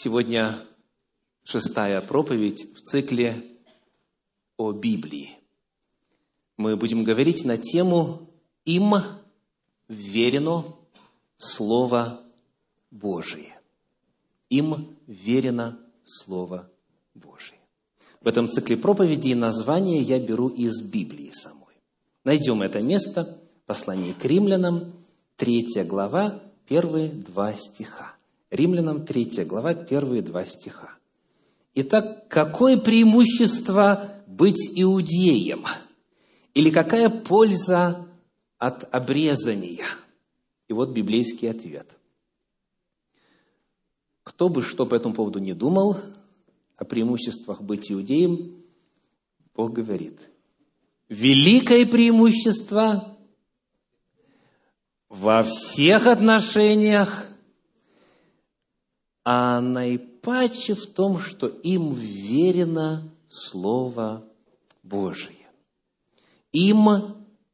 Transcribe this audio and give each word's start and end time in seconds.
Сегодня 0.00 0.64
шестая 1.42 2.00
проповедь 2.00 2.72
в 2.72 2.82
цикле 2.82 3.34
о 4.56 4.70
Библии. 4.70 5.30
Мы 6.56 6.76
будем 6.76 7.02
говорить 7.02 7.44
на 7.44 7.58
тему 7.58 8.30
«Им 8.64 8.94
верено 9.88 10.64
Слово 11.36 12.22
Божие». 12.92 13.58
Им 14.50 14.96
верено 15.08 15.76
Слово 16.04 16.70
Божие. 17.14 17.58
В 18.20 18.28
этом 18.28 18.48
цикле 18.48 18.76
проповедей 18.76 19.34
название 19.34 20.00
я 20.00 20.20
беру 20.20 20.46
из 20.46 20.80
Библии 20.80 21.32
самой. 21.32 21.74
Найдем 22.22 22.62
это 22.62 22.80
место, 22.80 23.36
послание 23.66 24.14
к 24.14 24.24
римлянам, 24.24 24.92
третья 25.34 25.82
глава, 25.82 26.40
первые 26.68 27.08
два 27.08 27.52
стиха. 27.52 28.17
Римлянам 28.50 29.04
3 29.04 29.44
глава, 29.44 29.74
первые 29.74 30.22
два 30.22 30.44
стиха. 30.46 30.90
Итак, 31.74 32.28
какое 32.28 32.78
преимущество 32.78 34.10
быть 34.26 34.70
иудеем? 34.74 35.66
Или 36.54 36.70
какая 36.70 37.10
польза 37.10 38.06
от 38.56 38.92
обрезания? 38.92 39.84
И 40.66 40.72
вот 40.72 40.90
библейский 40.90 41.50
ответ. 41.50 41.96
Кто 44.22 44.48
бы 44.48 44.62
что 44.62 44.86
по 44.86 44.94
этому 44.94 45.14
поводу 45.14 45.38
не 45.38 45.52
думал 45.52 45.96
о 46.76 46.84
преимуществах 46.84 47.60
быть 47.60 47.92
иудеем, 47.92 48.62
Бог 49.54 49.72
говорит, 49.72 50.18
великое 51.08 51.84
преимущество 51.84 53.16
во 55.08 55.42
всех 55.42 56.06
отношениях 56.06 57.27
а 59.30 59.60
наипаче 59.60 60.74
в 60.74 60.86
том, 60.86 61.18
что 61.18 61.48
им 61.48 61.92
верено 61.92 63.02
Слово 63.28 64.24
Божие. 64.82 65.46
Им 66.50 66.88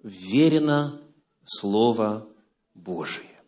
верено 0.00 1.00
Слово 1.44 2.28
Божие. 2.76 3.40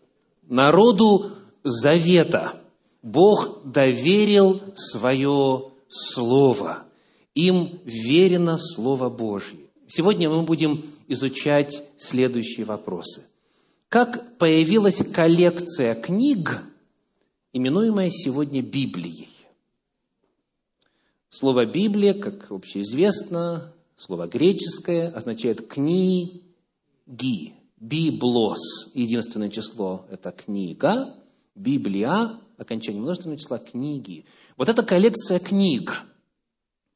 Народу 0.43 1.37
Завета 1.63 2.55
Бог 3.01 3.61
доверил 3.65 4.61
свое 4.75 5.71
Слово. 5.89 6.83
Им 7.37 7.79
верено 7.85 8.59
Слово 8.59 9.09
Божье. 9.09 9.71
Сегодня 9.87 10.29
мы 10.29 10.43
будем 10.43 10.85
изучать 11.07 11.81
следующие 11.97 12.67
вопросы. 12.67 13.23
Как 13.89 14.37
появилась 14.39 14.97
коллекция 15.13 15.95
книг– 15.95 16.65
именуемая 17.57 18.11
сегодня 18.11 18.61
Библией. 18.61 19.31
Слово 21.31 21.65
«Библия», 21.65 22.13
как 22.13 22.51
общеизвестно, 22.51 23.73
слово 23.97 24.27
греческое, 24.27 25.09
означает 25.09 25.67
«книги», 25.67 27.55
«библос», 27.79 28.59
единственное 28.93 29.49
число– 29.49 30.05
это 30.11 30.33
книга, 30.33 31.15
«библия», 31.55 32.39
окончание 32.59 33.01
множественного 33.01 33.41
числа– 33.41 33.59
книги. 33.71 34.27
Вот 34.59 34.69
эта 34.69 34.83
коллекция 34.83 35.39
книг 35.39 36.05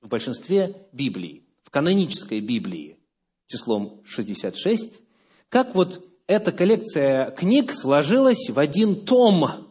в 0.02 0.08
большинстве 0.08 0.86
Библий, 0.92 1.42
в 1.62 1.70
канонической 1.70 2.40
Библии 2.40 2.98
числом 3.46 4.02
66, 4.04 5.00
как 5.48 5.74
вот 5.74 6.04
эта 6.26 6.52
коллекция 6.52 7.30
книг 7.30 7.72
сложилась 7.72 8.50
в 8.50 8.58
один 8.58 9.06
том– 9.06 9.46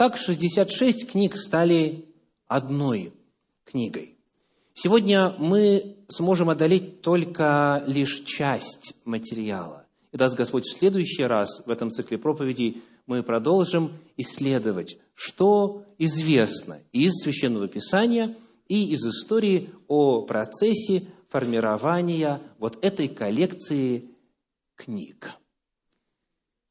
как 0.00 0.16
66 0.16 1.10
книг 1.10 1.36
стали 1.36 2.06
одной 2.48 3.12
книгой. 3.66 4.16
Сегодня 4.72 5.34
мы 5.36 5.98
сможем 6.08 6.48
одолеть 6.48 7.02
только 7.02 7.84
лишь 7.86 8.24
часть 8.24 8.94
материала. 9.04 9.84
И 10.10 10.16
даст 10.16 10.36
Господь 10.36 10.64
в 10.64 10.78
следующий 10.78 11.24
раз 11.24 11.62
в 11.66 11.70
этом 11.70 11.90
цикле 11.90 12.16
проповедей 12.16 12.82
мы 13.04 13.22
продолжим 13.22 13.92
исследовать, 14.16 14.96
что 15.12 15.84
известно 15.98 16.78
из 16.92 17.12
Священного 17.22 17.68
Писания 17.68 18.34
и 18.68 18.94
из 18.94 19.04
истории 19.04 19.68
о 19.86 20.22
процессе 20.22 21.08
формирования 21.28 22.40
вот 22.58 22.82
этой 22.82 23.08
коллекции 23.08 24.08
книг. 24.76 25.32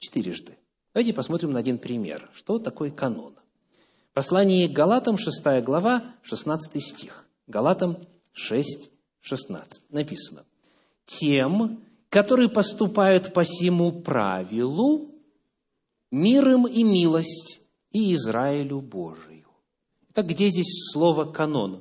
четырежды. 0.00 0.58
Давайте 0.92 1.14
посмотрим 1.14 1.52
на 1.52 1.60
один 1.60 1.78
пример. 1.78 2.28
Что 2.34 2.58
такое 2.58 2.90
канон? 2.90 3.36
Послание 4.12 4.68
к 4.68 4.72
Галатам, 4.72 5.16
6 5.16 5.62
глава, 5.62 6.02
16 6.22 6.82
стих. 6.82 7.28
Галатам 7.46 8.08
6, 8.32 8.90
16. 9.20 9.84
Написано 9.90 10.44
тем, 11.08 11.80
которые 12.10 12.48
поступают 12.48 13.32
по 13.32 13.42
всему 13.42 13.90
правилу, 13.90 15.08
мир 16.10 16.48
им 16.50 16.66
и 16.66 16.84
милость 16.84 17.60
и 17.90 18.14
Израилю 18.14 18.80
Божию. 18.80 19.46
Так 20.12 20.26
где 20.26 20.48
здесь 20.50 20.90
слово 20.92 21.24
«канон»? 21.24 21.80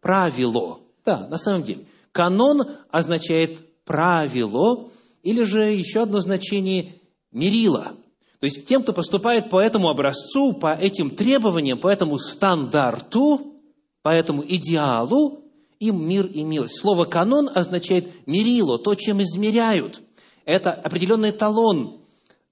Правило. 0.00 0.80
Да, 1.04 1.26
на 1.28 1.38
самом 1.38 1.62
деле. 1.62 1.84
Канон 2.12 2.62
означает 2.90 3.84
правило, 3.84 4.90
или 5.22 5.42
же 5.42 5.72
еще 5.72 6.02
одно 6.02 6.20
значение– 6.20 6.96
мерило. 7.32 7.92
То 8.40 8.46
есть 8.46 8.66
тем, 8.66 8.82
кто 8.82 8.92
поступает 8.92 9.50
по 9.50 9.60
этому 9.60 9.88
образцу, 9.88 10.52
по 10.54 10.74
этим 10.74 11.10
требованиям, 11.10 11.78
по 11.78 11.88
этому 11.88 12.18
стандарту, 12.18 13.54
по 14.02 14.08
этому 14.08 14.42
идеалу, 14.46 15.39
им 15.80 16.06
мир 16.06 16.26
и 16.26 16.44
милость. 16.44 16.78
Слово 16.78 17.06
«канон» 17.06 17.50
означает 17.52 18.26
мерило, 18.26 18.78
то, 18.78 18.94
чем 18.94 19.20
измеряют. 19.22 20.02
Это 20.44 20.72
определенный 20.72 21.32
талон, 21.32 22.00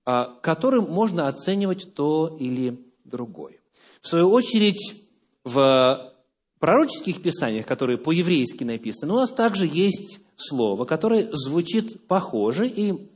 а, 0.05 0.35
которым 0.43 0.91
можно 0.91 1.29
оценивать 1.29 1.95
то 1.95 2.37
или 2.41 2.83
другое. 3.05 3.61
В 4.01 4.09
свою 4.09 4.31
очередь, 4.31 5.05
в 5.45 6.13
пророческих 6.59 7.23
писаниях, 7.23 7.67
которые 7.67 7.99
по-еврейски 7.99 8.65
написаны, 8.65 9.13
у 9.13 9.17
нас 9.17 9.31
также 9.31 9.67
есть 9.67 10.21
слово, 10.37 10.85
которое 10.85 11.29
звучит 11.33 12.07
похоже, 12.07 12.67
и 12.67 13.11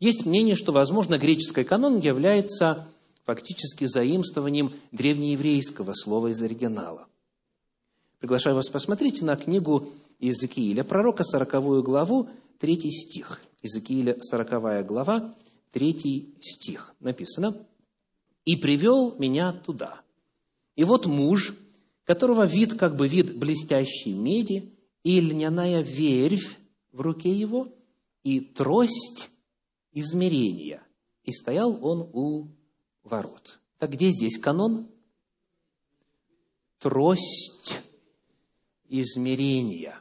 есть 0.00 0.24
мнение, 0.24 0.54
что, 0.54 0.72
возможно, 0.72 1.18
греческий 1.18 1.64
канон 1.64 1.98
является 1.98 2.88
фактически 3.24 3.84
заимствованием 3.84 4.72
древнееврейского 4.92 5.92
слова 5.92 6.28
из 6.28 6.40
оригинала. 6.42 7.07
Приглашаю 8.18 8.56
вас 8.56 8.68
посмотреть 8.68 9.22
на 9.22 9.36
книгу 9.36 9.88
Иезекииля, 10.18 10.82
пророка, 10.82 11.22
40 11.22 11.82
главу, 11.84 12.28
3 12.58 12.90
стих. 12.90 13.40
Иезекииля, 13.62 14.18
40 14.20 14.86
глава, 14.86 15.34
3 15.70 16.34
стих. 16.40 16.94
Написано, 16.98 17.54
«И 18.44 18.56
привел 18.56 19.16
меня 19.18 19.52
туда. 19.52 20.00
И 20.74 20.82
вот 20.82 21.06
муж, 21.06 21.54
которого 22.04 22.44
вид 22.44 22.74
как 22.74 22.96
бы 22.96 23.06
вид 23.06 23.36
блестящей 23.36 24.12
меди, 24.12 24.74
и 25.04 25.20
льняная 25.20 25.82
вервь 25.82 26.56
в 26.90 27.00
руке 27.00 27.32
его, 27.32 27.68
и 28.24 28.40
трость 28.40 29.30
измерения. 29.92 30.82
И 31.22 31.32
стоял 31.32 31.78
он 31.84 32.10
у 32.12 32.48
ворот». 33.04 33.60
Так 33.78 33.92
где 33.92 34.10
здесь 34.10 34.38
канон? 34.38 34.88
Трость 36.80 37.80
измерения. 38.88 40.00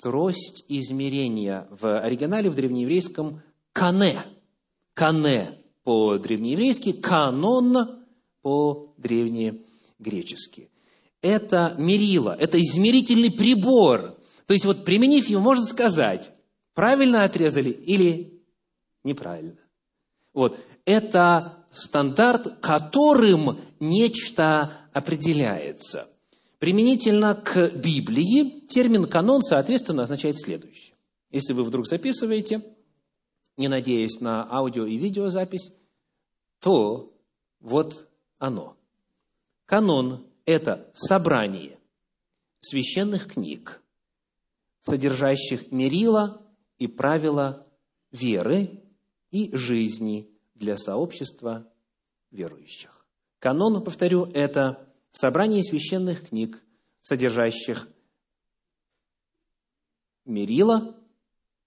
трость 0.00 0.64
измерения. 0.68 1.66
В 1.70 2.00
оригинале, 2.00 2.50
в 2.50 2.54
древнееврейском, 2.54 3.42
кане. 3.72 4.20
Кане 4.94 5.58
по-древнееврейски, 5.84 6.92
канон 6.92 8.04
по-древнегречески. 8.42 10.70
Это 11.22 11.74
мерило, 11.78 12.36
это 12.38 12.60
измерительный 12.60 13.30
прибор. 13.30 14.16
То 14.46 14.54
есть, 14.54 14.64
вот 14.64 14.84
применив 14.84 15.28
его, 15.28 15.42
можно 15.42 15.64
сказать, 15.64 16.32
правильно 16.74 17.24
отрезали 17.24 17.70
или 17.70 18.42
неправильно. 19.04 19.60
Вот. 20.32 20.58
Это 20.84 21.64
стандарт, 21.70 22.60
которым 22.60 23.60
нечто 23.78 24.88
определяется. 24.92 26.08
Применительно 26.60 27.34
к 27.34 27.70
Библии 27.70 28.60
термин 28.68 29.06
«канон» 29.06 29.40
соответственно 29.40 30.02
означает 30.02 30.38
следующее. 30.38 30.94
Если 31.30 31.54
вы 31.54 31.64
вдруг 31.64 31.86
записываете, 31.86 32.62
не 33.56 33.68
надеясь 33.68 34.20
на 34.20 34.46
аудио 34.52 34.84
и 34.84 34.98
видеозапись, 34.98 35.72
то 36.58 37.16
вот 37.60 38.06
оно. 38.36 38.76
Канон– 39.64 40.26
это 40.44 40.90
собрание 40.92 41.78
священных 42.60 43.32
книг, 43.32 43.80
содержащих 44.82 45.72
мерила 45.72 46.42
и 46.76 46.86
правила 46.86 47.66
веры 48.12 48.82
и 49.30 49.56
жизни 49.56 50.28
для 50.54 50.76
сообщества 50.76 51.66
верующих. 52.30 53.06
Канон, 53.38 53.82
повторю, 53.82 54.26
это 54.34 54.89
собрание 55.12 55.62
священных 55.62 56.28
книг, 56.28 56.62
содержащих 57.00 57.88
мерила 60.24 60.96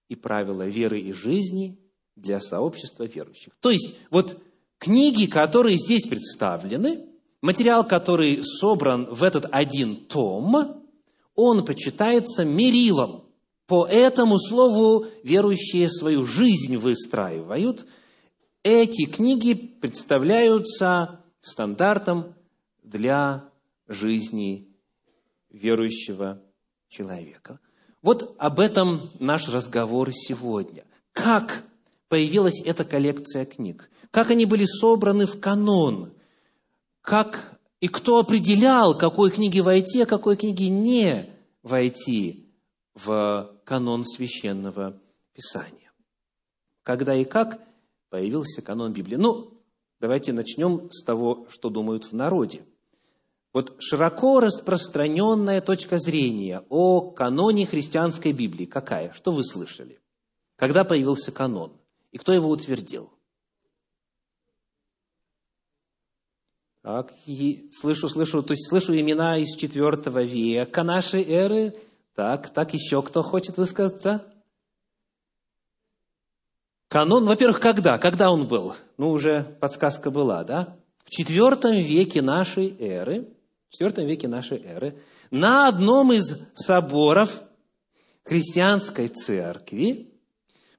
и 0.10 0.16
правила 0.16 0.68
веры 0.68 1.00
и 1.00 1.12
жизни 1.12 1.80
для 2.16 2.40
сообщества 2.40 3.04
верующих. 3.04 3.54
То 3.60 3.72
есть, 3.72 3.96
вот 4.10 4.40
книги, 4.78 5.26
которые 5.26 5.78
здесь 5.78 6.04
представлены, 6.04 7.08
материал, 7.42 7.86
который 7.86 8.44
собран 8.44 9.06
в 9.06 9.24
этот 9.24 9.46
один 9.52 9.96
том, 9.96 10.84
он 11.36 11.66
почитается 11.66 12.46
мерилом. 12.46 13.26
По 13.66 13.88
этому 13.88 14.38
слову 14.40 15.08
верующие 15.24 15.90
свою 15.90 16.26
жизнь 16.26 16.78
выстраивают. 16.78 17.86
Эти 18.62 19.06
книги 19.06 19.54
представляются 19.54 21.22
стандартом 21.42 22.36
для 22.94 23.50
жизни 23.88 24.70
верующего 25.50 26.42
человека. 26.88 27.60
Вот 28.02 28.36
об 28.38 28.60
этом 28.60 29.10
наш 29.20 29.50
разговор 29.50 30.12
сегодня. 30.14 30.86
Как 31.12 31.64
появилась 32.08 32.62
эта 32.64 32.86
коллекция 32.86 33.46
книг? 33.46 33.90
Как 34.12 34.30
они 34.30 34.46
были 34.46 34.66
собраны 34.66 35.26
в 35.26 35.40
канон? 35.40 36.14
Как 37.02 37.60
и 37.82 37.88
кто 37.88 38.20
определял, 38.20 38.98
какой 38.98 39.32
книги 39.32 39.60
войти, 39.60 40.02
а 40.02 40.06
какой 40.06 40.38
книги 40.38 40.66
не 40.66 41.30
войти 41.64 42.48
в 42.94 43.60
канон 43.66 44.06
священного 44.06 45.02
Писания? 45.34 45.92
Когда 46.84 47.16
и 47.16 47.26
как 47.26 47.60
появился 48.10 48.62
канон 48.62 48.94
Библии? 48.94 49.16
Ну, 49.16 49.54
Давайте 50.04 50.34
начнем 50.34 50.92
с 50.92 51.02
того, 51.02 51.48
что 51.50 51.70
думают 51.70 52.04
в 52.04 52.12
народе. 52.12 52.66
Вот 53.54 53.76
широко 53.80 54.40
распространенная 54.40 55.62
точка 55.62 56.00
зрения 56.00 56.64
о 56.70 57.12
каноне 57.12 57.68
христианской 57.68 58.34
Библии 58.34 58.66
какая? 58.66 59.14
Что 59.14 59.32
вы 59.32 59.44
слышали? 59.44 60.02
Когда 60.56 60.84
появился 60.84 61.32
канон? 61.32 61.72
И 62.12 62.18
кто 62.18 62.34
его 62.34 62.50
утвердил? 62.50 63.12
Так, 66.82 67.14
и 67.28 67.70
слышу, 67.72 68.10
слышу, 68.10 68.44
то 68.44 68.54
есть 68.54 68.68
слышу 68.68 68.94
имена 69.00 69.38
из 69.38 69.56
четвертого 69.56 70.24
века 70.24 70.84
нашей 70.84 71.24
эры. 71.24 71.76
Так, 72.16 72.50
так, 72.50 72.74
еще 72.74 73.02
кто 73.04 73.22
хочет 73.22 73.58
высказаться? 73.58 74.26
Канон, 76.90 77.26
во-первых, 77.26 77.60
когда? 77.60 77.98
Когда 78.00 78.32
он 78.32 78.48
был? 78.48 78.76
Ну, 78.98 79.12
уже 79.12 79.44
подсказка 79.62 80.12
была, 80.12 80.44
да? 80.44 80.76
В 81.06 81.10
четвертом 81.10 81.76
веке 81.76 82.22
нашей 82.22 82.76
эры, 82.80 83.33
в 83.74 83.76
четвертом 83.76 84.06
веке 84.06 84.28
нашей 84.28 84.62
эры, 84.64 84.94
на 85.32 85.68
одном 85.68 86.14
из 86.14 86.38
соборов 86.54 87.42
христианской 88.24 89.08
церкви 89.08 90.12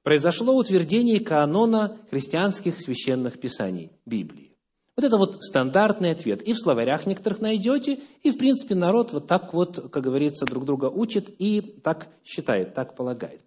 произошло 0.01 0.55
утверждение 0.55 1.19
канона 1.19 1.97
христианских 2.09 2.79
священных 2.79 3.37
писаний 3.37 3.91
Библии. 4.05 4.55
Вот 4.95 5.03
это 5.03 5.17
вот 5.17 5.43
стандартный 5.43 6.11
ответ. 6.11 6.41
И 6.43 6.53
в 6.53 6.57
словарях 6.57 7.05
некоторых 7.05 7.41
найдете, 7.41 7.99
и, 8.23 8.31
в 8.31 8.37
принципе, 8.37 8.75
народ 8.75 9.11
вот 9.11 9.27
так 9.27 9.53
вот, 9.53 9.91
как 9.91 10.01
говорится, 10.01 10.45
друг 10.45 10.63
друга 10.63 10.85
учит 10.85 11.29
и 11.37 11.59
так 11.83 12.07
считает, 12.23 12.75
так 12.75 12.95
полагает. 12.95 13.41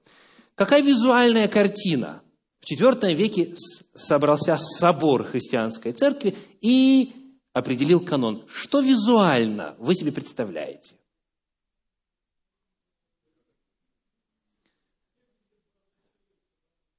Какая 0.57 0.83
визуальная 0.83 1.49
картина 1.49 2.21
в 2.61 2.71
IV 2.71 3.15
веке 3.15 3.55
собрался 3.95 4.59
собор 4.59 5.25
христианской 5.25 5.93
церкви 5.93 6.37
и 6.61 7.15
определил 7.59 8.01
канон. 8.01 8.45
Что 8.49 8.81
визуально 8.81 9.75
вы 9.79 9.95
себе 9.95 10.13
представляете? 10.13 10.97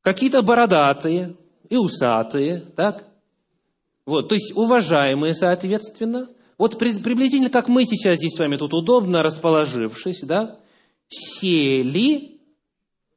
Какие-то 0.02 0.42
бородатые 0.42 1.36
и 1.70 1.78
усатые, 1.78 2.62
так? 2.76 3.06
Вот, 4.06 4.30
то 4.30 4.36
есть 4.36 4.56
уважаемые, 4.56 5.34
соответственно. 5.34 6.30
Вот 6.58 6.78
приблизительно 6.78 7.50
как 7.50 7.68
мы 7.68 7.86
сейчас 7.86 8.18
здесь 8.18 8.34
с 8.34 8.40
вами 8.40 8.58
тут 8.58 8.74
удобно 8.74 9.24
расположившись, 9.24 10.22
да, 10.24 10.60
сели 11.08 12.40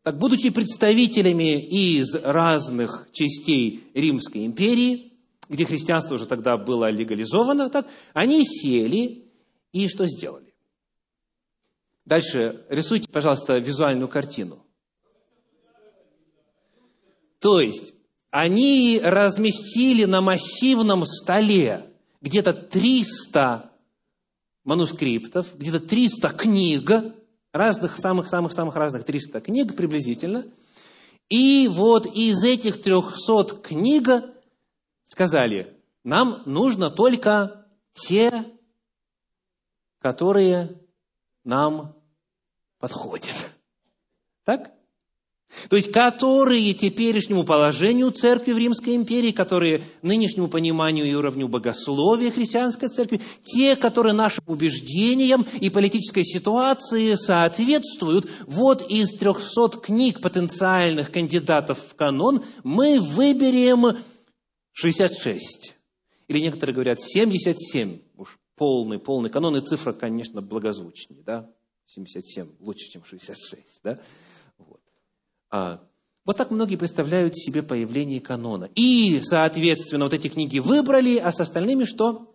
так, 0.02 0.18
будучи 0.18 0.50
представителями 0.50 1.60
из 1.60 2.14
разных 2.14 3.08
частей 3.12 3.84
Римской 3.94 4.44
империи, 4.44 5.11
где 5.48 5.64
христианство 5.64 6.14
уже 6.14 6.26
тогда 6.26 6.56
было 6.56 6.90
легализовано, 6.90 7.70
так, 7.70 7.86
они 8.12 8.44
сели 8.44 9.30
и 9.72 9.88
что 9.88 10.06
сделали? 10.06 10.54
Дальше 12.04 12.64
рисуйте, 12.68 13.08
пожалуйста, 13.08 13.58
визуальную 13.58 14.08
картину. 14.08 14.64
То 17.38 17.60
есть, 17.60 17.94
они 18.30 19.00
разместили 19.02 20.04
на 20.04 20.20
массивном 20.20 21.04
столе 21.06 21.90
где-то 22.20 22.52
300 22.52 23.70
манускриптов, 24.64 25.56
где-то 25.56 25.80
300 25.80 26.28
книг, 26.30 26.90
разных, 27.52 27.98
самых-самых-самых 27.98 28.74
разных 28.76 29.04
300 29.04 29.40
книг 29.40 29.76
приблизительно. 29.76 30.44
И 31.28 31.68
вот 31.70 32.06
из 32.06 32.42
этих 32.42 32.80
300 32.80 33.56
книг 33.62 34.08
сказали, 35.04 35.76
нам 36.04 36.42
нужно 36.46 36.90
только 36.90 37.66
те, 37.92 38.44
которые 40.00 40.80
нам 41.44 41.94
подходят. 42.78 43.52
Так? 44.44 44.72
То 45.68 45.76
есть, 45.76 45.92
которые 45.92 46.72
теперешнему 46.72 47.44
положению 47.44 48.10
церкви 48.10 48.52
в 48.52 48.58
Римской 48.58 48.96
империи, 48.96 49.32
которые 49.32 49.84
нынешнему 50.00 50.48
пониманию 50.48 51.06
и 51.06 51.14
уровню 51.14 51.46
богословия 51.46 52.30
христианской 52.30 52.88
церкви, 52.88 53.20
те, 53.42 53.76
которые 53.76 54.14
нашим 54.14 54.44
убеждениям 54.46 55.46
и 55.60 55.68
политической 55.68 56.24
ситуации 56.24 57.14
соответствуют, 57.14 58.30
вот 58.46 58.90
из 58.90 59.14
300 59.14 59.80
книг 59.80 60.20
потенциальных 60.20 61.12
кандидатов 61.12 61.78
в 61.86 61.94
канон 61.94 62.42
мы 62.64 62.98
выберем 62.98 63.98
66. 64.72 65.74
Или 66.28 66.40
некоторые 66.40 66.74
говорят 66.74 67.00
77. 67.00 67.98
Уж 68.16 68.38
полный, 68.56 68.98
полный 68.98 69.30
канон. 69.30 69.56
И 69.56 69.60
цифра, 69.60 69.92
конечно, 69.92 70.40
благозвучнее. 70.40 71.22
Да? 71.22 71.50
77 71.86 72.48
лучше, 72.60 72.90
чем 72.90 73.04
66. 73.04 73.80
Да? 73.82 73.98
А, 75.50 75.80
вот 76.24 76.36
так 76.36 76.50
многие 76.50 76.76
представляют 76.76 77.36
себе 77.36 77.62
появление 77.62 78.20
канона. 78.20 78.70
И, 78.74 79.20
соответственно, 79.22 80.04
вот 80.04 80.14
эти 80.14 80.28
книги 80.28 80.58
выбрали, 80.58 81.16
а 81.16 81.32
с 81.32 81.40
остальными 81.40 81.84
что? 81.84 82.34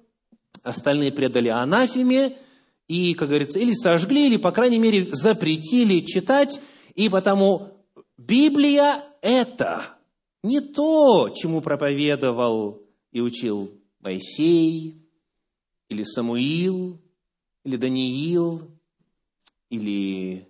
Остальные 0.62 1.12
предали 1.12 1.48
анафеме 1.48 2.36
и, 2.88 3.14
как 3.14 3.30
говорится, 3.30 3.60
или 3.60 3.74
сожгли, 3.74 4.28
или, 4.28 4.38
по 4.38 4.52
крайней 4.52 4.80
мере, 4.80 5.08
запретили 5.14 6.02
читать. 6.02 6.60
И 6.96 7.10
потому 7.10 7.84
Библия– 8.18 9.04
это 9.22 9.97
не 10.44 10.62
то, 10.62 11.30
чему 11.30 11.62
проповедовал 11.62 12.82
и 13.12 13.22
учил 13.22 13.72
Моисей, 14.00 15.02
или 15.90 16.04
Самуил, 16.04 17.00
или 17.64 17.76
Даниил, 17.76 18.70
или 19.70 20.48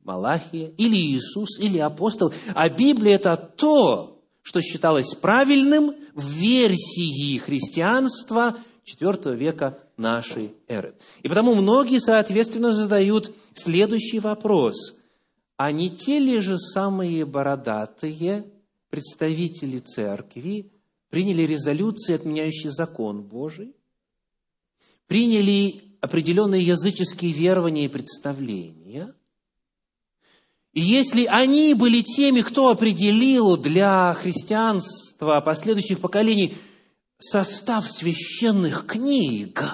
Малахия, 0.00 0.72
или 0.76 0.96
Иисус, 0.96 1.58
или 1.58 1.78
апостол, 1.78 2.32
а 2.54 2.68
Библия– 2.68 3.14
это 3.16 3.36
то, 3.36 4.22
что 4.42 4.60
считалось 4.62 5.14
правильным 5.14 5.94
в 6.14 6.24
версии 6.24 7.38
христианства 7.38 8.56
IV 8.86 9.36
века 9.36 9.78
нашей 9.96 10.54
эры. 10.66 10.94
И 11.22 11.28
потому 11.28 11.54
многие, 11.54 11.98
соответственно, 11.98 12.72
задают 12.72 13.34
следующий 13.54 14.20
вопрос. 14.20 14.96
А 15.56 15.72
не 15.72 15.90
те 15.90 16.18
ли 16.18 16.38
же 16.40 16.56
самые 16.56 17.26
бородатые 17.26 18.44
представители 18.90 19.78
церкви 19.78 20.70
приняли 21.10 21.42
резолюции, 21.42 22.14
отменяющие 22.14 22.70
закон 22.70 23.22
Божий, 23.22 23.74
приняли 25.06 25.96
определенные 26.00 26.62
языческие 26.62 27.32
верования 27.32 27.86
и 27.86 27.88
представления. 27.88 29.14
И 30.72 30.80
если 30.80 31.24
они 31.24 31.74
были 31.74 32.02
теми, 32.02 32.42
кто 32.42 32.68
определил 32.68 33.56
для 33.56 34.14
христианства 34.14 35.40
последующих 35.40 36.00
поколений 36.00 36.56
состав 37.18 37.90
священных 37.90 38.86
книг, 38.86 39.64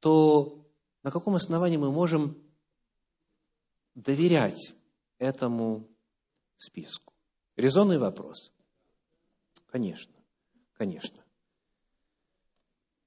то 0.00 0.66
на 1.02 1.10
каком 1.10 1.36
основании 1.36 1.76
мы 1.76 1.92
можем 1.92 2.36
доверять 3.94 4.74
этому 5.18 5.86
списку? 6.56 7.12
Резонный 7.56 7.98
вопрос. 7.98 8.52
Конечно, 9.70 10.12
конечно. 10.76 11.16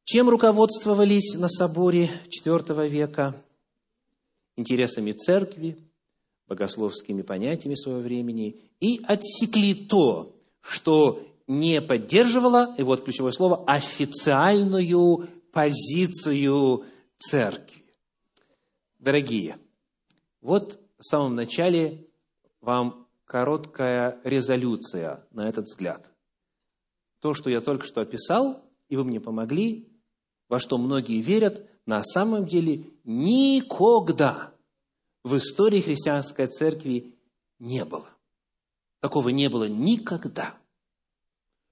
Чем 0.04 0.28
руководствовались 0.30 1.36
на 1.36 1.50
соборе 1.50 2.10
IV 2.30 2.90
века? 2.90 3.36
Интересами 4.56 5.12
церкви, 5.12 5.78
богословскими 6.48 7.22
понятиями 7.22 7.76
своего 7.76 8.02
времени 8.02 8.60
и 8.80 9.00
отсекли 9.08 9.74
то, 9.74 10.36
что 10.62 11.24
не 11.48 11.82
поддерживало, 11.82 12.76
и 12.78 12.84
вот 12.84 13.04
ключевое 13.04 13.32
слово, 13.32 13.64
официальную 13.66 15.28
позицию 15.52 16.86
церкви. 17.20 17.86
Дорогие, 18.98 19.58
вот 20.42 20.80
в 20.98 21.04
самом 21.04 21.36
начале 21.36 22.08
вам 22.62 23.08
короткая 23.30 24.20
резолюция 24.24 25.24
на 25.30 25.48
этот 25.48 25.66
взгляд. 25.66 26.10
То, 27.20 27.36
что 27.36 27.52
я 27.52 27.62
только 27.62 27.86
что 27.86 28.02
описал, 28.02 28.66
и 28.88 28.98
вы 28.98 29.04
мне 29.04 29.22
помогли, 29.22 29.88
во 30.48 30.60
что 30.60 30.80
многие 30.80 31.22
верят, 31.22 31.64
на 31.86 32.04
самом 32.04 32.48
деле 32.48 32.86
никогда 33.04 34.52
в 35.24 35.38
истории 35.38 35.80
христианской 35.80 36.48
церкви 36.48 37.20
не 37.60 37.86
было. 37.86 38.10
Такого 39.00 39.30
не 39.30 39.48
было 39.48 39.70
никогда. 39.70 40.58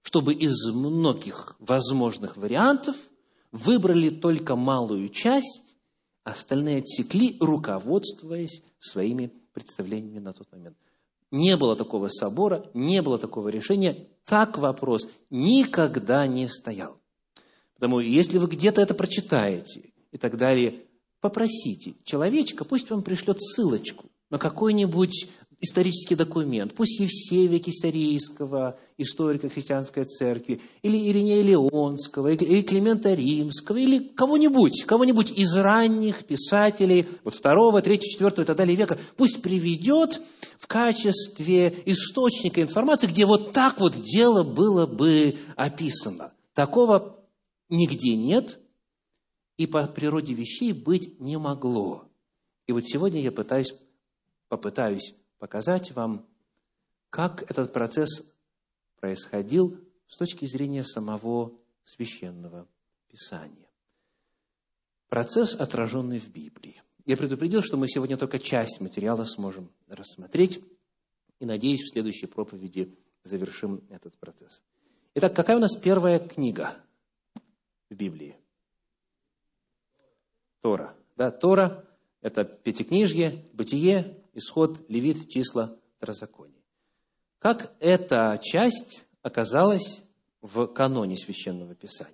Чтобы 0.04 0.36
из 0.36 0.64
многих 0.72 1.56
возможных 1.58 2.38
вариантов 2.38 2.96
выбрали 3.52 4.10
только 4.10 4.56
малую 4.56 5.10
часть, 5.10 5.76
остальные 6.24 6.84
отсекли, 6.84 7.36
руководствуясь 7.40 8.62
своими 8.78 9.34
представлениями 9.54 10.20
на 10.20 10.34
тот 10.34 10.52
момент. 10.52 10.78
Не 11.32 11.58
было 11.58 11.76
такого 11.76 12.08
собора, 12.08 12.70
не 12.74 13.02
было 13.02 13.18
такого 13.18 13.50
решения, 13.50 14.08
так 14.26 14.58
вопрос 14.58 15.10
никогда 15.30 16.26
не 16.28 16.48
стоял. 16.48 17.00
Потому 17.76 18.00
если 18.00 18.38
вы 18.38 18.48
где-то 18.48 18.82
это 18.82 18.94
прочитаете 18.94 19.94
и 20.12 20.18
так 20.18 20.38
далее, 20.38 20.84
попросите 21.20 21.96
человечка, 22.04 22.66
пусть 22.66 22.90
вам 22.90 23.04
пришлет 23.04 23.42
ссылочку 23.42 24.06
на 24.30 24.38
какой-нибудь 24.40 25.30
исторический 25.60 26.16
документ, 26.16 26.74
пусть 26.76 27.00
Евсевия 27.00 27.60
Кисарийского, 27.60 28.78
историка 28.98 29.50
христианской 29.50 30.04
церкви, 30.04 30.62
или 30.84 31.10
Иринея 31.10 31.44
Леонского, 31.44 32.32
или 32.32 32.62
Климента 32.62 33.14
Римского, 33.14 33.78
или 33.78 34.00
кого-нибудь, 34.00 34.84
кого-нибудь 34.86 35.32
из 35.32 35.56
ранних 35.56 36.26
писателей, 36.26 37.08
вот 37.24 37.34
второго, 37.34 37.82
третьего, 37.82 38.12
четвертого 38.12 38.44
и 38.44 38.48
так 38.48 38.58
далее 38.58 38.76
века, 38.76 39.00
пусть 39.16 39.42
приведет 39.42 40.22
в 40.60 40.68
качестве 40.68 41.74
источника 41.86 42.62
информации, 42.62 43.08
где 43.08 43.26
вот 43.26 43.52
так 43.52 43.80
вот 43.80 44.00
дело 44.00 44.44
было 44.44 44.86
бы 44.86 45.38
описано. 45.56 46.34
Такого 46.54 47.20
нигде 47.70 48.16
нет 48.16 48.60
и 49.58 49.66
по 49.66 49.86
природе 49.88 50.34
вещей 50.34 50.72
быть 50.72 51.20
не 51.20 51.38
могло. 51.38 52.06
И 52.68 52.72
вот 52.72 52.86
сегодня 52.86 53.22
я 53.22 53.32
пытаюсь, 53.32 53.74
попытаюсь 54.50 55.16
показать 55.40 55.92
вам, 55.92 56.26
как 57.10 57.50
этот 57.50 57.74
процесс 57.74 58.34
происходил 59.00 59.80
с 60.08 60.18
точки 60.18 60.46
зрения 60.46 60.84
самого 60.84 61.54
священного 61.84 62.68
писания. 63.08 63.70
Процесс, 65.10 65.56
отраженный 65.56 66.20
в 66.20 66.30
Библии. 66.30 66.82
Я 67.06 67.16
предупредил, 67.16 67.62
что 67.62 67.78
мы 67.78 67.88
сегодня 67.88 68.18
только 68.18 68.40
часть 68.40 68.82
материала 68.82 69.24
сможем 69.26 69.72
рассмотреть, 69.88 70.62
и, 71.40 71.46
надеюсь, 71.46 71.82
в 71.82 71.92
следующей 71.94 72.26
проповеди 72.26 72.98
завершим 73.24 73.84
этот 73.90 74.18
процесс. 74.18 74.64
Итак, 75.16 75.36
какая 75.36 75.58
у 75.58 75.62
нас 75.62 75.76
первая 75.76 76.20
книга– 76.20 76.76
в 77.90 77.96
Библии? 77.96 78.36
Тора. 80.62 80.96
Да, 81.16 81.32
Тора– 81.32 81.86
это 82.22 82.44
Пятикнижье, 82.44 83.46
Бытие, 83.54 84.17
Исход, 84.38 84.80
Левит, 84.88 85.30
Числа, 85.30 85.76
Второзаконие. 85.98 86.62
Как 87.40 87.74
эта 87.80 88.40
часть 88.42 89.06
оказалась 89.22 90.02
в 90.42 90.68
каноне 90.68 91.18
Священного 91.18 91.76
Писания? 91.76 92.14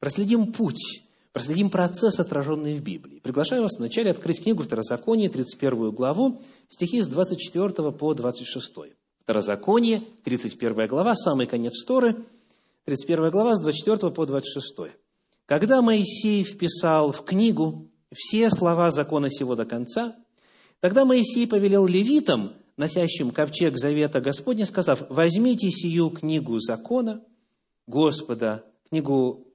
Проследим 0.00 0.52
путь, 0.52 1.02
проследим 1.32 1.70
процесс, 1.70 2.18
отраженный 2.18 2.74
в 2.74 2.82
Библии. 2.82 3.20
Приглашаю 3.20 3.62
вас 3.62 3.78
вначале 3.78 4.10
открыть 4.10 4.42
книгу 4.42 4.62
Второзаконие, 4.62 5.28
31 5.28 5.90
главу, 5.92 6.42
стихи 6.68 7.02
с 7.02 7.06
24 7.06 7.92
по 7.92 8.14
26. 8.14 8.72
Второзаконие, 9.20 10.02
31 10.24 10.88
глава, 10.88 11.14
самый 11.14 11.46
конец 11.46 11.84
Торы– 11.84 12.16
31 12.84 13.30
глава, 13.30 13.54
с 13.54 13.60
24 13.60 14.10
по 14.10 14.26
26. 14.26 14.92
«Когда 15.46 15.82
Моисей 15.82 16.42
вписал 16.42 17.12
в 17.12 17.24
книгу 17.24 17.88
все 18.12 18.50
слова 18.50 18.90
закона 18.90 19.30
сего 19.30 19.54
до 19.54 19.64
конца, 19.64 20.16
тогда 20.82 21.06
Моисей 21.06 21.46
повелел 21.46 21.86
левитам, 21.86 22.52
носящим 22.76 23.30
ковчег 23.30 23.78
завета 23.78 24.20
Господня, 24.20 24.66
сказав, 24.66 25.06
«Возьмите 25.08 25.70
сию 25.70 26.10
книгу 26.10 26.60
закона 26.60 27.24
Господа, 27.86 28.66
книгу 28.90 29.46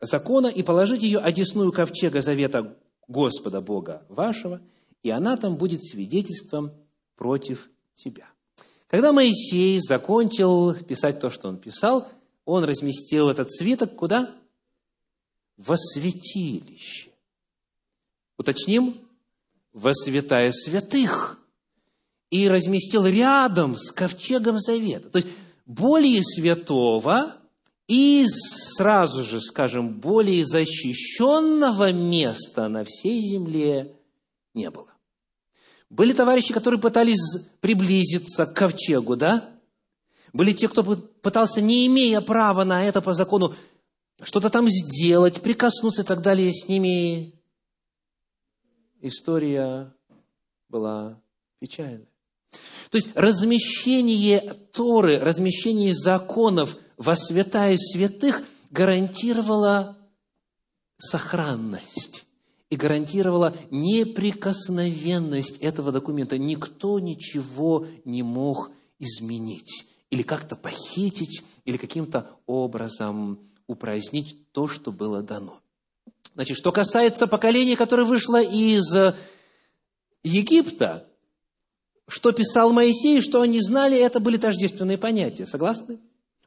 закона, 0.00 0.46
и 0.46 0.62
положите 0.62 1.06
ее 1.06 1.18
одесную 1.18 1.72
ковчега 1.72 2.22
завета 2.22 2.74
Господа 3.06 3.60
Бога 3.60 4.06
вашего, 4.08 4.62
и 5.02 5.10
она 5.10 5.36
там 5.36 5.56
будет 5.56 5.84
свидетельством 5.84 6.70
против 7.16 7.68
тебя». 7.94 8.24
Когда 8.88 9.12
Моисей 9.12 9.78
закончил 9.78 10.72
писать 10.72 11.20
то, 11.20 11.28
что 11.28 11.48
он 11.50 11.58
писал– 11.58 12.08
он 12.50 12.64
разместил 12.64 13.28
этот 13.28 13.52
свиток 13.52 13.94
куда? 13.94 14.34
Во 15.56 15.76
святилище. 15.76 17.12
Уточним, 18.36 19.08
во 19.72 19.94
святая 19.94 20.52
святых. 20.52 21.38
И 22.30 22.48
разместил 22.48 23.06
рядом 23.06 23.76
с 23.76 23.90
ковчегом 23.90 24.58
завета. 24.58 25.10
То 25.10 25.18
есть, 25.18 25.28
более 25.66 26.22
святого 26.22 27.36
и 27.88 28.24
сразу 28.28 29.24
же, 29.24 29.40
скажем, 29.40 29.98
более 29.98 30.46
защищенного 30.46 31.90
места 31.90 32.68
на 32.68 32.84
всей 32.84 33.20
земле 33.20 33.96
не 34.54 34.70
было. 34.70 34.86
Были 35.88 36.12
товарищи, 36.12 36.54
которые 36.54 36.80
пытались 36.80 37.18
приблизиться 37.60 38.46
к 38.46 38.54
ковчегу, 38.54 39.16
да? 39.16 39.50
Были 40.32 40.52
те, 40.52 40.68
кто 40.68 40.84
пытался, 40.84 41.60
не 41.60 41.84
имея 41.88 42.20
права 42.20 42.62
на 42.62 42.84
это 42.84 43.00
по 43.00 43.12
закону, 43.12 43.56
что-то 44.22 44.50
там 44.50 44.68
сделать, 44.68 45.40
прикоснуться 45.40 46.02
и 46.02 46.04
так 46.04 46.22
далее. 46.22 46.52
С 46.52 46.68
ними 46.68 47.34
история 49.00 49.92
была 50.68 51.20
печальная. 51.58 52.08
То 52.90 52.96
есть 52.96 53.10
размещение 53.14 54.40
Торы, 54.72 55.18
размещение 55.18 55.94
законов 55.94 56.76
во 56.96 57.16
святая 57.16 57.76
святых 57.76 58.42
гарантировало 58.70 59.96
сохранность 60.98 62.26
и 62.68 62.76
гарантировала 62.76 63.56
неприкосновенность 63.70 65.58
этого 65.58 65.92
документа. 65.92 66.38
Никто 66.38 66.98
ничего 66.98 67.86
не 68.04 68.22
мог 68.22 68.70
изменить 68.98 69.86
или 70.10 70.22
как-то 70.22 70.56
похитить, 70.56 71.44
или 71.64 71.76
каким-то 71.76 72.28
образом 72.46 73.38
упразднить 73.66 74.50
то, 74.52 74.66
что 74.66 74.90
было 74.90 75.22
дано. 75.22 75.60
Значит, 76.34 76.56
что 76.56 76.72
касается 76.72 77.26
поколения, 77.26 77.76
которое 77.76 78.04
вышло 78.04 78.40
из 78.40 78.84
Египта, 80.22 81.06
что 82.08 82.32
писал 82.32 82.72
Моисей, 82.72 83.20
что 83.20 83.40
они 83.40 83.60
знали, 83.60 83.98
это 83.98 84.20
были 84.20 84.36
тождественные 84.36 84.98
понятия. 84.98 85.46
Согласны? 85.46 85.98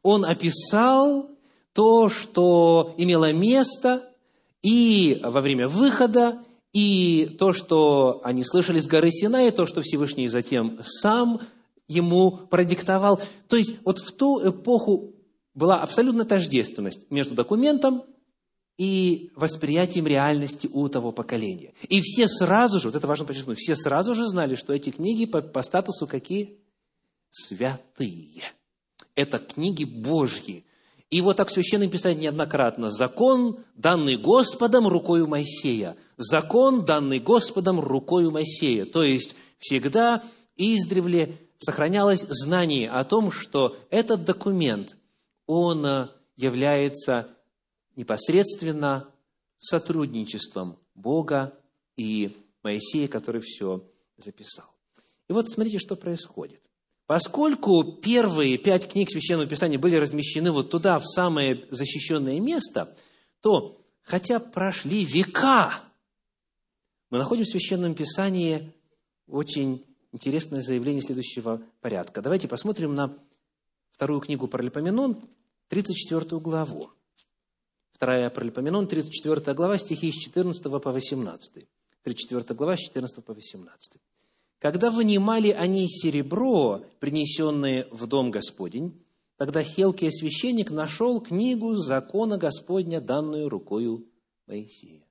Он 0.02 0.26
описал 0.26 1.30
то, 1.74 2.10
что 2.10 2.94
имело 2.98 3.32
место 3.32 4.10
и 4.62 5.20
во 5.24 5.42
время 5.42 5.68
выхода, 5.68 6.38
и 6.74 7.36
то, 7.40 7.54
что 7.54 8.22
они 8.24 8.44
слышали 8.44 8.80
с 8.80 8.88
горы 8.88 9.12
Сина, 9.12 9.48
и 9.48 9.52
то, 9.52 9.66
что 9.66 9.82
Всевышний 9.82 10.28
затем 10.28 10.80
сам 10.84 11.40
ему 11.88 12.32
продиктовал. 12.32 13.22
То 13.48 13.56
есть 13.56 13.76
вот 13.86 14.00
в 14.00 14.12
ту 14.12 14.50
эпоху 14.50 15.14
была 15.54 15.82
абсолютная 15.82 16.26
тождественность 16.26 17.10
между 17.12 17.36
документом 17.36 18.04
и 18.78 19.32
восприятием 19.36 20.08
реальности 20.08 20.70
у 20.72 20.88
того 20.88 21.12
поколения. 21.12 21.74
И 21.90 22.02
все 22.02 22.28
сразу 22.28 22.80
же, 22.80 22.90
вот 22.90 22.96
это 22.96 23.08
важно 23.08 23.26
подчеркнуть, 23.26 23.60
все 23.60 23.76
сразу 23.76 24.16
же 24.16 24.26
знали, 24.26 24.56
что 24.56 24.74
эти 24.74 24.90
книги 24.90 25.26
по, 25.26 25.42
по 25.42 25.62
статусу 25.62 26.08
какие? 26.08 26.58
Святые. 27.30 28.44
Это 29.16 29.40
книги 29.40 29.84
Божьи. 29.84 30.66
И 31.12 31.22
вот 31.22 31.38
так 31.38 31.52
Священное 31.52 31.88
Писание 31.88 32.24
неоднократно. 32.24 32.90
Закон, 32.90 33.60
данный 33.76 34.18
Господом 34.18 34.88
рукою 34.88 35.28
Моисея. 35.28 35.96
Закон, 36.18 36.86
данный 36.86 37.20
Господом 37.20 37.80
рукою 37.80 38.32
Моисея. 38.32 38.86
То 38.86 39.04
есть, 39.04 39.36
всегда 39.60 40.24
издревле 40.56 41.38
сохранялось 41.58 42.26
знание 42.28 42.90
о 42.90 43.04
том, 43.04 43.32
что 43.32 43.78
этот 43.90 44.26
документ, 44.26 44.98
он 45.46 45.86
э, 45.86 46.08
является 46.36 47.30
непосредственно 47.96 49.10
сотрудничеством 49.58 50.78
Бога 50.96 51.58
и 51.96 52.36
Моисея, 52.64 53.08
который 53.08 53.42
все 53.42 53.84
записал. 54.18 54.66
И 55.30 55.34
вот 55.34 55.50
смотрите, 55.50 55.80
что 55.80 55.96
происходит. 55.96 56.62
Поскольку 57.06 57.84
первые 57.84 58.58
пять 58.58 58.90
книг 58.90 59.10
Священного 59.12 59.48
Писания 59.48 59.78
были 59.78 59.96
размещены 59.96 60.52
вот 60.52 60.70
туда, 60.72 61.00
в 61.00 61.06
самое 61.06 61.66
защищенное 61.70 62.40
место, 62.40 62.96
то, 63.42 63.82
хотя 64.02 64.40
прошли 64.40 65.04
века, 65.04 65.82
мы 67.10 67.18
находим 67.18 67.44
в 67.44 67.50
Священном 67.50 67.94
Писании 67.94 68.74
очень 69.28 69.86
интересное 70.12 70.62
заявление 70.62 71.02
следующего 71.02 71.62
порядка. 71.82 72.22
Давайте 72.22 72.48
посмотрим 72.48 72.96
на 72.96 73.18
вторую 73.92 74.22
книгу 74.22 74.48
Паралипоменон, 74.48 75.22
34 75.68 76.40
главу. 76.40 76.92
Вторая 77.94 78.30
Паралипоменон, 78.30 78.88
34 78.88 79.54
глава, 79.56 79.78
стихи 79.78 80.12
с 80.12 80.16
14 80.16 80.64
по 80.82 80.92
18. 80.92 81.68
34 82.04 82.56
глава, 82.56 82.76
с 82.76 82.80
14 82.80 83.24
по 83.24 83.34
18. 83.34 84.02
«Когда 84.60 84.90
вынимали 84.90 85.50
они 85.50 85.88
серебро, 85.88 86.84
принесенное 87.00 87.88
в 87.92 88.08
дом 88.08 88.32
Господень, 88.32 89.00
тогда 89.38 89.64
Хелкия 89.64 90.10
священник 90.10 90.72
нашел 90.72 91.22
книгу 91.22 91.76
закона 91.76 92.38
Господня, 92.38 93.00
данную 93.00 93.48
рукою 93.48 94.06
Моисея. 94.48 95.06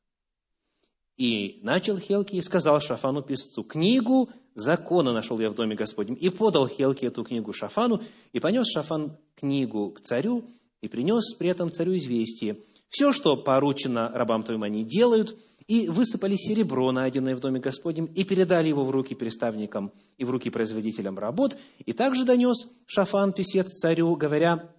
И 1.17 1.61
начал 1.63 1.99
Хелки 1.99 2.35
и 2.35 2.43
сказал 2.43 2.81
Шафану 2.81 3.23
писцу, 3.23 3.63
книгу 3.63 4.29
закона 4.55 5.13
нашел 5.13 5.39
я 5.39 5.51
в 5.51 5.55
доме 5.55 5.77
Господнем. 5.77 6.15
И 6.15 6.31
подал 6.31 6.67
Хелки 6.67 7.05
эту 7.05 7.23
книгу 7.25 7.53
Шафану, 7.53 8.03
и 8.33 8.41
понес 8.41 8.67
Шафан 8.67 9.17
книгу 9.37 9.91
к 9.93 10.01
царю, 10.01 10.45
и 10.81 10.89
принес 10.89 11.35
при 11.35 11.49
этом 11.49 11.71
царю 11.71 11.97
известие– 11.97 12.57
все, 12.93 13.15
что 13.15 13.39
поручено 13.39 14.11
рабам 14.13 14.43
твоим, 14.43 14.65
они 14.65 14.85
делают, 14.85 15.35
и 15.67 15.89
высыпали 15.89 16.37
серебро, 16.37 16.93
найденное 16.93 17.35
в 17.35 17.41
доме 17.41 17.59
Господнем, 17.59 18.05
и 18.05 18.23
передали 18.23 18.69
его 18.69 18.85
в 18.85 18.91
руки 18.91 19.15
переставникам 19.15 19.93
и 20.19 20.25
в 20.25 20.31
руки 20.31 20.51
производителям 20.51 21.19
работ. 21.19 21.57
И 21.87 21.95
также 21.95 22.27
донес 22.27 22.69
Шафан, 22.85 23.33
писец 23.33 23.73
царю, 23.73 24.15
говоря, 24.15 24.75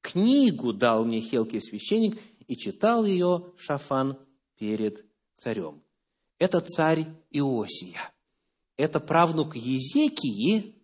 «Книгу 0.00 0.72
дал 0.72 1.04
мне 1.04 1.20
Хелкий 1.20 1.60
священник, 1.60 2.16
и 2.46 2.56
читал 2.56 3.04
ее 3.04 3.46
Шафан 3.56 4.16
перед 4.56 5.04
царем». 5.34 5.82
Это 6.38 6.60
царь 6.60 7.06
Иосия. 7.30 8.12
Это 8.76 9.00
правнук 9.00 9.56
Езекии, 9.56 10.76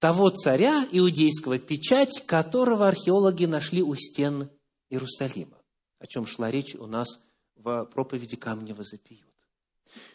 того 0.00 0.30
царя 0.30 0.84
иудейского, 0.90 1.58
печать 1.58 2.24
которого 2.26 2.88
археологи 2.88 3.44
нашли 3.44 3.80
у 3.80 3.94
стен 3.94 4.50
Иерусалима, 4.94 5.58
о 5.98 6.06
чем 6.06 6.26
шла 6.26 6.50
речь 6.50 6.74
у 6.74 6.86
нас 6.86 7.24
в 7.56 7.84
проповеди 7.86 8.36
камня 8.36 8.74
возопьют. 8.74 9.22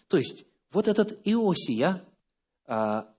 То 0.07 0.17
есть, 0.17 0.45
вот 0.71 0.87
этот 0.87 1.19
Иосия 1.25 2.03
а, 2.65 3.13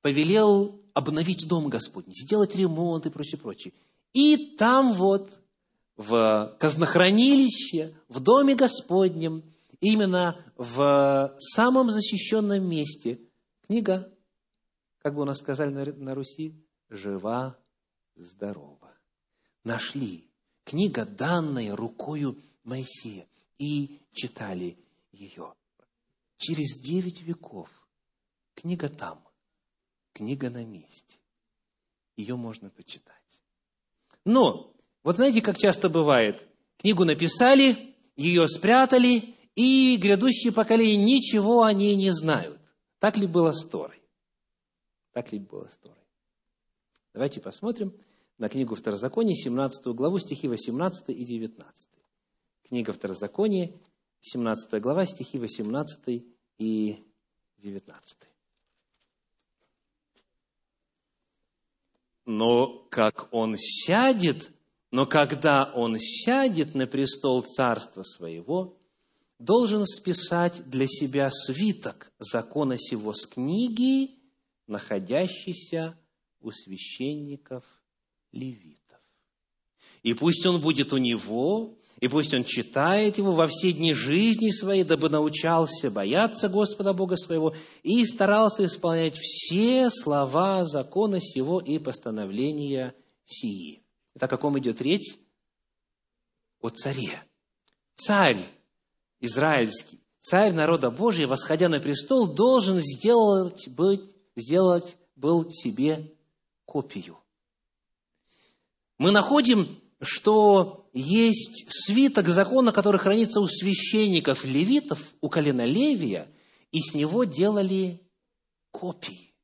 повелел 0.00 0.80
обновить 0.92 1.46
дом 1.48 1.68
Господний, 1.68 2.14
сделать 2.14 2.54
ремонт 2.56 3.06
и 3.06 3.10
прочее, 3.10 3.40
прочее. 3.40 3.72
И 4.12 4.56
там 4.58 4.92
вот, 4.92 5.30
в 5.96 6.56
казнохранилище, 6.58 7.94
в 8.08 8.20
доме 8.20 8.54
Господнем, 8.54 9.42
именно 9.80 10.36
в 10.56 11.34
самом 11.38 11.90
защищенном 11.90 12.64
месте, 12.66 13.20
книга, 13.66 14.10
как 14.98 15.14
бы 15.14 15.22
у 15.22 15.24
нас 15.24 15.38
сказали 15.38 15.70
на, 15.70 15.84
на 15.84 16.14
Руси, 16.14 16.54
жива, 16.88 17.58
здорова. 18.16 18.92
Нашли 19.64 20.28
Книга, 20.64 21.04
данная 21.04 21.76
рукою 21.76 22.36
Моисея. 22.64 23.26
И 23.58 24.00
читали 24.12 24.76
ее. 25.12 25.54
Через 26.38 26.78
девять 26.80 27.22
веков 27.22 27.70
книга 28.54 28.88
там, 28.88 29.22
книга 30.12 30.50
на 30.50 30.64
месте. 30.64 31.18
Ее 32.16 32.36
можно 32.36 32.70
почитать. 32.70 33.14
Но, 34.24 34.74
вот 35.02 35.16
знаете, 35.16 35.42
как 35.42 35.58
часто 35.58 35.88
бывает, 35.88 36.46
книгу 36.78 37.04
написали, 37.04 37.94
ее 38.16 38.48
спрятали, 38.48 39.34
и 39.54 39.96
грядущие 40.00 40.52
поколения 40.52 40.96
ничего 40.96 41.62
о 41.62 41.72
ней 41.72 41.94
не 41.94 42.10
знают. 42.10 42.58
Так 42.98 43.16
ли 43.16 43.26
было 43.26 43.52
с 43.52 43.68
Торой? 43.68 44.02
Так 45.12 45.32
ли 45.32 45.38
было 45.38 45.68
с 45.68 45.76
Торой? 45.76 45.98
Давайте 47.12 47.40
посмотрим 47.40 47.92
на 48.38 48.48
книгу 48.48 48.74
Второзакония, 48.74 49.34
17 49.34 49.86
главу, 49.88 50.18
стихи 50.18 50.48
18 50.48 51.10
и 51.10 51.24
19. 51.24 51.88
Книга 52.68 52.92
Второзакония, 52.92 53.70
17 54.20 54.80
глава, 54.80 55.06
стихи 55.06 55.38
18 55.38 56.24
и 56.58 56.98
19. 57.58 58.18
Но 62.26 62.86
как 62.90 63.28
он 63.32 63.56
сядет, 63.58 64.50
но 64.90 65.06
когда 65.06 65.70
он 65.74 65.98
сядет 65.98 66.74
на 66.74 66.86
престол 66.86 67.42
царства 67.42 68.02
своего, 68.02 68.78
должен 69.38 69.84
списать 69.84 70.68
для 70.68 70.86
себя 70.86 71.30
свиток 71.30 72.12
закона 72.18 72.78
сего 72.78 73.12
с 73.12 73.26
книги, 73.26 74.10
находящейся 74.66 75.98
у 76.40 76.50
священников 76.50 77.64
левитов. 78.34 78.98
И 80.02 80.12
пусть 80.12 80.44
он 80.44 80.60
будет 80.60 80.92
у 80.92 80.98
него, 80.98 81.78
и 82.00 82.08
пусть 82.08 82.34
он 82.34 82.44
читает 82.44 83.16
его 83.16 83.32
во 83.32 83.46
все 83.46 83.72
дни 83.72 83.94
жизни 83.94 84.50
своей, 84.50 84.84
дабы 84.84 85.08
научался 85.08 85.90
бояться 85.90 86.48
Господа 86.48 86.92
Бога 86.92 87.16
своего 87.16 87.54
и 87.82 88.04
старался 88.04 88.66
исполнять 88.66 89.16
все 89.16 89.88
слова 89.90 90.64
закона 90.66 91.20
сего 91.20 91.60
и 91.60 91.78
постановления 91.78 92.94
сии. 93.24 93.82
Это 94.14 94.26
о 94.26 94.28
каком 94.28 94.58
идет 94.58 94.82
речь? 94.82 95.16
О 96.60 96.68
царе. 96.68 97.22
Царь 97.94 98.44
израильский, 99.20 100.00
царь 100.20 100.52
народа 100.52 100.90
Божия, 100.90 101.26
восходя 101.26 101.68
на 101.68 101.80
престол, 101.80 102.26
должен 102.26 102.80
сделать, 102.80 103.68
быть, 103.68 104.14
сделать 104.36 104.96
был 105.16 105.50
себе 105.50 106.12
копию 106.66 107.16
мы 108.98 109.10
находим, 109.10 109.80
что 110.00 110.88
есть 110.92 111.66
свиток 111.68 112.28
закона, 112.28 112.72
который 112.72 113.00
хранится 113.00 113.40
у 113.40 113.48
священников 113.48 114.44
левитов, 114.44 115.14
у 115.20 115.28
колена 115.28 115.64
Левия, 115.64 116.28
и 116.70 116.80
с 116.80 116.94
него 116.94 117.24
делали 117.24 118.00
копии. 118.70 119.34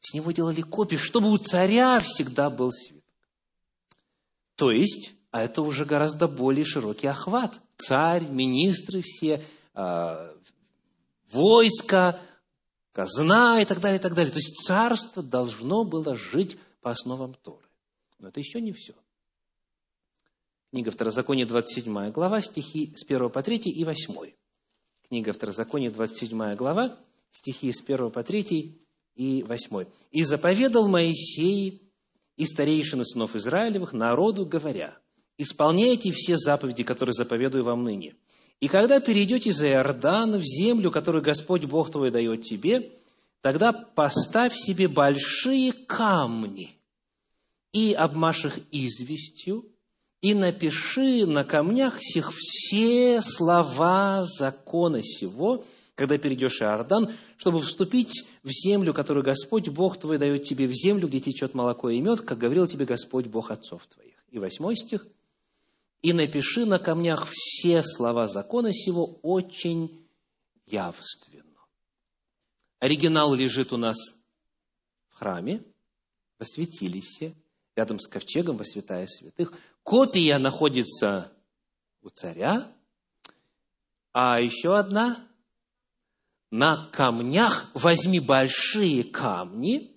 С 0.00 0.14
него 0.14 0.32
делали 0.32 0.62
копии, 0.62 0.96
чтобы 0.96 1.30
у 1.30 1.38
царя 1.38 2.00
всегда 2.00 2.50
был 2.50 2.70
свиток. 2.72 3.04
То 4.56 4.70
есть, 4.70 5.12
а 5.30 5.42
это 5.42 5.62
уже 5.62 5.84
гораздо 5.84 6.28
более 6.28 6.64
широкий 6.64 7.06
охват. 7.06 7.60
Царь, 7.76 8.24
министры 8.28 9.02
все, 9.02 9.42
э, 9.74 10.34
войско, 11.30 12.18
казна 12.92 13.60
и 13.60 13.64
так 13.64 13.80
далее, 13.80 13.98
и 13.98 14.02
так 14.02 14.14
далее. 14.14 14.32
То 14.32 14.38
есть, 14.38 14.66
царство 14.66 15.22
должно 15.22 15.84
было 15.84 16.16
жить 16.16 16.58
по 16.80 16.90
основам 16.90 17.34
Торы. 17.34 17.67
Но 18.18 18.28
это 18.28 18.40
еще 18.40 18.60
не 18.60 18.72
все. 18.72 18.94
Книга 20.70 20.90
Второзакония, 20.90 21.46
27 21.46 22.10
глава, 22.10 22.42
стихи 22.42 22.92
с 22.94 23.04
1 23.04 23.30
по 23.30 23.42
3 23.42 23.56
и 23.56 23.84
8. 23.84 24.14
Книга 25.08 25.32
Второзакония, 25.32 25.90
27 25.90 26.54
глава, 26.56 26.96
стихи 27.30 27.72
с 27.72 27.80
1 27.80 28.10
по 28.10 28.22
3 28.22 28.78
и 29.14 29.42
8. 29.42 29.86
«И 30.10 30.24
заповедал 30.24 30.88
Моисей 30.88 31.90
и 32.36 32.44
старейшины 32.44 33.04
сынов 33.04 33.34
Израилевых 33.34 33.92
народу, 33.92 34.44
говоря, 34.44 34.98
«Исполняйте 35.38 36.10
все 36.12 36.36
заповеди, 36.36 36.84
которые 36.84 37.14
заповедую 37.14 37.64
вам 37.64 37.84
ныне. 37.84 38.16
И 38.60 38.68
когда 38.68 39.00
перейдете 39.00 39.52
за 39.52 39.68
Иордан 39.68 40.38
в 40.38 40.42
землю, 40.42 40.90
которую 40.90 41.22
Господь 41.22 41.64
Бог 41.64 41.92
твой 41.92 42.10
дает 42.10 42.42
тебе, 42.42 42.90
тогда 43.40 43.72
поставь 43.72 44.54
себе 44.54 44.88
большие 44.88 45.72
камни 45.72 46.77
и 47.72 47.92
обмажь 47.92 48.44
их 48.44 48.60
известью, 48.70 49.66
и 50.20 50.34
напиши 50.34 51.26
на 51.26 51.44
камнях 51.44 51.98
сих 52.00 52.32
все 52.34 53.22
слова 53.22 54.24
закона 54.24 55.02
сего, 55.02 55.64
когда 55.94 56.18
перейдешь 56.18 56.60
Иордан, 56.60 57.12
чтобы 57.36 57.60
вступить 57.60 58.26
в 58.42 58.50
землю, 58.50 58.94
которую 58.94 59.24
Господь 59.24 59.68
Бог 59.68 59.98
твой 59.98 60.18
дает 60.18 60.44
тебе, 60.44 60.66
в 60.66 60.72
землю, 60.72 61.08
где 61.08 61.20
течет 61.20 61.54
молоко 61.54 61.90
и 61.90 62.00
мед, 62.00 62.20
как 62.20 62.38
говорил 62.38 62.66
тебе 62.66 62.84
Господь 62.84 63.26
Бог 63.26 63.50
отцов 63.50 63.86
твоих. 63.86 64.14
И 64.30 64.38
восьмой 64.38 64.76
стих. 64.76 65.06
«И 66.02 66.12
напиши 66.12 66.64
на 66.64 66.78
камнях 66.78 67.26
все 67.30 67.82
слова 67.82 68.28
закона 68.28 68.72
сего 68.72 69.18
очень 69.22 70.06
явственно». 70.66 71.44
Оригинал 72.78 73.34
лежит 73.34 73.72
у 73.72 73.76
нас 73.76 73.96
в 75.08 75.18
храме, 75.18 75.64
во 76.38 76.44
святилище, 76.44 77.34
рядом 77.78 78.00
с 78.00 78.08
ковчегом 78.08 78.56
во 78.56 78.64
святая 78.64 79.06
святых. 79.06 79.52
Копия 79.84 80.38
находится 80.38 81.32
у 82.02 82.08
царя, 82.08 82.66
а 84.12 84.40
еще 84.40 84.76
одна 84.76 85.16
на 86.50 86.90
камнях 86.92 87.70
возьми 87.74 88.18
большие 88.18 89.04
камни 89.04 89.94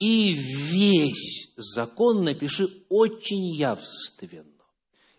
и 0.00 0.32
весь 0.32 1.52
закон 1.56 2.24
напиши 2.24 2.68
очень 2.88 3.54
явственно. 3.54 4.64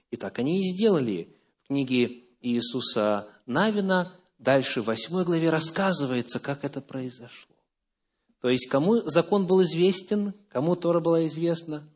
И 0.10 0.18
так 0.18 0.40
они 0.40 0.60
и 0.60 0.74
сделали. 0.74 1.34
В 1.64 1.68
книге 1.68 2.26
Иисуса 2.42 3.30
Навина 3.46 4.14
дальше 4.40 4.82
в 4.82 4.88
8 4.88 5.24
главе 5.24 5.50
рассказывается, 5.50 6.42
как 6.42 6.66
это 6.66 6.82
произошло. 6.82 7.51
То 8.42 8.50
есть, 8.50 8.68
кому 8.68 8.96
закон 9.06 9.46
был 9.46 9.62
известен, 9.64 10.34
кому 10.50 10.76
Тора 10.76 11.00
была 11.00 11.28
известна? 11.28 11.88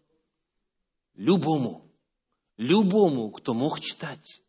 Любому. 1.15 1.91
Любому, 2.58 3.31
кто 3.31 3.53
мог 3.53 3.79
читать. 3.79 4.43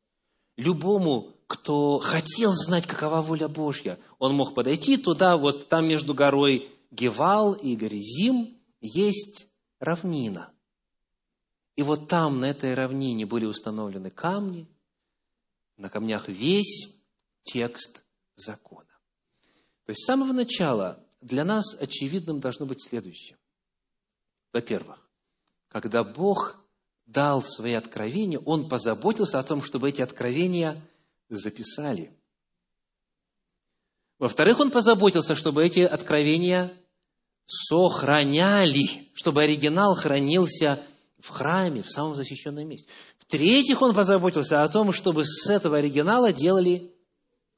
Любому, 0.57 1.33
кто 1.47 1.99
хотел 1.99 2.53
знать, 2.53 2.87
какова 2.87 3.23
воля 3.23 3.49
Божья. 3.49 3.99
Он 4.19 4.35
мог 4.35 4.55
подойти 4.55 4.99
туда, 4.99 5.39
вот 5.39 5.69
там 5.69 5.89
между 5.89 6.13
горой 6.13 6.69
Гевал 6.91 7.55
и 7.55 7.75
Горизим 7.77 8.59
есть 8.81 9.49
равнина. 9.81 10.51
И 11.77 11.83
вот 11.83 12.09
там, 12.09 12.41
на 12.41 12.51
этой 12.51 12.75
равнине, 12.75 13.25
были 13.27 13.47
установлены 13.47 14.11
камни, 14.11 14.69
на 15.79 15.89
камнях 15.89 16.29
весь 16.29 17.01
текст 17.43 18.03
закона. 18.35 18.85
То 19.85 19.91
есть 19.91 20.03
с 20.03 20.07
самого 20.07 20.33
начала 20.33 21.06
для 21.21 21.45
нас 21.45 21.75
очевидным 21.75 22.41
должно 22.41 22.67
быть 22.67 22.83
следующее. 22.83 23.37
Во-первых, 24.53 24.99
когда 25.69 26.05
Бог 26.05 26.57
дал 27.07 27.43
свои 27.43 27.75
откровения, 27.75 28.39
Он 28.39 28.69
позаботился 28.69 29.39
о 29.39 29.43
том, 29.43 29.63
чтобы 29.63 29.89
эти 29.89 30.03
откровения 30.03 30.81
записали. 31.29 32.13
Во-вторых, 34.19 34.61
Он 34.61 34.71
позаботился, 34.71 35.35
чтобы 35.35 35.65
эти 35.65 35.81
откровения 35.81 36.73
сохраняли, 37.47 39.11
чтобы 39.15 39.43
оригинал 39.43 39.95
хранился 39.95 40.83
в 41.21 41.29
храме, 41.29 41.83
в 41.83 41.91
самом 41.91 42.17
защищенном 42.17 42.67
месте. 42.67 42.89
В-третьих, 43.19 43.83
Он 43.83 43.95
позаботился 43.95 44.63
о 44.63 44.69
том, 44.69 44.93
чтобы 44.93 45.25
с 45.25 45.49
этого 45.49 45.79
оригинала 45.79 46.33
делали 46.33 46.95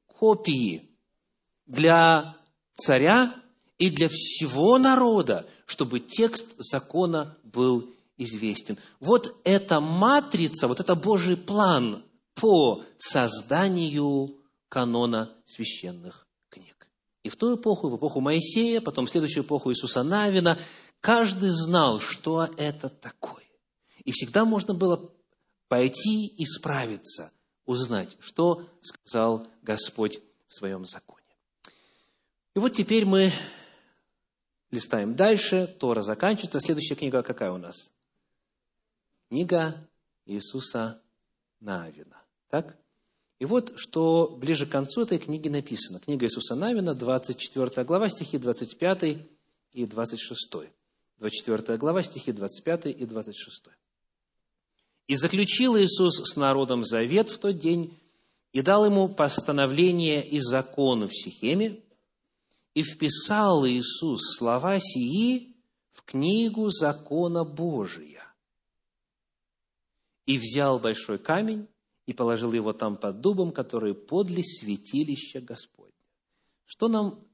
копии 0.07 0.91
для 1.67 2.37
царя 2.75 3.35
и 3.79 3.91
для 3.91 4.09
всего 4.09 4.79
народа, 4.79 5.47
чтобы 5.67 6.01
текст 6.01 6.55
закона 6.59 7.37
был 7.45 7.89
известен. 8.17 8.77
Вот 9.01 9.37
эта 9.45 9.81
матрица, 9.81 10.69
вот 10.69 10.81
это 10.81 10.95
Божий 10.95 11.37
план 11.37 12.03
по 12.35 12.85
созданию 12.99 14.37
канона 14.69 15.31
священных 15.47 16.27
книг. 16.51 16.89
И 17.23 17.29
в 17.29 17.37
ту 17.37 17.55
эпоху, 17.55 17.89
в 17.89 17.97
эпоху 17.97 18.21
Моисея, 18.21 18.81
потом 18.81 19.07
в 19.07 19.11
следующую 19.11 19.45
эпоху 19.45 19.71
Иисуса 19.71 20.03
Навина, 20.03 20.59
каждый 21.01 21.51
знал, 21.51 22.01
что 22.01 22.49
это 22.57 22.89
такое. 22.89 23.45
И 24.05 24.11
всегда 24.11 24.45
можно 24.45 24.75
было 24.75 25.11
пойти 25.69 26.27
и 26.27 26.45
справиться, 26.45 27.31
узнать, 27.67 28.17
что 28.21 28.67
сказал 28.81 29.47
Господь 29.63 30.21
в 30.49 30.55
своем 30.55 30.87
законе. 30.87 31.19
И 32.57 32.59
вот 32.59 32.73
теперь 32.73 33.05
мы 33.05 33.31
листаем 34.71 35.15
дальше, 35.15 35.67
Тора 35.79 36.03
заканчивается. 36.03 36.61
Следующая 36.61 36.95
книга 36.95 37.23
какая 37.23 37.51
у 37.51 37.59
нас? 37.59 37.91
Книга 39.29 39.89
Иисуса 40.27 41.01
Навина. 41.61 42.23
Так? 42.51 42.77
И 43.39 43.45
вот, 43.45 43.73
что 43.77 44.37
ближе 44.37 44.67
к 44.67 44.71
концу 44.71 45.03
этой 45.03 45.19
книги 45.19 45.49
написано. 45.49 46.01
Книга 46.01 46.27
Иисуса 46.27 46.55
Навина, 46.55 46.95
24 46.95 47.85
глава, 47.85 48.09
стихи 48.09 48.39
25 48.39 49.19
и 49.73 49.87
26. 49.87 50.51
24 51.19 51.79
глава, 51.79 52.03
стихи 52.03 52.33
25 52.33 52.87
и 52.87 53.07
26. 53.07 53.65
«И 55.07 55.17
заключил 55.17 55.77
Иисус 55.77 56.21
с 56.33 56.37
народом 56.37 56.85
завет 56.85 57.31
в 57.31 57.39
тот 57.39 57.59
день, 57.59 57.97
и 58.53 58.63
дал 58.63 58.85
ему 58.85 59.09
постановление 59.09 60.27
и 60.27 60.41
закон 60.41 61.07
в 61.07 61.13
Сихеме, 61.15 61.81
и 62.79 62.83
вписал 62.85 63.67
Иисус 63.67 64.37
слова 64.37 64.79
сии 64.79 65.57
в 65.91 66.03
книгу 66.05 66.71
закона 66.71 67.45
Божия. 67.45 68.23
И 70.27 70.39
взял 70.39 70.79
большой 70.79 71.19
камень, 71.19 71.67
и 72.07 72.13
положил 72.13 72.53
его 72.53 72.73
там 72.73 72.97
под 72.97 73.21
дубом, 73.21 73.51
который 73.51 73.95
подле 73.97 74.45
святилища 74.45 75.41
Господня. 75.41 75.93
Что 76.67 76.87
нам 76.87 77.27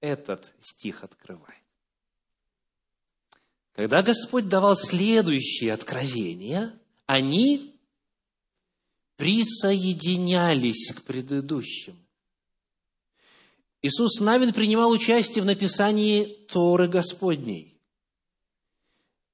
этот 0.00 0.52
стих 0.60 1.02
открывает? 1.02 1.64
Когда 3.72 4.02
Господь 4.02 4.50
давал 4.50 4.76
следующие 4.76 5.72
откровения, 5.72 6.78
они 7.06 7.74
присоединялись 9.16 10.92
к 10.92 11.04
предыдущим. 11.04 11.96
Иисус 13.82 14.20
Навин 14.20 14.52
принимал 14.52 14.90
участие 14.90 15.42
в 15.42 15.46
написании 15.46 16.24
Торы 16.48 16.86
Господней. 16.88 17.80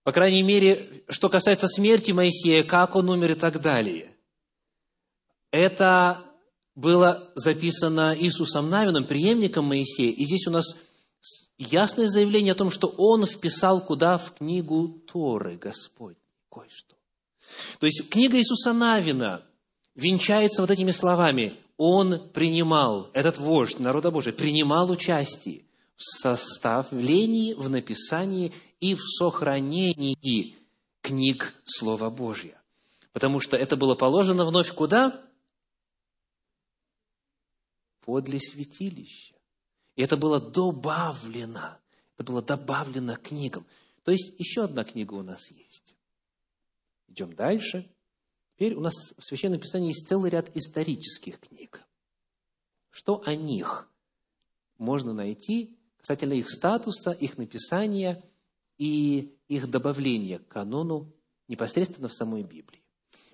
По 0.04 0.12
крайней 0.12 0.42
мере, 0.42 1.02
что 1.08 1.28
касается 1.28 1.66
смерти 1.66 2.12
Моисея, 2.12 2.62
как 2.62 2.94
он 2.94 3.10
умер 3.10 3.32
и 3.32 3.34
так 3.34 3.60
далее. 3.60 4.14
Это 5.50 6.22
было 6.76 7.32
записано 7.34 8.14
Иисусом 8.16 8.70
Навином, 8.70 9.04
преемником 9.04 9.64
Моисея. 9.64 10.12
И 10.12 10.24
здесь 10.24 10.46
у 10.46 10.50
нас 10.50 10.76
ясное 11.58 12.06
заявление 12.06 12.52
о 12.52 12.56
том, 12.56 12.70
что 12.70 12.88
он 12.96 13.26
вписал 13.26 13.84
куда? 13.84 14.16
В 14.16 14.34
книгу 14.34 15.02
Торы 15.10 15.56
Господь 15.56 16.18
кое-что. 16.52 16.94
То 17.80 17.86
есть 17.86 18.08
книга 18.08 18.38
Иисуса 18.38 18.72
Навина 18.72 19.42
венчается 19.96 20.62
вот 20.62 20.70
этими 20.70 20.92
словами. 20.92 21.56
Он 21.76 22.30
принимал, 22.30 23.10
этот 23.12 23.38
вождь 23.38 23.78
народа 23.78 24.10
Божия, 24.10 24.32
принимал 24.32 24.90
участие 24.90 25.64
в 25.96 26.02
составлении, 26.02 27.54
в 27.54 27.68
написании 27.68 28.52
и 28.80 28.94
в 28.94 29.00
сохранении 29.00 30.56
книг 31.02 31.54
Слова 31.64 32.10
Божьего. 32.10 32.60
Потому 33.12 33.40
что 33.40 33.56
это 33.56 33.76
было 33.76 33.94
положено 33.94 34.44
вновь 34.44 34.72
куда? 34.72 35.26
подле 38.06 38.38
святилища. 38.38 39.34
И 39.96 40.02
это 40.02 40.16
было 40.16 40.40
добавлено. 40.40 41.78
Это 42.14 42.24
было 42.24 42.40
добавлено 42.40 43.16
книгам. 43.16 43.66
То 44.04 44.12
есть 44.12 44.38
еще 44.38 44.64
одна 44.64 44.84
книга 44.84 45.14
у 45.14 45.22
нас 45.22 45.50
есть. 45.50 45.96
Идем 47.08 47.34
дальше. 47.34 47.90
Теперь 48.56 48.74
у 48.74 48.80
нас 48.80 48.94
в 49.18 49.22
Священном 49.22 49.60
Писании 49.60 49.88
есть 49.88 50.08
целый 50.08 50.30
ряд 50.30 50.56
исторических 50.56 51.38
книг. 51.38 51.82
Что 52.88 53.22
о 53.26 53.34
них 53.34 53.90
можно 54.78 55.12
найти 55.12 55.76
касательно 55.98 56.32
их 56.32 56.50
статуса, 56.50 57.10
их 57.10 57.36
написания 57.36 58.24
и 58.78 59.36
их 59.48 59.68
добавления 59.68 60.38
к 60.38 60.48
канону 60.48 61.12
непосредственно 61.48 62.08
в 62.08 62.14
самой 62.14 62.44
Библии. 62.44 62.82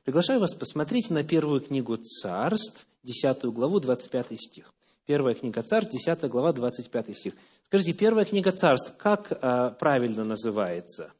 Приглашаю 0.03 0.41
вас 0.41 0.55
посмотреть 0.55 1.09
на 1.11 1.23
первую 1.23 1.61
книгу 1.61 1.97
царств, 1.97 2.89
10 3.05 3.45
главу, 3.45 3.79
25 3.79 4.41
стих. 4.41 4.75
Первая 5.07 5.35
книга 5.35 5.63
Царств, 5.63 5.93
10 5.93 6.29
глава, 6.31 6.53
25 6.53 7.17
стих. 7.17 7.35
Скажите, 7.67 7.93
первая 7.93 8.25
книга 8.25 8.53
царств, 8.53 8.95
как 8.97 9.37
а, 9.41 9.71
правильно 9.71 10.25
называется? 10.25 11.13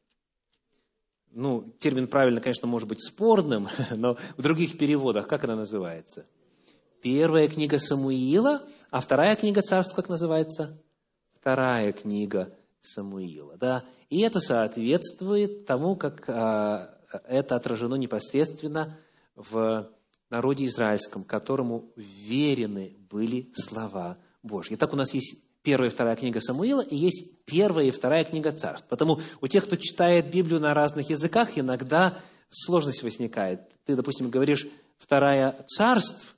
Ну, 1.35 1.73
термин 1.79 2.07
правильно, 2.07 2.41
конечно, 2.41 2.67
может 2.67 2.87
быть 2.87 3.03
спорным, 3.03 3.67
но 3.91 4.17
в 4.37 4.41
других 4.41 4.77
переводах 4.77 5.27
как 5.27 5.43
она 5.43 5.55
называется? 5.55 6.25
Первая 7.01 7.47
книга 7.47 7.79
Самуила, 7.79 8.61
а 8.91 9.01
вторая 9.01 9.35
книга 9.35 9.61
царств 9.61 9.95
как 9.95 10.09
называется? 10.09 10.79
Вторая 11.39 11.91
книга 11.91 12.53
Самуила. 12.81 13.57
Да? 13.57 13.83
И 14.09 14.21
это 14.21 14.39
соответствует 14.39 15.65
тому, 15.65 15.95
как 15.95 16.23
а, 16.27 16.97
это 17.27 17.55
отражено 17.55 17.95
непосредственно 17.95 18.97
в 19.35 19.89
народе 20.29 20.65
израильском, 20.67 21.23
которому 21.23 21.91
верены 21.95 22.95
были 23.09 23.51
слова 23.55 24.17
Божьи. 24.43 24.75
Итак, 24.75 24.93
у 24.93 24.97
нас 24.97 25.13
есть 25.13 25.43
первая 25.63 25.89
и 25.89 25.93
вторая 25.93 26.15
книга 26.15 26.39
Самуила, 26.41 26.81
и 26.81 26.95
есть 26.95 27.45
первая 27.45 27.87
и 27.87 27.91
вторая 27.91 28.23
книга 28.23 28.51
царств. 28.51 28.87
Потому 28.89 29.19
у 29.41 29.47
тех, 29.47 29.65
кто 29.65 29.75
читает 29.77 30.29
Библию 30.29 30.59
на 30.59 30.73
разных 30.73 31.09
языках, 31.09 31.57
иногда 31.57 32.17
сложность 32.49 33.01
возникает. 33.01 33.61
Ты, 33.85 33.95
допустим, 33.95 34.29
говоришь 34.29 34.67
«вторая 34.97 35.65
царств», 35.65 36.35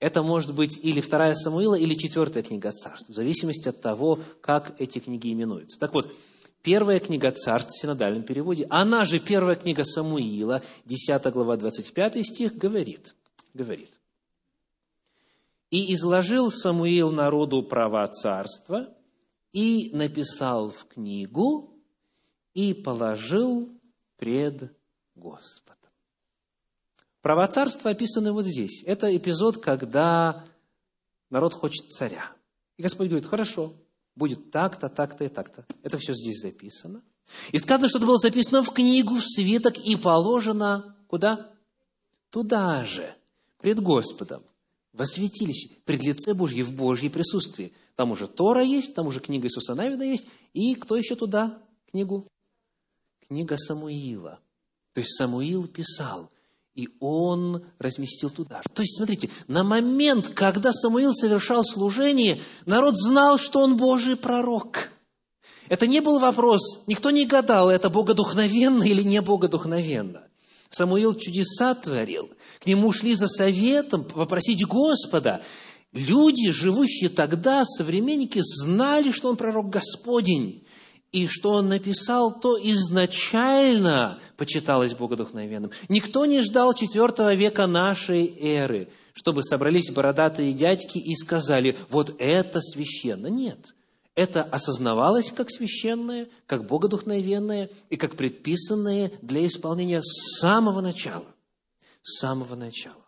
это 0.00 0.22
может 0.22 0.54
быть 0.54 0.78
или 0.80 1.00
вторая 1.00 1.34
Самуила, 1.34 1.74
или 1.74 1.94
четвертая 1.94 2.44
книга 2.44 2.70
царств, 2.70 3.10
в 3.10 3.14
зависимости 3.14 3.68
от 3.68 3.80
того, 3.80 4.20
как 4.40 4.80
эти 4.80 5.00
книги 5.00 5.32
именуются. 5.32 5.80
Так 5.80 5.92
вот, 5.92 6.14
первая 6.62 7.00
книга 7.00 7.32
царств 7.32 7.72
в 7.72 7.80
синодальном 7.80 8.22
переводе, 8.22 8.66
она 8.70 9.04
же 9.04 9.18
первая 9.18 9.56
книга 9.56 9.84
Самуила, 9.84 10.62
10 10.84 11.32
глава, 11.32 11.56
25 11.56 12.24
стих, 12.24 12.56
говорит, 12.56 13.16
говорит, 13.54 13.97
«И 15.70 15.94
изложил 15.94 16.50
Самуил 16.50 17.10
народу 17.12 17.62
права 17.62 18.06
царства, 18.08 18.88
и 19.52 19.90
написал 19.92 20.70
в 20.70 20.86
книгу, 20.86 21.76
и 22.54 22.74
положил 22.74 23.70
пред 24.16 24.72
Господом». 25.14 25.90
Права 27.20 27.46
царства 27.48 27.90
описаны 27.90 28.32
вот 28.32 28.46
здесь. 28.46 28.82
Это 28.84 29.14
эпизод, 29.14 29.58
когда 29.58 30.44
народ 31.30 31.52
хочет 31.52 31.88
царя. 31.90 32.32
И 32.76 32.82
Господь 32.82 33.08
говорит, 33.08 33.28
хорошо, 33.28 33.74
будет 34.14 34.50
так-то, 34.50 34.88
так-то 34.88 35.24
и 35.24 35.28
так-то. 35.28 35.66
Это 35.82 35.98
все 35.98 36.14
здесь 36.14 36.40
записано. 36.40 37.02
И 37.52 37.58
сказано, 37.58 37.88
что 37.88 37.98
это 37.98 38.06
было 38.06 38.18
записано 38.18 38.62
в 38.62 38.72
книгу, 38.72 39.16
в 39.16 39.24
свиток 39.24 39.76
и 39.78 39.96
положено 39.96 40.96
куда? 41.08 41.50
Туда 42.30 42.84
же, 42.84 43.14
пред 43.58 43.80
Господом, 43.80 44.42
во 44.92 45.06
святилище, 45.06 45.70
пред 45.84 46.02
лице 46.02 46.34
Божье, 46.34 46.64
в 46.64 46.72
Божье 46.72 47.10
присутствии. 47.10 47.72
Там 47.96 48.10
уже 48.10 48.26
Тора 48.26 48.62
есть, 48.62 48.94
там 48.94 49.06
уже 49.06 49.20
книга 49.20 49.46
Иисуса 49.46 49.74
Навина 49.74 50.02
есть. 50.02 50.28
И 50.52 50.74
кто 50.74 50.96
еще 50.96 51.14
туда 51.14 51.58
книгу? 51.90 52.26
Книга 53.26 53.56
Самуила. 53.56 54.40
То 54.94 55.00
есть 55.00 55.16
Самуил 55.16 55.66
писал– 55.66 56.30
и 56.78 56.88
он 57.00 57.64
разместил 57.80 58.30
туда. 58.30 58.62
То 58.72 58.82
есть, 58.82 58.98
смотрите, 58.98 59.28
на 59.48 59.64
момент, 59.64 60.28
когда 60.28 60.72
Самуил 60.72 61.12
совершал 61.12 61.64
служение, 61.64 62.40
народ 62.66 62.94
знал, 62.96 63.36
что 63.36 63.62
он 63.62 63.76
Божий 63.76 64.14
пророк. 64.14 64.92
Это 65.68 65.88
не 65.88 65.98
был 65.98 66.20
вопрос, 66.20 66.84
никто 66.86 67.10
не 67.10 67.26
гадал, 67.26 67.68
это 67.68 67.90
богодухновенно 67.90 68.84
или 68.84 69.02
не 69.02 69.20
богодухновенно. 69.20 70.27
Самуил 70.70 71.14
чудеса 71.14 71.74
творил, 71.74 72.30
к 72.60 72.66
нему 72.66 72.92
шли 72.92 73.14
за 73.14 73.28
советом 73.28 74.04
попросить 74.04 74.66
Господа. 74.66 75.42
Люди, 75.92 76.50
живущие 76.50 77.08
тогда, 77.08 77.64
современники, 77.64 78.40
знали, 78.42 79.10
что 79.10 79.30
он 79.30 79.36
пророк 79.36 79.70
Господень. 79.70 80.64
И 81.10 81.26
что 81.26 81.52
он 81.52 81.68
написал, 81.68 82.38
то 82.38 82.58
изначально 82.62 84.18
почиталось 84.36 84.94
богодухновенным. 84.94 85.70
Никто 85.88 86.26
не 86.26 86.42
ждал 86.42 86.74
четвертого 86.74 87.32
века 87.32 87.66
нашей 87.66 88.26
эры, 88.38 88.88
чтобы 89.14 89.42
собрались 89.42 89.90
бородатые 89.90 90.52
дядьки 90.52 90.98
и 90.98 91.14
сказали, 91.14 91.78
вот 91.88 92.14
это 92.18 92.60
священно. 92.60 93.28
Нет. 93.28 93.74
Это 94.18 94.42
осознавалось 94.42 95.30
как 95.30 95.48
священное, 95.48 96.26
как 96.46 96.66
богодухновенное 96.66 97.70
и 97.88 97.96
как 97.96 98.16
предписанное 98.16 99.12
для 99.22 99.46
исполнения 99.46 100.02
с 100.02 100.40
самого 100.40 100.80
начала. 100.80 101.24
С 102.02 102.18
самого 102.18 102.56
начала. 102.56 103.06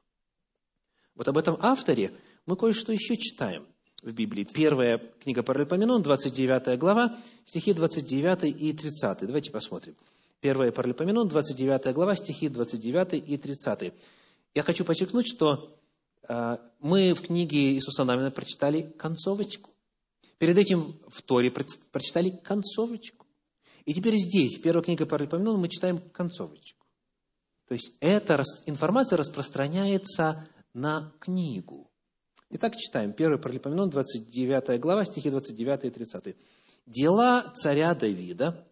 Вот 1.16 1.26
об 1.26 1.36
этом 1.36 1.58
авторе 1.62 2.12
мы 2.46 2.54
кое-что 2.54 2.92
еще 2.92 3.16
читаем– 3.16 3.66
в 4.02 4.12
Библии. 4.12 4.44
Первая 4.44 4.98
книга 4.98 5.42
Паралипоменон, 5.42 6.00
29 6.00 6.78
глава, 6.78 7.18
стихи 7.44 7.72
29 7.72 8.44
и 8.44 8.72
30. 8.72 9.26
Давайте 9.26 9.50
посмотрим. 9.50 9.96
Первая 10.38 10.70
Паралипоменон, 10.70 11.26
29 11.26 11.92
глава, 11.92 12.14
стихи 12.14 12.48
29 12.48 13.14
и 13.14 13.36
30. 13.36 13.92
Я 14.54 14.62
хочу 14.62 14.84
подчеркнуть, 14.84 15.26
что 15.26 15.76
э, 16.28 16.58
мы 16.78 17.14
в 17.14 17.22
книге 17.22 17.72
Иисуса 17.72 18.04
Навина 18.04 18.30
прочитали 18.30 18.94
концовочку. 18.96 19.69
Перед 20.40 20.56
этим 20.56 20.98
в 21.06 21.20
Торе 21.20 21.50
прочитали 21.50 22.30
концовочку. 22.30 23.26
И 23.84 23.92
теперь 23.92 24.16
здесь, 24.16 24.58
первая 24.58 24.82
книга 24.82 25.04
Паралипоменон, 25.04 25.60
мы 25.60 25.68
читаем 25.68 25.98
концовочку. 25.98 26.86
То 27.68 27.74
есть 27.74 27.92
эта 28.00 28.42
информация 28.64 29.18
распространяется 29.18 30.48
на 30.72 31.12
книгу. 31.20 31.90
Итак, 32.48 32.74
читаем. 32.78 33.10
1 33.10 33.38
Паралипоменон, 33.38 33.90
29 33.90 34.80
глава, 34.80 35.04
стихи 35.04 35.28
29 35.28 35.84
и 35.84 35.90
30. 35.90 36.36
«Дела 36.86 37.52
царя 37.54 37.94
Давида, 37.94 38.66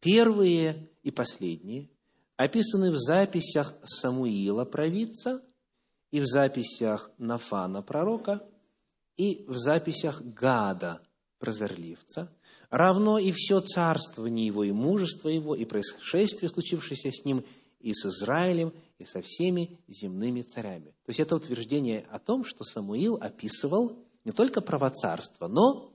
первые 0.00 0.90
и 1.04 1.12
последние, 1.12 1.88
описаны 2.36 2.90
в 2.90 2.98
записях 2.98 3.72
Самуила, 3.84 4.64
провидца, 4.64 5.44
и 6.10 6.18
в 6.18 6.26
записях 6.26 7.12
Нафана, 7.18 7.82
пророка, 7.82 8.42
и 9.16 9.44
в 9.48 9.56
записях 9.56 10.22
Гада, 10.22 11.00
прозорливца, 11.38 12.32
равно 12.70 13.18
и 13.18 13.32
все 13.32 13.60
царствование 13.60 14.46
его, 14.46 14.64
и 14.64 14.72
мужество 14.72 15.28
его, 15.28 15.54
и 15.54 15.64
происшествие, 15.64 16.48
случившееся 16.48 17.10
с 17.12 17.24
ним, 17.24 17.44
и 17.80 17.92
с 17.92 18.06
Израилем, 18.06 18.72
и 18.98 19.04
со 19.04 19.22
всеми 19.22 19.78
земными 19.88 20.42
царями. 20.42 20.94
То 21.04 21.10
есть 21.10 21.20
это 21.20 21.36
утверждение 21.36 22.06
о 22.10 22.18
том, 22.18 22.44
что 22.44 22.64
Самуил 22.64 23.16
описывал 23.16 23.98
не 24.24 24.32
только 24.32 24.60
правоцарство, 24.60 25.46
но 25.46 25.92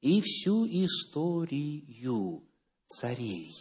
и 0.00 0.20
всю 0.22 0.66
историю 0.66 2.42
царей 2.86 3.54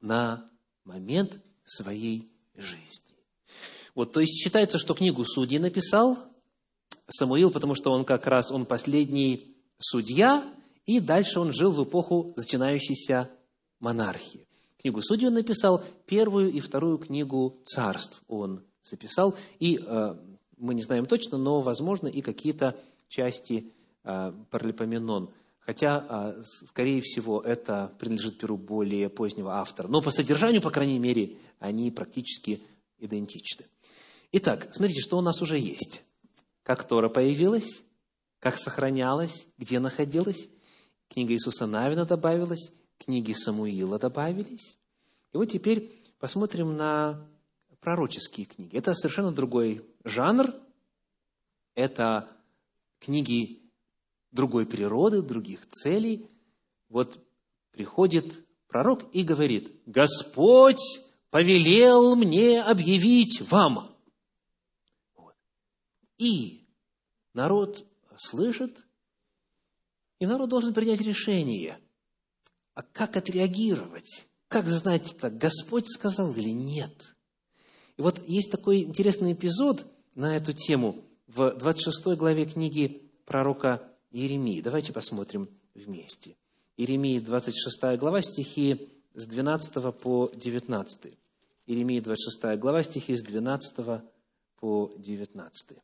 на 0.00 0.48
момент 0.84 1.40
своей 1.64 2.30
жизни. 2.54 3.14
Вот, 3.94 4.12
то 4.12 4.20
есть 4.20 4.42
считается, 4.42 4.78
что 4.78 4.94
книгу 4.94 5.24
Судьи 5.24 5.58
написал 5.58 6.18
Самуил, 7.08 7.50
потому 7.50 7.74
что 7.74 7.92
он 7.92 8.04
как 8.04 8.26
раз, 8.26 8.50
он 8.50 8.64
последний 8.66 9.56
судья, 9.78 10.44
и 10.86 11.00
дальше 11.00 11.40
он 11.40 11.52
жил 11.52 11.72
в 11.72 11.82
эпоху 11.84 12.34
начинающейся 12.36 13.30
монархии. 13.80 14.46
Книгу 14.80 15.00
Судей 15.02 15.28
он 15.28 15.34
написал, 15.34 15.82
первую 16.06 16.52
и 16.52 16.60
вторую 16.60 16.98
книгу 16.98 17.58
царств 17.64 18.22
он 18.28 18.62
записал, 18.82 19.34
и 19.58 19.80
э, 19.82 20.14
мы 20.58 20.74
не 20.74 20.82
знаем 20.82 21.06
точно, 21.06 21.38
но, 21.38 21.62
возможно, 21.62 22.06
и 22.06 22.20
какие-то 22.20 22.76
части 23.08 23.72
э, 24.04 24.32
Паралипоменон. 24.50 25.30
Хотя, 25.60 26.34
э, 26.36 26.42
скорее 26.44 27.00
всего, 27.00 27.40
это 27.40 27.92
принадлежит 27.98 28.38
перу 28.38 28.58
более 28.58 29.08
позднего 29.08 29.54
автора. 29.54 29.88
Но 29.88 30.02
по 30.02 30.10
содержанию, 30.10 30.60
по 30.60 30.70
крайней 30.70 30.98
мере, 30.98 31.36
они 31.58 31.90
практически 31.90 32.60
идентичны. 32.98 33.64
Итак, 34.32 34.68
смотрите, 34.72 35.00
что 35.00 35.16
у 35.16 35.22
нас 35.22 35.40
уже 35.40 35.58
есть. 35.58 36.02
Как 36.64 36.82
Тора 36.88 37.10
появилась, 37.10 37.82
как 38.40 38.58
сохранялась, 38.58 39.46
где 39.58 39.78
находилась. 39.78 40.48
Книга 41.08 41.34
Иисуса 41.34 41.66
Навина 41.66 42.06
добавилась, 42.06 42.72
книги 42.98 43.32
Самуила 43.32 43.98
добавились. 43.98 44.78
И 45.32 45.36
вот 45.36 45.44
теперь 45.44 45.92
посмотрим 46.18 46.76
на 46.76 47.28
пророческие 47.80 48.46
книги. 48.46 48.74
Это 48.76 48.94
совершенно 48.94 49.30
другой 49.30 49.84
жанр, 50.04 50.54
это 51.74 52.28
книги 52.98 53.62
другой 54.32 54.64
природы, 54.64 55.20
других 55.20 55.68
целей. 55.68 56.30
Вот 56.88 57.18
приходит 57.72 58.42
пророк 58.68 59.02
и 59.12 59.22
говорит, 59.22 59.70
Господь 59.84 60.80
повелел 61.28 62.16
мне 62.16 62.62
объявить 62.62 63.42
вам. 63.50 63.93
И 66.18 66.66
народ 67.32 67.86
слышит, 68.16 68.84
и 70.18 70.26
народ 70.26 70.48
должен 70.50 70.74
принять 70.74 71.00
решение– 71.00 71.78
а 72.74 72.82
как 72.82 73.16
отреагировать? 73.16 74.26
Как 74.48 74.66
знать 74.66 75.14
это, 75.14 75.30
Господь 75.30 75.86
сказал 75.88 76.34
или 76.34 76.50
нет? 76.50 76.92
И 77.96 78.02
вот 78.02 78.20
есть 78.28 78.50
такой 78.50 78.82
интересный 78.82 79.32
эпизод 79.32 79.86
на 80.16 80.36
эту 80.36 80.52
тему 80.52 81.04
в 81.28 81.52
26 81.52 82.18
главе 82.18 82.46
книги 82.46 83.08
пророка 83.24 83.82
Иеремии. 84.10 84.60
Давайте 84.60 84.92
посмотрим 84.92 85.48
вместе. 85.74 86.36
Иеремия 86.76 87.20
26 87.20 87.98
глава, 87.98 88.22
стихи 88.22 88.88
с 89.14 89.26
12 89.26 89.94
по 89.94 90.30
19. 90.34 91.16
Иеремия 91.66 92.02
26 92.02 92.58
глава, 92.58 92.82
стихи 92.82 93.16
с 93.16 93.22
12 93.22 94.02
по 94.58 94.92
19. 94.98 95.78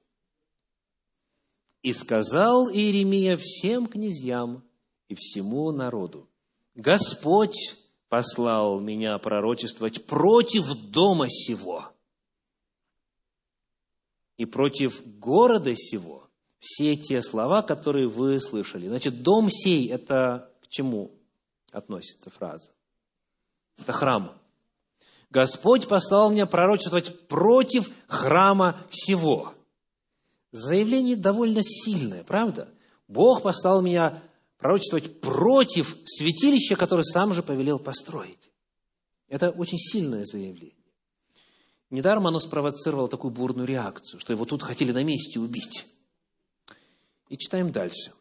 «И 1.82 1.92
сказал 1.92 2.70
Иеремия 2.70 3.36
всем 3.36 3.86
князьям 3.86 4.62
и 5.08 5.14
всему 5.14 5.70
народу, 5.72 6.28
Господь 6.74 7.76
послал 8.08 8.80
меня 8.80 9.16
пророчествовать 9.18 10.04
против 10.04 10.66
дома 10.90 11.28
сего 11.28 11.84
и 14.36 14.44
против 14.44 15.02
города 15.18 15.74
сего 15.76 16.28
все 16.58 16.96
те 16.96 17.22
слова, 17.22 17.62
которые 17.62 18.08
вы 18.08 18.40
слышали. 18.40 18.88
Значит, 18.88 19.22
дом 19.22 19.48
сей– 19.50 19.88
это 19.90 20.50
к 20.62 20.68
чему 20.68 21.10
относится 21.72 22.30
фраза? 22.30 22.70
Это 23.78 23.92
храм. 23.92 24.32
Господь 25.30 25.88
послал 25.88 26.30
меня 26.30 26.46
пророчествовать 26.46 27.28
против 27.28 27.90
храма 28.08 28.78
сего. 28.90 29.54
Заявление 30.52 31.16
довольно 31.16 31.62
сильное, 31.62 32.24
правда? 32.24 32.68
Бог 33.06 33.42
послал 33.42 33.82
меня 33.82 34.22
пророчествовать 34.58 35.20
против 35.20 35.96
святилища, 36.04 36.76
которое 36.76 37.04
сам 37.04 37.32
же 37.32 37.42
повелел 37.42 37.78
построить. 37.78 38.50
Это 39.28 39.50
очень 39.50 39.78
сильное 39.78 40.24
заявление. 40.24 40.74
Недаром 41.90 42.26
оно 42.26 42.40
спровоцировало 42.40 43.08
такую 43.08 43.32
бурную 43.32 43.66
реакцию, 43.66 44.20
что 44.20 44.32
его 44.32 44.44
тут 44.44 44.62
хотели 44.62 44.92
на 44.92 45.02
месте 45.02 45.40
убить. 45.40 45.86
И 47.28 47.36
читаем 47.36 47.72
дальше. 47.72 48.12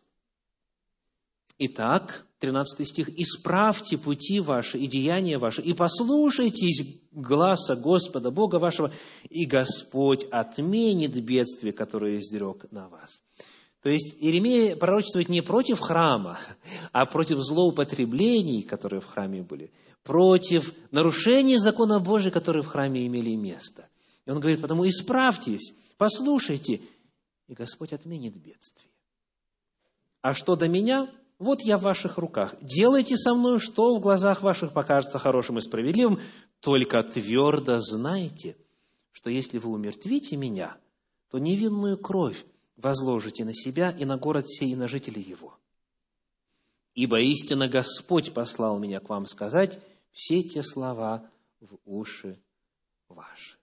Итак, 1.57 2.25
13 2.39 2.87
стих. 2.87 3.09
«Исправьте 3.19 3.97
пути 3.97 4.39
ваши 4.39 4.77
и 4.77 4.87
деяния 4.87 5.37
ваши, 5.37 5.61
и 5.61 5.73
послушайтесь 5.73 6.83
гласа 7.11 7.75
Господа, 7.75 8.31
Бога 8.31 8.55
вашего, 8.55 8.91
и 9.29 9.45
Господь 9.45 10.23
отменит 10.31 11.13
бедствие, 11.23 11.73
которое 11.73 12.19
изрек 12.19 12.71
на 12.71 12.87
вас». 12.87 13.21
То 13.81 13.89
есть 13.89 14.15
Иеремия 14.19 14.75
пророчествует 14.75 15.29
не 15.29 15.41
против 15.41 15.79
храма, 15.79 16.37
а 16.91 17.05
против 17.05 17.39
злоупотреблений, 17.39 18.63
которые 18.63 18.99
в 18.99 19.05
храме 19.05 19.41
были, 19.41 19.71
против 20.03 20.73
нарушений 20.91 21.57
закона 21.57 21.99
Божия, 21.99 22.31
которые 22.31 22.63
в 22.63 22.67
храме 22.67 23.05
имели 23.05 23.35
место. 23.35 23.87
И 24.25 24.31
он 24.31 24.39
говорит, 24.39 24.61
потому 24.61 24.87
исправьтесь, 24.87 25.73
послушайте, 25.97 26.81
и 27.47 27.53
Господь 27.53 27.93
отменит 27.93 28.35
бедствие. 28.35 28.91
А 30.21 30.33
что 30.33 30.57
до 30.57 30.67
меня, 30.67 31.09
вот 31.39 31.61
я 31.61 31.77
в 31.77 31.83
ваших 31.83 32.17
руках. 32.17 32.53
Делайте 32.61 33.15
со 33.15 33.33
мной, 33.33 33.59
что 33.59 33.95
в 33.95 34.01
глазах 34.01 34.43
ваших 34.43 34.73
покажется 34.73 35.19
хорошим 35.19 35.57
и 35.57 35.61
справедливым, 35.61 36.19
только 36.59 37.01
твердо 37.01 37.79
знайте, 37.79 38.57
что 39.11 39.29
если 39.29 39.57
вы 39.57 39.71
умертвите 39.71 40.35
меня, 40.35 40.77
то 41.31 41.39
невинную 41.39 41.97
кровь 41.97 42.45
возложите 42.75 43.45
на 43.45 43.53
себя 43.53 43.91
и 43.91 44.03
на 44.03 44.17
город 44.17 44.49
сей, 44.49 44.71
и 44.71 44.75
на 44.75 44.89
жителей 44.89 45.21
его. 45.21 45.57
Ибо 46.93 47.21
истинно 47.21 47.69
Господь 47.69 48.33
послал 48.33 48.77
меня 48.77 48.99
к 48.99 49.07
вам 49.07 49.25
сказать 49.25 49.79
все 50.11 50.43
те 50.43 50.61
слова 50.61 51.29
в 51.61 51.77
уши 51.85 52.37
ваши. 53.07 53.57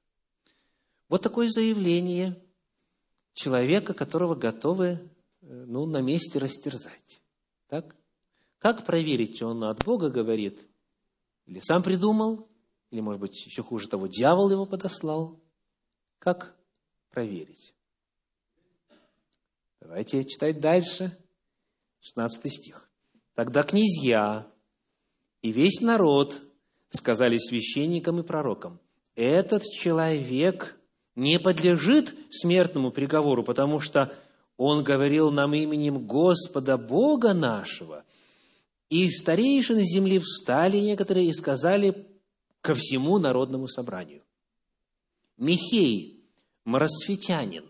Вот 1.11 1.23
такое 1.23 1.49
заявление 1.49 2.43
человека, 3.35 3.93
которого 3.93 4.35
готовы 4.35 4.99
э, 5.43 5.65
ну, 5.67 5.85
на 5.85 6.01
месте 6.01 6.39
растерзать. 6.39 7.21
Так? 7.69 7.97
Как 8.59 8.85
проверить, 8.85 9.43
он 9.43 9.65
от 9.65 9.85
Бога 9.85 10.09
говорит, 10.09 10.67
или 11.47 11.61
сам 11.61 11.83
придумал, 11.83 12.49
или, 12.91 13.01
может 13.01 13.21
быть, 13.21 13.47
еще 13.47 13.63
хуже 13.63 13.89
того, 13.89 14.07
дьявол 14.07 14.51
его 14.51 14.67
подослал? 14.67 15.41
Как 16.19 16.57
проверить? 17.11 17.75
Давайте 19.81 20.25
читать 20.25 20.61
дальше. 20.61 21.17
16 22.01 22.53
стих. 22.53 22.89
Тогда 23.35 23.63
князья 23.63 24.47
и 25.43 25.53
весь 25.53 25.81
народ 25.81 26.41
сказали 26.89 27.39
священникам 27.39 28.21
и 28.21 28.23
пророкам, 28.23 28.81
этот 29.15 29.63
человек 29.65 30.79
не 31.15 31.39
подлежит 31.39 32.15
смертному 32.31 32.91
приговору, 32.91 33.43
потому 33.43 33.81
что 33.81 34.15
он 34.57 34.83
говорил 34.83 35.31
нам 35.31 35.55
именем 35.55 36.07
Господа 36.07 36.79
Бога 36.79 37.35
нашего. 37.35 38.05
И 38.89 39.11
старейшины 39.11 39.85
земли 39.85 40.19
встали 40.19 40.79
некоторые 40.79 41.29
и 41.29 41.33
сказали 41.33 42.07
ко 42.61 42.75
всему 42.75 43.19
народному 43.19 43.69
собранию. 43.69 44.23
Михей, 45.37 46.25
моросфетянин, 46.65 47.65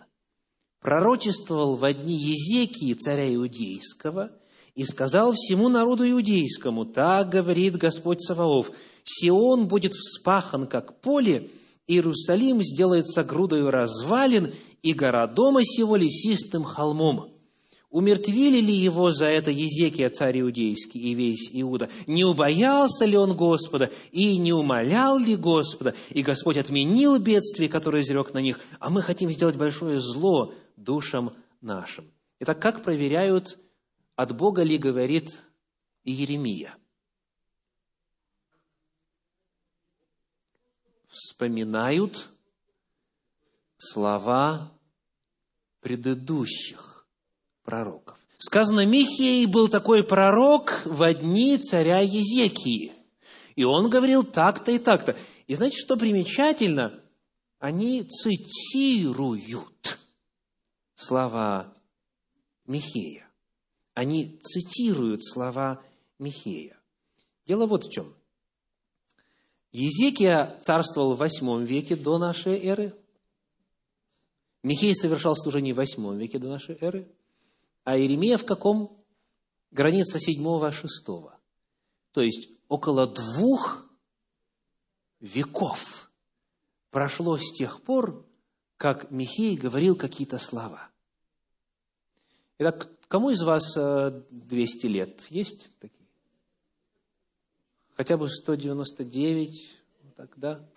пророчествовал 0.81 1.77
в 1.77 1.85
одни 1.85 2.15
Езекии, 2.15 2.95
царя 2.95 3.35
Иудейского, 3.35 4.31
и 4.75 4.85
сказал 4.85 5.33
всему 5.33 5.69
народу 5.69 6.09
иудейскому, 6.09 6.85
так 6.85 7.31
говорит 7.31 7.77
Господь 7.77 8.21
Саваоф, 8.21 8.71
Сион 9.03 9.69
будет 9.69 9.95
вспахан, 9.95 10.67
как 10.67 11.01
поле, 11.01 11.51
Иерусалим 11.87 12.63
сделается 12.63 13.25
грудою 13.25 13.71
развалин, 13.71 14.53
и 14.83 14.93
гора 14.93 15.27
дома 15.27 15.65
сего 15.65 15.97
лесистым 15.97 16.65
холмом. 16.65 17.37
Умертвили 17.91 18.61
ли 18.61 18.75
его 18.75 19.11
за 19.11 19.27
это 19.27 19.51
Езекия, 19.51 20.11
царь 20.11 20.41
иудейский, 20.41 21.01
и 21.01 21.15
весь 21.15 21.51
Иуда? 21.53 21.89
Не 22.07 22.25
убоялся 22.25 23.05
ли 23.05 23.17
он 23.17 23.37
Господа, 23.37 23.91
и 24.11 24.37
не 24.37 24.53
умолял 24.53 25.19
ли 25.19 25.37
Господа? 25.37 25.95
И 26.11 26.23
Господь 26.23 26.59
отменил 26.59 27.19
бедствие, 27.19 27.69
которое 27.69 28.03
изрек 28.03 28.35
на 28.35 28.39
них, 28.39 28.61
а 28.81 28.91
мы 28.91 29.03
хотим 29.03 29.31
сделать 29.31 29.57
большое 29.57 30.01
зло 30.01 30.53
душам 30.77 31.33
нашим. 31.61 32.11
Итак, 32.41 32.61
как 32.61 32.83
проверяют, 32.83 33.59
от 34.15 34.37
Бога 34.37 34.63
ли 34.63 34.79
говорит 34.79 35.41
Иеремия? 36.05 36.75
Вспоминают 41.07 42.29
слова 43.79 44.73
предыдущих 45.81 47.07
пророков. 47.63 48.19
Сказано, 48.39 48.85
Михей 48.85 49.47
был 49.47 49.69
такой 49.69 50.03
пророк 50.05 50.83
в 50.85 51.15
дни 51.15 51.57
царя 51.59 52.01
Езекии. 52.01 52.93
И 53.55 53.65
он 53.65 53.89
говорил 53.89 54.25
так-то 54.25 54.71
и 54.73 54.79
так-то. 54.79 55.17
И 55.47 55.55
знаете, 55.55 55.79
что 55.79 55.97
примечательно? 55.97 57.01
Они 57.59 58.03
цитируют 58.03 59.99
слова 60.95 61.73
Михея. 62.67 63.27
Они 63.95 64.39
цитируют 64.43 65.25
слова 65.25 65.81
Михея. 66.19 66.77
Дело 67.47 67.67
вот 67.67 67.85
в 67.85 67.91
чем. 67.91 68.13
Езекия 69.73 70.59
царствовал 70.61 71.15
в 71.15 71.19
восьмом 71.19 71.65
веке 71.65 71.97
до 71.97 72.19
нашей 72.19 72.59
эры. 72.63 72.95
Михей 74.67 74.97
совершал 74.97 75.37
служение 75.37 75.73
в 75.73 75.77
восьмом 75.77 76.19
веке 76.19 76.41
до 76.41 76.49
нашей 76.49 76.77
эры. 76.81 77.07
А 77.85 77.97
Иеремия 77.97 78.37
в 78.37 78.45
каком? 78.45 79.01
Граница 79.71 80.19
седьмого, 80.19 80.73
шестого. 80.73 81.39
То 82.11 82.21
есть 82.21 82.51
около 82.67 83.07
двух 83.07 83.89
веков 85.21 86.11
прошло 86.91 87.39
с 87.39 87.53
тех 87.53 87.81
пор, 87.83 88.27
как 88.77 89.13
Михей 89.13 89.57
говорил 89.57 89.95
какие-то 89.95 90.39
слова. 90.39 90.91
Итак, 92.59 92.91
кому 93.07 93.31
из 93.31 93.45
вас 93.45 93.73
200 93.73 94.87
э, 94.87 94.89
лет? 94.89 95.27
Есть 95.31 95.71
такие? 95.79 96.09
Хотя 97.95 98.17
бы 98.17 98.29
199, 98.29 99.79
так, 100.17 100.33
да? 100.37 100.69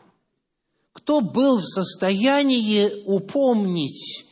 Кто 1.00 1.22
был 1.22 1.58
в 1.58 1.66
состоянии 1.66 3.04
упомнить 3.06 4.26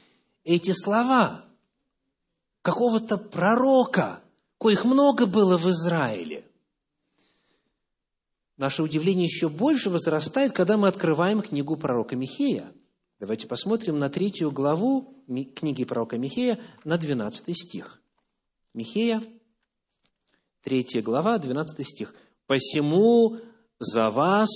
эти 0.43 0.71
слова? 0.71 1.45
Какого-то 2.61 3.17
пророка, 3.17 4.21
коих 4.59 4.83
много 4.85 5.25
было 5.25 5.57
в 5.57 5.69
Израиле. 5.69 6.43
Наше 8.57 8.83
удивление 8.83 9.25
еще 9.25 9.49
больше 9.49 9.89
возрастает, 9.89 10.51
когда 10.51 10.77
мы 10.77 10.87
открываем 10.87 11.41
книгу 11.41 11.77
пророка 11.77 12.15
Михея– 12.15 12.71
Давайте 13.19 13.47
посмотрим 13.47 13.97
на 13.97 14.11
третью 14.11 14.51
главу 14.51 15.23
книги 15.55 15.83
пророка 15.85 16.19
Михея, 16.19 16.59
на 16.83 16.99
12 16.99 17.57
стих. 17.57 17.99
Михея, 18.75 19.23
третья 20.61 21.01
глава, 21.01 21.39
12 21.39 21.87
стих. 21.87 22.13
«Посему 22.45 23.37
за 23.79 24.11
вас 24.11 24.49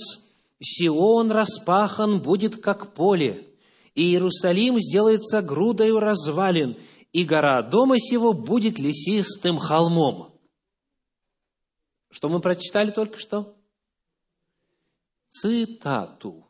Сион 0.62 1.30
распахан 1.30 2.20
будет, 2.20 2.62
как 2.62 2.94
поле, 2.94 3.46
и 3.94 4.02
Иерусалим 4.02 4.78
сделается 4.80 5.42
грудою 5.42 6.00
развалин, 6.00 6.76
и 7.12 7.24
гора 7.24 7.62
дома 7.62 7.98
сего 7.98 8.32
будет 8.32 8.78
лесистым 8.78 9.58
холмом». 9.58 10.32
Что 12.10 12.28
мы 12.28 12.40
прочитали 12.40 12.90
только 12.90 13.18
что? 13.18 13.56
Цитату. 15.28 16.46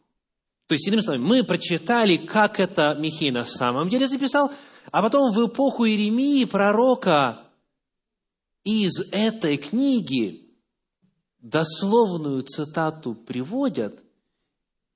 То 0.67 0.75
есть, 0.75 0.89
иными 0.89 1.01
словами, 1.01 1.23
мы 1.23 1.45
прочитали, 1.45 2.17
как 2.17 2.59
это 2.59 2.97
Михей 2.99 3.31
на 3.31 3.45
самом 3.45 3.89
деле 3.89 4.09
записал, 4.09 4.51
а 4.91 5.03
потом 5.03 5.33
в 5.33 5.47
эпоху 5.47 5.87
Иеремии, 5.87 6.45
пророка, 6.45 7.47
из 8.65 9.01
этой 9.13 9.57
книги 9.57 10.42
дословную 11.43 12.43
цитату 12.43 13.15
приводят, 13.15 14.03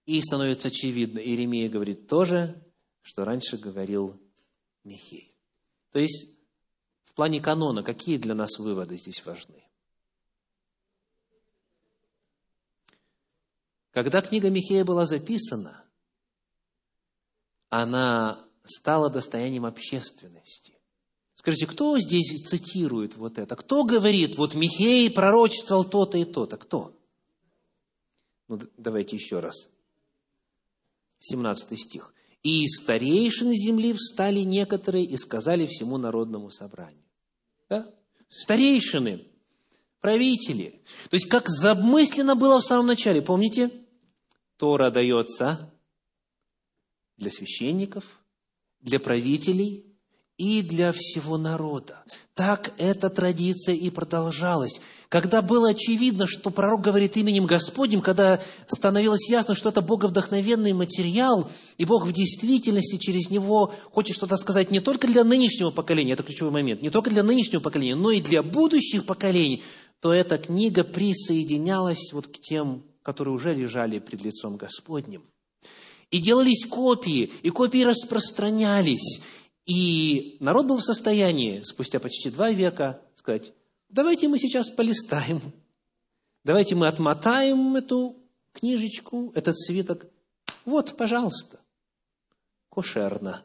и 0.07 0.23
становится 0.23 0.69
очевидно, 0.69 1.19
Иеремия 1.19 1.69
говорит 1.69 2.07
то 2.07 2.25
же, 2.25 2.63
что 3.03 3.25
раньше 3.25 3.59
говорил 3.59 4.19
Михей. 4.85 5.35
То 5.91 5.99
есть, 5.99 6.31
в 7.03 7.13
плане 7.13 7.41
канона, 7.41 7.83
какие 7.83 8.17
для 8.17 8.35
нас 8.35 8.59
выводы 8.59 8.97
здесь 8.97 9.25
важны? 9.27 9.63
Когда 13.91 14.21
книга 14.21 14.51
Михея 14.51 14.85
была 14.85 15.07
записана, 15.07 15.85
она 17.69 18.47
стала 18.65 19.11
достоянием 19.11 19.65
общественности. 19.65 20.76
Скажите, 21.47 21.69
кто 21.69 21.97
здесь 22.01 22.45
цитирует 22.45 23.17
вот 23.17 23.39
это? 23.39 23.55
Кто 23.55 23.85
говорит, 23.85 24.37
вот 24.37 24.57
Михей 24.57 25.09
пророчествовал 25.09 25.85
то-то 25.85 26.19
и 26.19 26.25
то-то? 26.25 26.57
Кто? 26.57 26.93
Ну, 28.49 28.59
давайте 28.77 29.15
еще 29.15 29.39
раз. 29.39 29.69
17 31.21 31.79
стих. 31.79 32.13
«И 32.43 32.65
из 32.65 32.83
старейшин 32.83 33.53
земли 33.53 33.93
встали 33.93 34.41
некоторые 34.41 35.05
и 35.05 35.17
сказали 35.17 35.67
всему 35.67 35.99
народному 35.99 36.51
собранию». 36.51 37.05
Да? 37.69 37.95
Старейшины, 38.29 39.25
правители. 40.01 40.83
То 41.11 41.15
есть, 41.15 41.29
как 41.29 41.49
замыслено 41.49 42.35
было 42.35 42.59
в 42.59 42.65
самом 42.65 42.89
начале. 42.89 43.23
Помните? 43.23 43.71
Тора 44.57 44.91
дается 44.91 45.73
для 47.17 47.31
священников, 47.31 48.21
для 48.81 48.99
правителей 48.99 49.86
и 50.39 50.61
для 50.63 50.93
всего 50.93 51.39
народа. 51.39 52.03
Так 52.35 52.75
эта 52.77 53.09
традиция 53.09 53.75
и 53.75 53.89
продолжалась. 53.89 54.81
Когда 55.09 55.41
было 55.41 55.71
очевидно, 55.71 56.27
что 56.27 56.51
пророк 56.51 56.83
говорит 56.83 57.17
именем 57.17 57.47
Господним, 57.47 58.03
когда 58.03 58.41
становилось 58.67 59.31
ясно, 59.31 59.55
что 59.55 59.71
это 59.71 59.81
боговдохновенный 59.81 60.73
материал, 60.73 61.49
и 61.79 61.85
Бог 61.85 62.07
в 62.07 62.13
действительности 62.13 62.99
через 62.99 63.31
него 63.31 63.73
хочет 63.93 64.17
что-то 64.17 64.37
сказать 64.37 64.71
не 64.71 64.81
только 64.81 65.07
для 65.07 65.25
нынешнего 65.25 65.71
поколения, 65.71 66.13
это 66.13 66.23
ключевой 66.23 66.53
момент, 66.53 66.83
не 66.83 66.91
только 66.91 67.11
для 67.11 67.23
нынешнего 67.23 67.61
поколения, 67.61 67.95
но 67.95 68.11
и 68.11 68.21
для 68.21 68.43
будущих 68.43 69.07
поколений, 69.07 69.63
то 70.01 70.13
эта 70.13 70.37
книга 70.37 70.85
присоединялась 70.85 72.13
вот 72.13 72.27
к 72.27 72.39
тем, 72.39 72.85
которые 73.03 73.35
уже 73.35 73.55
лежали 73.55 74.01
пред 74.01 74.23
лицом 74.23 74.57
Господним. 74.57 75.23
И 76.11 76.19
делались 76.19 76.67
копии, 76.67 77.31
и 77.43 77.51
копии 77.51 77.83
распространялись. 77.83 79.21
И 79.67 80.37
народ 80.41 80.67
был 80.67 80.79
в 80.79 80.85
состоянии 80.85 81.61
спустя 81.65 81.99
почти 81.99 82.31
два 82.31 82.51
века 82.51 83.01
сказать, 83.17 83.53
давайте 83.89 84.29
мы 84.29 84.39
сейчас 84.39 84.71
полистаем, 84.71 85.41
давайте 86.45 86.77
мы 86.77 86.87
отмотаем 86.87 87.75
эту 87.75 88.17
книжечку, 88.53 89.33
этот 89.35 89.59
свиток. 89.59 90.07
Вот, 90.65 90.97
пожалуйста, 90.97 91.59
кошерно, 92.69 93.43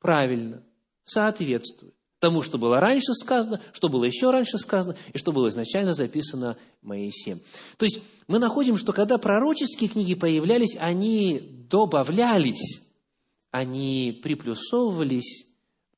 правильно, 0.00 0.62
соответствует 1.04 1.94
тому, 2.18 2.42
что 2.42 2.56
было 2.56 2.80
раньше 2.80 3.12
сказано, 3.12 3.60
что 3.72 3.88
было 3.88 4.04
еще 4.04 4.30
раньше 4.30 4.58
сказано, 4.58 4.96
и 5.12 5.18
что 5.18 5.32
было 5.32 5.48
изначально 5.50 5.92
записано 5.92 6.56
Моисеем. 6.82 7.40
То 7.76 7.84
есть 7.84 8.00
мы 8.26 8.38
находим, 8.38 8.76
что 8.76 8.92
когда 8.92 9.18
пророческие 9.18 9.90
книги 9.90 10.14
появлялись, 10.14 10.76
они 10.80 11.40
добавлялись, 11.68 12.85
они 13.56 14.20
приплюсовывались 14.22 15.46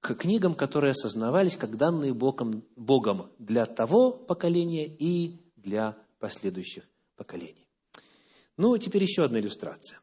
к 0.00 0.14
книгам, 0.14 0.54
которые 0.54 0.92
осознавались 0.92 1.56
как 1.56 1.76
данные 1.76 2.14
Богом, 2.14 2.62
Богом 2.76 3.32
для 3.40 3.66
того 3.66 4.12
поколения 4.12 4.86
и 4.86 5.40
для 5.56 5.96
последующих 6.20 6.84
поколений. 7.16 7.66
Ну, 8.56 8.78
теперь 8.78 9.02
еще 9.02 9.24
одна 9.24 9.40
иллюстрация. 9.40 9.98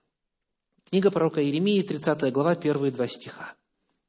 Книга 0.90 1.12
пророка 1.12 1.42
Иеремии, 1.42 1.82
30 1.82 2.30
глава, 2.34 2.56
первые 2.56 2.92
два 2.92 3.08
стиха. 3.08 3.54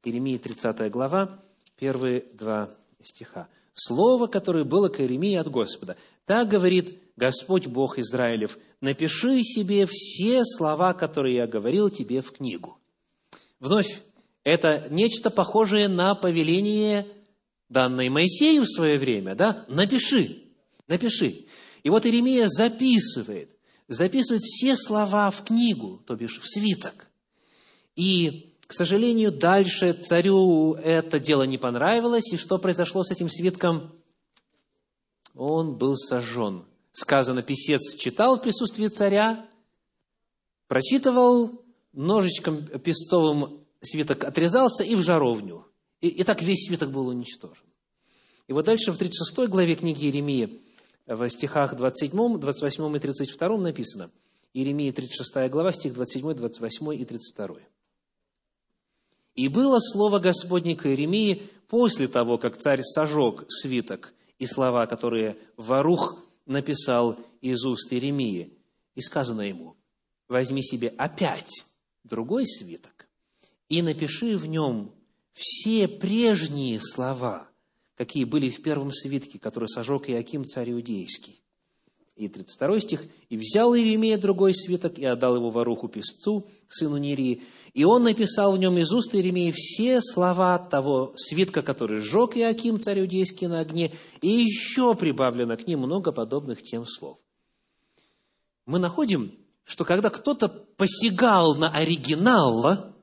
Иеремии, 0.03 0.37
30 0.37 0.91
глава, 0.91 1.41
первые 1.77 2.25
два 2.33 2.69
стиха. 3.01 3.47
Слово, 3.73 4.27
которое 4.27 4.65
было 4.65 4.89
к 4.89 4.99
Иеремии 4.99 5.35
от 5.35 5.49
Господа. 5.49 5.95
Так 6.25 6.49
говорит 6.49 7.01
Господь 7.15 7.67
Бог 7.67 7.97
Израилев, 7.97 8.57
напиши 8.81 9.41
себе 9.43 9.87
все 9.89 10.43
слова, 10.43 10.93
которые 10.93 11.35
я 11.35 11.47
говорил 11.47 11.89
тебе 11.89 12.21
в 12.21 12.33
книгу. 12.33 12.77
Вновь, 13.59 14.01
это 14.43 14.87
нечто 14.89 15.29
похожее 15.29 15.87
на 15.87 16.15
повеление, 16.15 17.07
данное 17.69 18.09
Моисею 18.09 18.63
в 18.63 18.69
свое 18.69 18.97
время, 18.97 19.35
да? 19.35 19.65
Напиши, 19.67 20.43
напиши. 20.87 21.45
И 21.83 21.89
вот 21.89 22.05
Иеремия 22.05 22.47
записывает, 22.47 23.49
записывает 23.87 24.41
все 24.43 24.75
слова 24.75 25.31
в 25.31 25.43
книгу, 25.43 26.01
то 26.05 26.15
бишь 26.15 26.39
в 26.39 26.47
свиток. 26.47 27.07
И 27.95 28.47
к 28.67 28.73
сожалению, 28.73 29.31
дальше 29.31 29.93
царю 29.93 30.73
это 30.73 31.19
дело 31.19 31.43
не 31.43 31.57
понравилось, 31.57 32.33
и 32.33 32.37
что 32.37 32.57
произошло 32.57 33.03
с 33.03 33.11
этим 33.11 33.29
свитком? 33.29 33.93
Он 35.35 35.77
был 35.77 35.95
сожжен. 35.95 36.65
Сказано, 36.91 37.43
писец 37.43 37.95
читал 37.95 38.37
в 38.37 38.41
присутствии 38.41 38.87
царя, 38.87 39.45
прочитывал, 40.67 41.61
ножичком 41.97 42.63
песцовым 42.63 43.65
свиток 43.81 44.23
отрезался 44.23 44.83
и 44.83 44.95
в 44.95 45.01
жаровню. 45.01 45.65
И, 45.99 46.07
и 46.07 46.23
так 46.23 46.41
весь 46.43 46.67
свиток 46.67 46.91
был 46.91 47.07
уничтожен. 47.07 47.65
И 48.47 48.53
вот 48.53 48.65
дальше 48.65 48.91
в 48.91 48.97
36 48.97 49.49
главе 49.49 49.75
книги 49.75 50.05
Иеремии, 50.05 50.61
в 51.07 51.27
стихах 51.29 51.75
27, 51.75 52.39
28 52.39 52.95
и 52.95 52.99
32 52.99 53.57
написано, 53.57 54.11
Иеремия 54.53 54.93
36 54.93 55.49
глава, 55.49 55.71
стих 55.73 55.93
27, 55.95 56.33
28 56.35 56.93
и 56.93 57.03
32. 57.03 57.55
И 59.33 59.47
было 59.47 59.79
слово 59.79 60.19
Господне 60.19 60.75
к 60.75 60.85
Иеремии 60.85 61.49
после 61.67 62.07
того, 62.07 62.37
как 62.37 62.57
царь 62.57 62.81
сожег 62.83 63.45
свиток 63.49 64.13
и 64.37 64.45
слова, 64.45 64.85
которые 64.85 65.37
Варух 65.57 66.23
написал 66.45 67.17
из 67.41 67.65
уст 67.65 67.91
Иеремии. 67.91 68.53
И 68.95 69.01
сказано 69.01 69.41
ему, 69.41 69.75
возьми 70.27 70.61
себе 70.63 70.89
опять 70.97 71.66
другой 72.07 72.45
свиток 72.45 73.07
и 73.69 73.81
напиши 73.81 74.37
в 74.37 74.45
нем 74.45 74.91
все 75.33 75.87
прежние 75.87 76.79
слова, 76.81 77.47
какие 77.95 78.23
были 78.23 78.49
в 78.49 78.61
первом 78.61 78.91
свитке, 78.91 79.39
который 79.39 79.69
сожег 79.69 80.09
Иаким, 80.09 80.45
царь 80.45 80.71
Иудейский. 80.71 81.41
И 82.15 82.27
32 82.27 82.79
стих. 82.79 83.05
«И 83.29 83.37
взял 83.37 83.75
Иеремия 83.75 84.17
другой 84.17 84.55
свиток 84.55 84.97
и 84.97 85.05
отдал 85.05 85.35
его 85.35 85.51
воруху 85.51 85.87
песцу, 85.87 86.47
сыну 86.67 86.97
Нерии, 86.97 87.43
и 87.75 87.83
он 87.83 88.03
написал 88.03 88.53
в 88.53 88.57
нем 88.57 88.79
из 88.79 88.91
уст 88.91 89.13
Иеремии 89.13 89.53
все 89.55 90.01
слова 90.01 90.57
того 90.57 91.13
свитка, 91.15 91.61
который 91.61 91.99
сжег 91.99 92.35
Иаким, 92.35 92.79
царь 92.79 93.01
Иудейский, 93.01 93.45
на 93.45 93.59
огне, 93.59 93.93
и 94.21 94.29
еще 94.29 94.95
прибавлено 94.95 95.55
к 95.57 95.67
ним 95.67 95.81
много 95.81 96.11
подобных 96.11 96.63
тем 96.63 96.87
слов». 96.87 97.19
Мы 98.65 98.79
находим, 98.79 99.31
что 99.67 99.83
когда 99.83 100.09
кто-то 100.09 100.47
посягал 100.47 101.53
на 101.55 101.69
оригинал, 101.69 102.95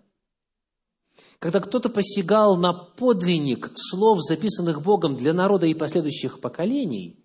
когда 1.38 1.60
кто-то 1.60 1.90
посягал 1.90 2.56
на 2.56 2.72
подлинник 2.72 3.70
слов, 3.76 4.20
записанных 4.22 4.80
Богом 4.80 5.14
для 5.14 5.34
народа 5.34 5.66
и 5.66 5.74
последующих 5.74 6.40
поколений, 6.40 7.22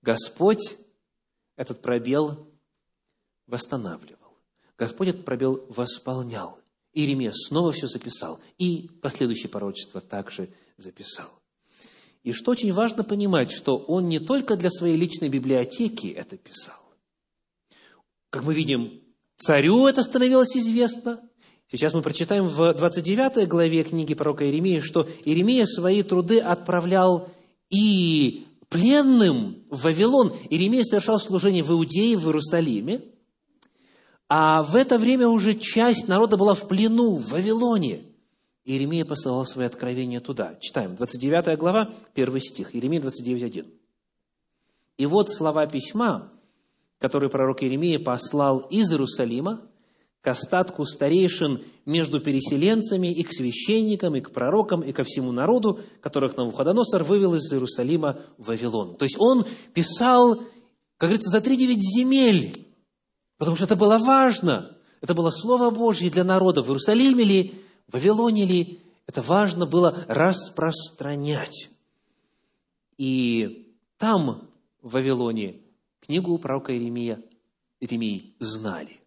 Господь 0.00 0.78
этот 1.54 1.82
пробел 1.82 2.48
восстанавливал. 3.46 4.38
Господь 4.78 5.08
этот 5.08 5.26
пробел 5.26 5.66
восполнял. 5.68 6.58
Иеремия 6.94 7.34
снова 7.34 7.72
все 7.72 7.86
записал. 7.88 8.40
И 8.56 8.88
последующее 9.02 9.50
пророчество 9.50 10.00
также 10.00 10.48
записал. 10.78 11.28
И 12.22 12.32
что 12.32 12.52
очень 12.52 12.72
важно 12.72 13.04
понимать, 13.04 13.52
что 13.52 13.76
он 13.76 14.08
не 14.08 14.18
только 14.18 14.56
для 14.56 14.70
своей 14.70 14.96
личной 14.96 15.28
библиотеки 15.28 16.06
это 16.06 16.38
писал. 16.38 16.87
Как 18.30 18.44
мы 18.44 18.52
видим, 18.52 18.92
царю 19.36 19.86
это 19.86 20.02
становилось 20.02 20.54
известно. 20.56 21.20
Сейчас 21.70 21.94
мы 21.94 22.02
прочитаем 22.02 22.46
в 22.46 22.74
29 22.74 23.48
главе 23.48 23.84
книги 23.84 24.14
пророка 24.14 24.44
Иеремии, 24.44 24.80
что 24.80 25.08
Иеремия 25.24 25.64
свои 25.66 26.02
труды 26.02 26.40
отправлял 26.40 27.30
и 27.70 28.46
пленным 28.68 29.64
в 29.70 29.82
Вавилон. 29.82 30.32
Иеремия 30.50 30.82
совершал 30.84 31.18
служение 31.18 31.62
в 31.62 31.70
Иудее, 31.70 32.18
в 32.18 32.26
Иерусалиме, 32.26 33.02
а 34.28 34.62
в 34.62 34.76
это 34.76 34.98
время 34.98 35.28
уже 35.28 35.54
часть 35.54 36.06
народа 36.06 36.36
была 36.36 36.54
в 36.54 36.68
плену 36.68 37.16
в 37.16 37.30
Вавилоне. 37.30 38.02
Иеремия 38.64 39.06
посылал 39.06 39.46
свои 39.46 39.66
откровения 39.66 40.20
туда. 40.20 40.56
Читаем, 40.60 40.96
29 40.96 41.58
глава, 41.58 41.90
1 42.14 42.40
стих, 42.40 42.74
Иеремия 42.74 43.00
29, 43.00 43.42
1. 43.42 43.66
И 44.98 45.06
вот 45.06 45.30
слова 45.30 45.66
письма, 45.66 46.30
которые 46.98 47.30
пророк 47.30 47.62
Иеремия 47.62 47.98
послал 47.98 48.58
из 48.70 48.90
Иерусалима 48.90 49.60
к 50.20 50.26
остатку 50.28 50.84
старейшин 50.84 51.60
между 51.86 52.20
переселенцами 52.20 53.12
и 53.12 53.22
к 53.22 53.32
священникам, 53.32 54.16
и 54.16 54.20
к 54.20 54.30
пророкам, 54.30 54.82
и 54.82 54.92
ко 54.92 55.04
всему 55.04 55.32
народу, 55.32 55.80
которых 56.00 56.36
Навуходоносор 56.36 57.04
вывел 57.04 57.34
из 57.34 57.50
Иерусалима 57.52 58.18
в 58.36 58.48
Вавилон. 58.48 58.96
То 58.96 59.04
есть 59.04 59.16
он 59.18 59.46
писал, 59.72 60.36
как 60.96 61.08
говорится, 61.10 61.30
за 61.30 61.40
три 61.40 61.56
девять 61.56 61.80
земель, 61.80 62.66
потому 63.38 63.56
что 63.56 63.64
это 63.64 63.76
было 63.76 63.98
важно. 63.98 64.76
Это 65.00 65.14
было 65.14 65.30
Слово 65.30 65.70
Божье 65.70 66.10
для 66.10 66.24
народа 66.24 66.62
в 66.62 66.66
Иерусалиме 66.66 67.22
ли, 67.22 67.54
в 67.86 67.94
Вавилоне 67.94 68.44
ли. 68.44 68.80
Это 69.06 69.22
важно 69.22 69.64
было 69.64 69.96
распространять. 70.08 71.70
И 72.98 73.72
там, 73.96 74.42
в 74.82 74.92
Вавилоне, 74.92 75.60
книгу 76.08 76.38
пророка 76.38 76.72
Иеремия, 76.72 77.20
Иеремии 77.80 78.32
знали. 78.40 78.98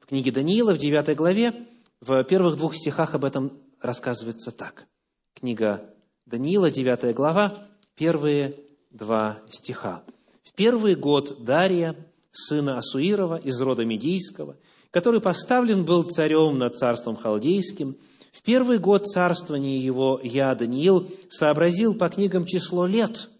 В 0.00 0.06
книге 0.06 0.32
Даниила, 0.32 0.74
в 0.74 0.78
9 0.78 1.16
главе, 1.16 1.54
в 2.00 2.24
первых 2.24 2.56
двух 2.56 2.74
стихах 2.74 3.14
об 3.14 3.24
этом 3.24 3.52
рассказывается 3.80 4.50
так. 4.50 4.88
Книга 5.34 5.88
Даниила, 6.26 6.72
9 6.72 7.14
глава, 7.14 7.68
первые 7.94 8.56
два 8.90 9.38
стиха. 9.48 10.02
В 10.42 10.52
первый 10.54 10.96
год 10.96 11.44
Дария, 11.44 11.94
сына 12.32 12.78
Асуирова 12.78 13.36
из 13.36 13.60
рода 13.60 13.84
Медийского, 13.84 14.56
который 14.90 15.20
поставлен 15.20 15.84
был 15.84 16.02
царем 16.02 16.58
над 16.58 16.76
царством 16.76 17.14
халдейским, 17.14 17.96
в 18.32 18.42
первый 18.42 18.78
год 18.78 19.06
царствования 19.06 19.78
его 19.78 20.18
я, 20.20 20.52
Даниил, 20.56 21.08
сообразил 21.28 21.94
по 21.94 22.08
книгам 22.08 22.44
число 22.44 22.86
лет, 22.86 23.30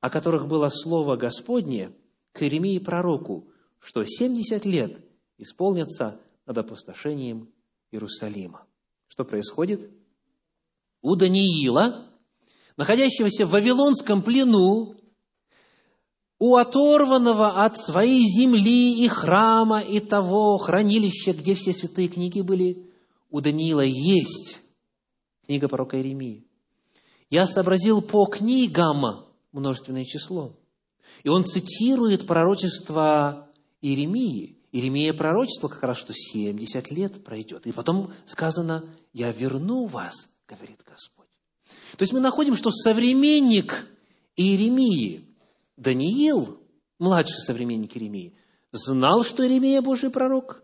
о 0.00 0.10
которых 0.10 0.46
было 0.46 0.68
слово 0.68 1.16
Господне 1.16 1.90
к 2.36 2.42
Иеремии 2.42 2.78
пророку, 2.78 3.48
что 3.78 4.04
семьдесят 4.04 4.64
лет 4.64 4.98
исполнятся 5.38 6.20
над 6.44 6.58
опустошением 6.58 7.48
Иерусалима. 7.90 8.66
Что 9.08 9.24
происходит? 9.24 9.90
У 11.00 11.14
Даниила, 11.16 12.06
находящегося 12.76 13.46
в 13.46 13.50
Вавилонском 13.50 14.22
плену, 14.22 14.96
у 16.38 16.56
оторванного 16.56 17.64
от 17.64 17.78
своей 17.78 18.24
земли 18.26 19.02
и 19.02 19.08
храма, 19.08 19.80
и 19.80 20.00
того 20.00 20.58
хранилища, 20.58 21.32
где 21.32 21.54
все 21.54 21.72
святые 21.72 22.08
книги 22.08 22.42
были, 22.42 22.90
у 23.30 23.40
Даниила 23.40 23.84
есть 23.84 24.60
книга 25.46 25.68
пророка 25.68 25.96
Иеремии. 25.96 26.44
Я 27.30 27.46
сообразил 27.46 28.02
по 28.02 28.26
книгам 28.26 29.24
множественное 29.52 30.04
число. 30.04 30.52
И 31.22 31.28
он 31.28 31.44
цитирует 31.44 32.26
пророчество 32.26 33.48
Иеремии. 33.80 34.56
Иеремия 34.72 35.12
пророчество 35.14 35.68
как 35.68 35.82
раз, 35.82 35.98
что 35.98 36.12
70 36.12 36.90
лет 36.90 37.24
пройдет. 37.24 37.66
И 37.66 37.72
потом 37.72 38.12
сказано, 38.24 38.84
я 39.12 39.32
верну 39.32 39.86
вас, 39.86 40.28
говорит 40.46 40.80
Господь. 40.88 41.26
То 41.96 42.02
есть 42.02 42.12
мы 42.12 42.20
находим, 42.20 42.54
что 42.54 42.70
современник 42.70 43.86
Иеремии, 44.36 45.24
Даниил, 45.76 46.58
младший 46.98 47.40
современник 47.40 47.96
Иеремии, 47.96 48.34
знал, 48.72 49.24
что 49.24 49.42
Иеремия 49.42 49.80
Божий 49.80 50.10
пророк, 50.10 50.62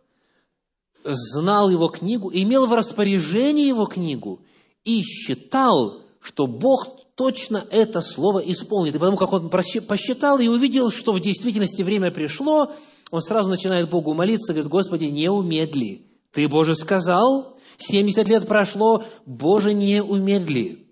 знал 1.05 1.70
его 1.70 1.88
книгу, 1.88 2.30
имел 2.32 2.66
в 2.66 2.72
распоряжении 2.72 3.66
его 3.66 3.86
книгу 3.86 4.43
и 4.84 5.03
считал, 5.03 6.03
что 6.20 6.47
Бог 6.47 7.01
точно 7.22 7.64
это 7.70 8.00
слово 8.00 8.40
исполнит. 8.40 8.96
И 8.96 8.98
потому 8.98 9.16
как 9.16 9.32
он 9.32 9.48
посчитал 9.48 10.40
и 10.40 10.48
увидел, 10.48 10.90
что 10.90 11.12
в 11.12 11.20
действительности 11.20 11.82
время 11.82 12.10
пришло, 12.10 12.72
он 13.12 13.20
сразу 13.22 13.48
начинает 13.48 13.88
Богу 13.88 14.12
молиться, 14.12 14.52
говорит, 14.52 14.68
Господи, 14.68 15.04
не 15.04 15.30
умедли. 15.30 16.04
Ты, 16.32 16.48
Боже, 16.48 16.74
сказал, 16.74 17.56
70 17.78 18.26
лет 18.26 18.48
прошло, 18.48 19.04
Боже, 19.24 19.72
не 19.72 20.02
умедли. 20.02 20.84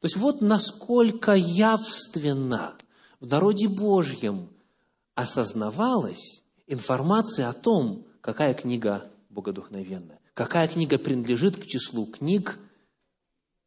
То 0.00 0.06
есть 0.06 0.16
вот 0.16 0.40
насколько 0.40 1.34
явственно 1.34 2.72
в 3.20 3.26
народе 3.26 3.68
Божьем 3.68 4.48
осознавалась 5.14 6.42
информация 6.68 7.50
о 7.50 7.52
том, 7.52 8.06
какая 8.22 8.54
книга 8.54 9.04
богодухновенная, 9.28 10.20
какая 10.32 10.68
книга 10.68 10.96
принадлежит 10.96 11.58
к 11.58 11.66
числу 11.66 12.06
книг 12.06 12.58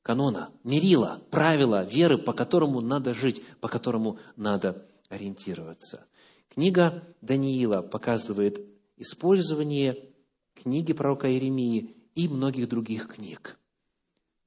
канона, 0.04 0.52
мерила, 0.64 1.22
правила 1.32 1.84
веры, 1.84 2.18
по 2.18 2.34
которому 2.34 2.82
надо 2.82 3.14
жить, 3.14 3.42
по 3.62 3.70
которому 3.70 4.20
надо 4.36 4.86
ориентироваться. 5.10 6.06
Книга 6.50 7.04
Даниила 7.22 7.82
показывает 7.82 8.60
использование 8.98 10.10
книги 10.54 10.94
пророка 10.94 11.32
Иеремии 11.32 11.96
и 12.16 12.28
многих 12.28 12.70
других 12.70 13.08
книг. 13.08 13.58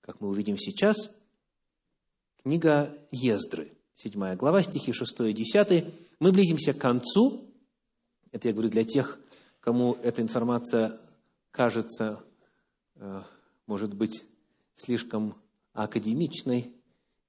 Как 0.03 0.21
мы 0.21 0.29
увидим 0.29 0.57
сейчас, 0.57 1.11
книга 2.43 2.97
Ездры, 3.11 3.73
7 3.95 4.37
глава, 4.37 4.63
стихи 4.63 4.93
6 4.93 5.21
и 5.21 5.33
10. 5.33 5.95
Мы 6.21 6.33
близимся 6.33 6.75
к 6.75 6.79
концу. 6.79 7.51
Это 8.31 8.49
я 8.49 8.53
говорю 8.55 8.69
для 8.69 8.85
тех, 8.85 9.19
кому 9.61 9.97
эта 10.03 10.21
информация 10.21 11.01
кажется, 11.51 12.23
э, 12.97 13.23
может 13.67 13.95
быть, 13.95 14.23
слишком 14.77 15.35
академичной 15.85 16.73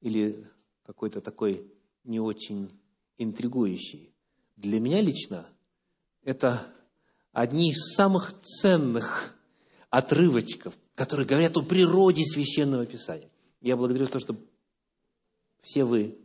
или 0.01 0.47
какой-то 0.85 1.21
такой 1.21 1.69
не 2.03 2.19
очень 2.19 2.71
интригующей. 3.17 4.13
Для 4.55 4.79
меня 4.79 5.01
лично 5.01 5.45
это 6.23 6.65
одни 7.33 7.71
из 7.71 7.93
самых 7.95 8.33
ценных 8.41 9.35
отрывочков, 9.89 10.77
которые 10.95 11.27
говорят 11.27 11.57
о 11.57 11.61
природе 11.61 12.23
священного 12.23 12.85
писания. 12.85 13.29
Я 13.61 13.75
благодарю 13.75 14.05
за 14.05 14.11
то, 14.11 14.19
что 14.19 14.35
все 15.61 15.83
вы, 15.83 16.17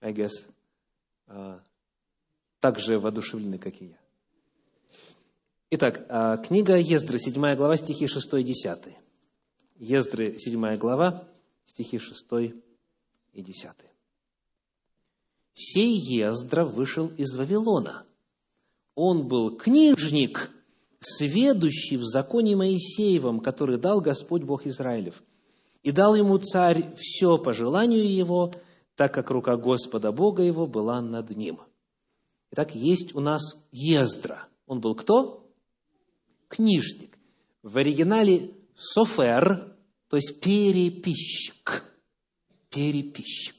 I 0.00 0.12
guess, 0.12 0.32
а, 1.28 1.60
так 2.60 2.78
же 2.80 2.98
воодушевлены, 2.98 3.58
как 3.58 3.80
и 3.80 3.86
я. 3.86 3.98
Итак, 5.70 6.04
а, 6.08 6.36
книга 6.38 6.76
Ездры, 6.76 7.18
7 7.18 7.54
глава, 7.54 7.76
стихи 7.76 8.06
6 8.06 8.34
и 8.34 8.42
10. 8.42 8.96
Ездры, 9.78 10.38
7 10.38 10.76
глава, 10.76 11.28
стихи 11.66 11.98
6 11.98 12.26
и 13.32 13.42
10 13.42 13.86
сей 15.56 15.98
Ездра 15.98 16.64
вышел 16.64 17.08
из 17.16 17.34
Вавилона. 17.34 18.04
Он 18.94 19.26
был 19.26 19.56
книжник, 19.56 20.50
сведущий 21.00 21.96
в 21.96 22.04
законе 22.04 22.54
Моисеевом, 22.56 23.40
который 23.40 23.78
дал 23.78 24.00
Господь 24.00 24.42
Бог 24.42 24.66
Израилев. 24.66 25.22
И 25.82 25.92
дал 25.92 26.14
ему 26.14 26.36
царь 26.38 26.94
все 26.98 27.38
по 27.38 27.54
желанию 27.54 28.10
его, 28.10 28.52
так 28.96 29.14
как 29.14 29.30
рука 29.30 29.56
Господа 29.56 30.12
Бога 30.12 30.42
его 30.42 30.66
была 30.66 31.00
над 31.00 31.30
ним. 31.30 31.60
Итак, 32.52 32.74
есть 32.74 33.14
у 33.14 33.20
нас 33.20 33.42
Ездра. 33.72 34.46
Он 34.66 34.80
был 34.80 34.94
кто? 34.94 35.48
Книжник. 36.48 37.18
В 37.62 37.78
оригинале 37.78 38.50
софер, 38.76 39.76
то 40.08 40.16
есть 40.16 40.40
переписчик. 40.40 41.84
Переписчик 42.70 43.56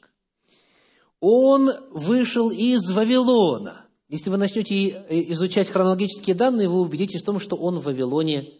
он 1.20 1.72
вышел 1.91 2.49
из 2.51 2.89
Вавилона. 2.91 3.86
Если 4.09 4.30
вы 4.30 4.38
начнете 4.38 5.05
изучать 5.32 5.70
хронологические 5.70 6.36
данные, 6.36 6.70
вы 6.70 6.80
убедитесь 6.80 7.22
в 7.22 7.26
том, 7.26 7.39
что 7.39 7.55
он 7.55 7.80
в 7.80 7.84
Вавилоне 7.84 8.53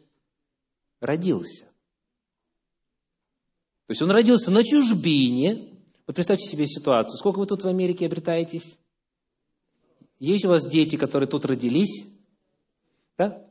родился. 1.00 1.66
То 3.86 3.92
есть 3.92 4.02
он 4.02 4.12
родился 4.12 4.52
на 4.52 4.64
чужбине. 4.64 5.70
Вот 6.06 6.16
представьте 6.16 6.48
себе 6.48 6.68
ситуацию. 6.68 7.18
Сколько 7.18 7.40
вы 7.40 7.46
тут 7.46 7.64
в 7.64 7.68
Америке 7.68 8.06
обретаетесь? 8.06 8.78
Есть 10.20 10.46
у 10.46 10.50
вас 10.50 10.68
дети, 10.68 10.98
которые 10.98 11.30
тут 11.30 11.46
родились? 11.46 12.06
Да? 13.18 13.46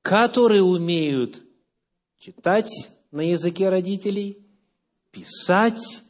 Которые 0.00 0.62
умеют 0.62 1.42
читать 2.20 2.70
на 3.10 3.22
языке 3.22 3.70
родителей, 3.70 4.46
писать, 5.10 6.02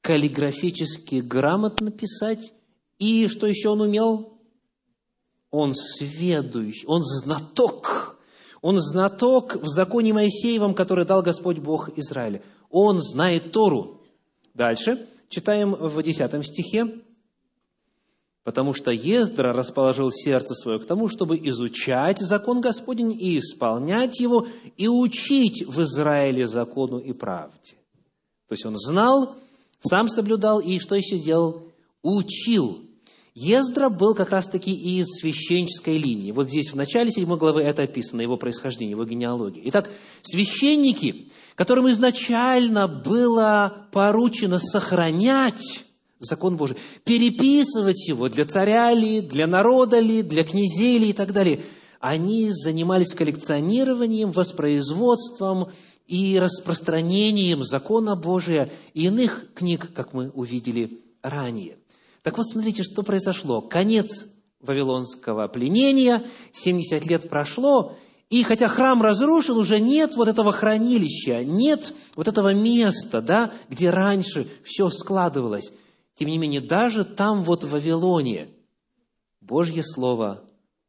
каллиграфически 0.00 1.16
грамотно 1.16 1.90
писать. 1.90 2.52
И 3.00 3.26
что 3.26 3.48
еще 3.48 3.70
он 3.70 3.80
умел? 3.80 4.38
Он 5.50 5.74
сведущий, 5.74 6.86
он 6.86 7.02
знаток. 7.02 8.20
Он 8.62 8.78
знаток 8.78 9.56
в 9.56 9.66
законе 9.66 10.12
Моисеевом, 10.12 10.72
который 10.72 11.04
дал 11.04 11.22
Господь 11.22 11.58
Бог 11.58 11.98
Израиля. 11.98 12.42
Он 12.70 13.00
знает 13.00 13.50
Тору. 13.50 14.02
Дальше 14.54 15.08
читаем 15.28 15.74
в 15.74 16.00
10 16.00 16.46
стихе. 16.46 16.94
«Потому 18.50 18.74
что 18.74 18.90
Ездра 18.90 19.52
расположил 19.52 20.10
сердце 20.10 20.54
свое 20.54 20.80
к 20.80 20.84
тому, 20.84 21.06
чтобы 21.06 21.36
изучать 21.36 22.18
закон 22.18 22.60
Господень 22.60 23.16
и 23.16 23.38
исполнять 23.38 24.18
его, 24.18 24.48
и 24.76 24.88
учить 24.88 25.64
в 25.68 25.80
Израиле 25.82 26.48
закону 26.48 26.98
и 26.98 27.12
правде». 27.12 27.76
То 28.48 28.54
есть 28.54 28.66
он 28.66 28.74
знал, 28.76 29.36
сам 29.78 30.08
соблюдал 30.08 30.58
и 30.58 30.80
что 30.80 30.96
еще 30.96 31.16
сделал? 31.16 31.62
Учил. 32.02 32.80
Ездра 33.36 33.88
был 33.88 34.16
как 34.16 34.30
раз-таки 34.30 34.72
из 34.72 35.06
священнической 35.20 35.96
линии. 35.96 36.32
Вот 36.32 36.48
здесь 36.48 36.72
в 36.72 36.74
начале 36.74 37.12
7 37.12 37.32
главы 37.36 37.62
это 37.62 37.82
описано, 37.82 38.20
его 38.20 38.36
происхождение, 38.36 38.90
его 38.90 39.04
генеалогия. 39.04 39.62
Итак, 39.66 39.88
священники, 40.22 41.30
которым 41.54 41.88
изначально 41.88 42.88
было 42.88 43.86
поручено 43.92 44.58
сохранять 44.58 45.84
закон 46.20 46.56
Божий, 46.56 46.76
переписывать 47.04 48.06
его 48.06 48.28
для 48.28 48.44
царя 48.44 48.92
ли, 48.92 49.20
для 49.20 49.46
народа 49.46 49.98
ли, 49.98 50.22
для 50.22 50.44
князей 50.44 50.98
ли 50.98 51.10
и 51.10 51.12
так 51.12 51.32
далее, 51.32 51.60
они 51.98 52.50
занимались 52.50 53.14
коллекционированием, 53.14 54.30
воспроизводством 54.30 55.68
и 56.06 56.38
распространением 56.38 57.64
закона 57.64 58.16
Божия 58.16 58.70
и 58.94 59.04
иных 59.04 59.46
книг, 59.54 59.92
как 59.94 60.12
мы 60.12 60.30
увидели 60.30 61.00
ранее. 61.22 61.76
Так 62.22 62.36
вот, 62.36 62.46
смотрите, 62.46 62.82
что 62.82 63.02
произошло. 63.02 63.60
Конец 63.60 64.26
вавилонского 64.60 65.48
пленения, 65.48 66.22
70 66.52 67.06
лет 67.06 67.28
прошло, 67.28 67.96
и 68.28 68.42
хотя 68.42 68.68
храм 68.68 69.02
разрушен, 69.02 69.56
уже 69.56 69.80
нет 69.80 70.14
вот 70.16 70.28
этого 70.28 70.52
хранилища, 70.52 71.42
нет 71.44 71.92
вот 72.14 72.28
этого 72.28 72.54
места, 72.54 73.20
да, 73.20 73.50
где 73.68 73.90
раньше 73.90 74.46
все 74.64 74.88
складывалось. 74.90 75.72
Тем 76.20 76.28
не 76.28 76.36
менее, 76.36 76.60
даже 76.60 77.06
там 77.06 77.42
вот 77.42 77.64
в 77.64 77.70
Вавилоне 77.70 78.50
Божье 79.40 79.82
Слово 79.82 80.44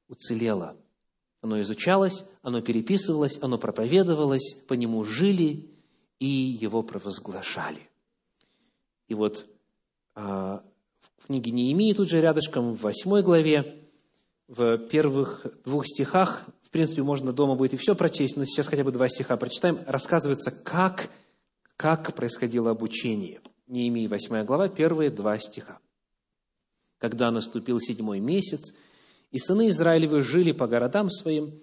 уцелело. 0.10 0.76
Оно 1.40 1.62
изучалось, 1.62 2.26
оно 2.42 2.60
переписывалось, 2.60 3.42
оно 3.42 3.58
проповедовалось, 3.58 4.56
по 4.68 4.74
нему 4.74 5.06
жили 5.06 5.72
и 6.20 6.28
его 6.28 6.84
провозглашали. 6.84 7.80
И 9.08 9.14
вот 9.14 9.46
а, 10.16 10.66
в 11.16 11.28
книге 11.28 11.52
Неемии, 11.52 11.94
тут 11.94 12.10
же 12.10 12.20
рядышком, 12.20 12.74
в 12.74 12.82
восьмой 12.82 13.24
главе, 13.24 13.86
в 14.50 14.80
первых 14.80 15.46
двух 15.64 15.88
стихах, 15.88 16.46
в 16.62 16.70
принципе, 16.72 17.04
можно 17.04 17.32
дома 17.32 17.56
будет 17.56 17.74
и 17.74 17.78
все 17.78 17.96
прочесть, 17.96 18.36
но 18.36 18.44
сейчас 18.44 18.68
хотя 18.68 18.84
бы 18.84 18.92
два 18.92 19.08
стиха 19.08 19.38
прочитаем, 19.38 19.80
рассказывается, 19.88 20.52
как, 20.52 21.10
как 21.78 22.14
происходило 22.16 22.70
обучение. 22.70 23.40
Неемии, 23.72 24.06
восьмая 24.08 24.44
глава, 24.44 24.68
первые 24.68 25.10
два 25.10 25.40
стиха. 25.40 25.80
«Когда 26.98 27.32
наступил 27.32 27.80
седьмой 27.80 28.20
месяц, 28.20 28.74
и 29.32 29.40
сыны 29.40 29.70
Израилевы 29.70 30.22
жили 30.22 30.52
по 30.52 30.68
городам 30.68 31.10
своим, 31.10 31.54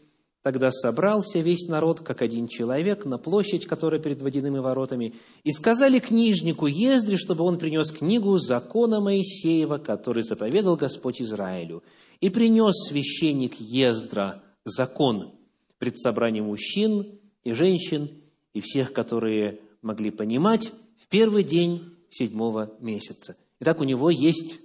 Тогда 0.42 0.70
собрался 0.70 1.40
весь 1.40 1.66
народ, 1.66 2.00
как 2.00 2.22
один 2.22 2.46
человек, 2.46 3.04
на 3.04 3.18
площадь, 3.18 3.66
которая 3.66 4.00
перед 4.00 4.22
водяными 4.22 4.58
воротами, 4.58 5.14
и 5.42 5.52
сказали 5.52 5.98
книжнику 5.98 6.66
Ездре, 6.66 7.16
чтобы 7.16 7.44
он 7.44 7.58
принес 7.58 7.90
книгу 7.90 8.38
закона 8.38 9.00
Моисеева, 9.00 9.78
который 9.78 10.22
заповедал 10.22 10.76
Господь 10.76 11.20
Израилю. 11.20 11.82
И 12.20 12.30
принес 12.30 12.72
священник 12.88 13.60
Ездра 13.60 14.42
закон 14.64 15.32
пред 15.78 15.98
собранием 15.98 16.44
мужчин 16.44 17.18
и 17.42 17.52
женщин, 17.52 18.08
и 18.54 18.60
всех, 18.60 18.92
которые 18.92 19.60
могли 19.82 20.10
понимать, 20.10 20.72
в 20.96 21.08
первый 21.08 21.42
день 21.44 21.97
седьмого 22.10 22.72
месяца. 22.80 23.36
Итак, 23.60 23.80
у 23.80 23.84
него 23.84 24.10
есть 24.10 24.60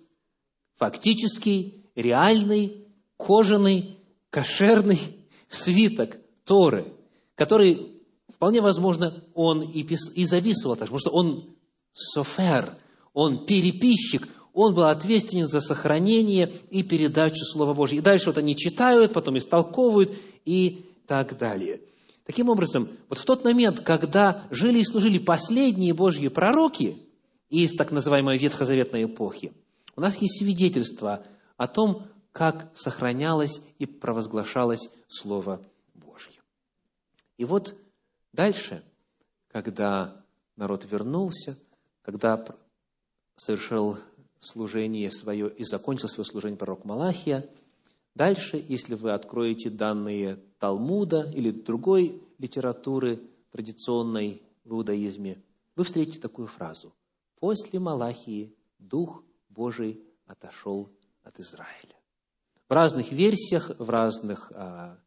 фактический, 0.75 1.85
реальный, 1.95 2.87
кожаный, 3.17 3.97
кошерный 4.29 4.99
свиток 5.49 6.17
Торы, 6.45 6.85
который, 7.35 8.01
вполне 8.33 8.61
возможно, 8.61 9.23
он 9.33 9.61
и, 9.61 9.83
пис, 9.83 10.11
и 10.13 10.25
записывал, 10.25 10.75
потому 10.75 10.99
что 10.99 11.11
он 11.11 11.55
софер, 11.93 12.75
он 13.13 13.45
переписчик, 13.45 14.27
он 14.53 14.73
был 14.73 14.83
ответственен 14.83 15.47
за 15.47 15.61
сохранение 15.61 16.51
и 16.69 16.83
передачу 16.83 17.43
Слова 17.45 17.73
Божьего. 17.73 17.99
И 17.99 18.03
дальше 18.03 18.27
вот 18.27 18.37
они 18.37 18.55
читают, 18.55 19.13
потом 19.13 19.37
истолковывают 19.37 20.13
и 20.45 20.85
так 21.07 21.37
далее. 21.37 21.81
Таким 22.25 22.49
образом, 22.49 22.87
вот 23.09 23.17
в 23.17 23.25
тот 23.25 23.43
момент, 23.43 23.81
когда 23.81 24.43
жили 24.49 24.79
и 24.79 24.85
служили 24.85 25.17
последние 25.17 25.93
Божьи 25.93 26.27
пророки 26.29 26.97
из 27.61 27.75
так 27.75 27.91
называемой 27.91 28.37
ветхозаветной 28.39 29.03
эпохи, 29.03 29.53
у 29.95 30.01
нас 30.01 30.17
есть 30.17 30.39
свидетельство 30.39 31.23
о 31.55 31.67
том, 31.67 32.07
как 32.31 32.71
сохранялось 32.73 33.61
и 33.77 33.85
провозглашалось 33.85 34.89
Слово 35.07 35.61
Божье. 35.93 36.41
И 37.37 37.45
вот 37.45 37.75
дальше, 38.31 38.83
когда 39.49 40.19
народ 40.55 40.87
вернулся, 40.89 41.55
когда 42.01 42.43
совершил 43.35 43.99
служение 44.39 45.11
свое 45.11 45.47
и 45.49 45.63
закончил 45.63 46.07
свое 46.07 46.25
служение 46.25 46.57
пророк 46.57 46.85
Малахия, 46.85 47.47
дальше, 48.15 48.65
если 48.67 48.95
вы 48.95 49.11
откроете 49.11 49.69
данные 49.69 50.39
Талмуда 50.57 51.29
или 51.35 51.51
другой 51.51 52.19
литературы 52.39 53.21
традиционной 53.51 54.41
в 54.63 54.71
иудаизме, 54.71 55.39
вы 55.75 55.83
встретите 55.83 56.19
такую 56.19 56.47
фразу. 56.47 56.91
«После 57.43 57.77
Малахии 57.77 58.55
Дух 58.79 59.21
Божий 59.49 60.01
отошел 60.27 60.89
от 61.23 61.41
Израиля». 61.41 61.93
В 62.69 62.73
разных 62.73 63.11
версиях, 63.11 63.69
в 63.79 63.89
разных 63.89 64.49
а, 64.55 64.97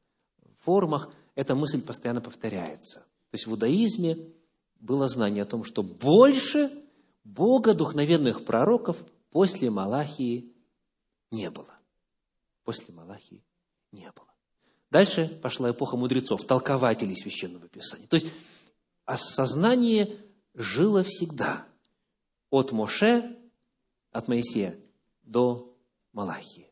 формах 0.59 1.09
эта 1.35 1.55
мысль 1.55 1.81
постоянно 1.81 2.21
повторяется. 2.21 3.01
То 3.01 3.33
есть 3.33 3.47
в 3.47 3.53
иудаизме 3.53 4.35
было 4.81 5.09
знание 5.09 5.45
о 5.45 5.47
том, 5.47 5.65
что 5.65 5.83
больше 5.83 6.71
богодухновенных 7.25 8.45
пророков 8.45 9.03
после 9.31 9.71
Малахии 9.71 10.53
не 11.31 11.49
было. 11.49 11.73
После 12.65 12.93
Малахии 12.93 13.43
не 13.93 14.13
было. 14.15 14.29
Дальше 14.91 15.27
пошла 15.43 15.71
эпоха 15.71 15.97
мудрецов, 15.97 16.45
толкователей 16.45 17.17
Священного 17.17 17.67
Писания. 17.67 18.07
То 18.09 18.17
есть 18.17 18.27
осознание 19.07 20.19
жило 20.53 21.03
всегда. 21.03 21.67
От 22.57 22.73
Моше, 22.73 23.37
от 24.13 24.29
Моисея 24.29 24.79
до 25.25 25.77
Малахии. 26.15 26.71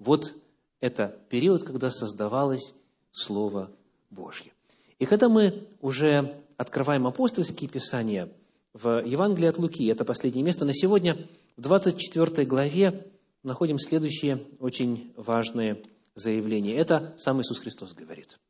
Вот 0.00 0.34
это 0.80 1.16
период, 1.28 1.62
когда 1.62 1.92
создавалось 1.92 2.74
Слово 3.12 3.70
Божье. 4.10 4.52
И 4.98 5.06
когда 5.06 5.28
мы 5.28 5.68
уже 5.80 6.42
открываем 6.56 7.06
апостольские 7.06 7.70
писания 7.70 8.28
в 8.72 9.04
Евангелии 9.06 9.46
от 9.46 9.58
Луки, 9.58 9.86
это 9.86 10.04
последнее 10.04 10.44
место 10.44 10.64
на 10.64 10.74
сегодня, 10.74 11.16
в 11.56 11.60
24 11.60 12.44
главе 12.44 13.06
находим 13.44 13.78
следующее 13.78 14.40
очень 14.58 15.12
важное 15.16 15.80
заявление. 16.16 16.74
Это 16.74 17.14
сам 17.18 17.40
Иисус 17.40 17.60
Христос 17.60 17.92
говорит. 17.92 18.40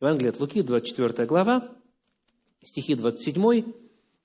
Евангелие 0.00 0.30
от 0.30 0.40
Луки, 0.40 0.62
24 0.62 1.26
глава, 1.26 1.68
стихи 2.62 2.94
27 2.94 3.74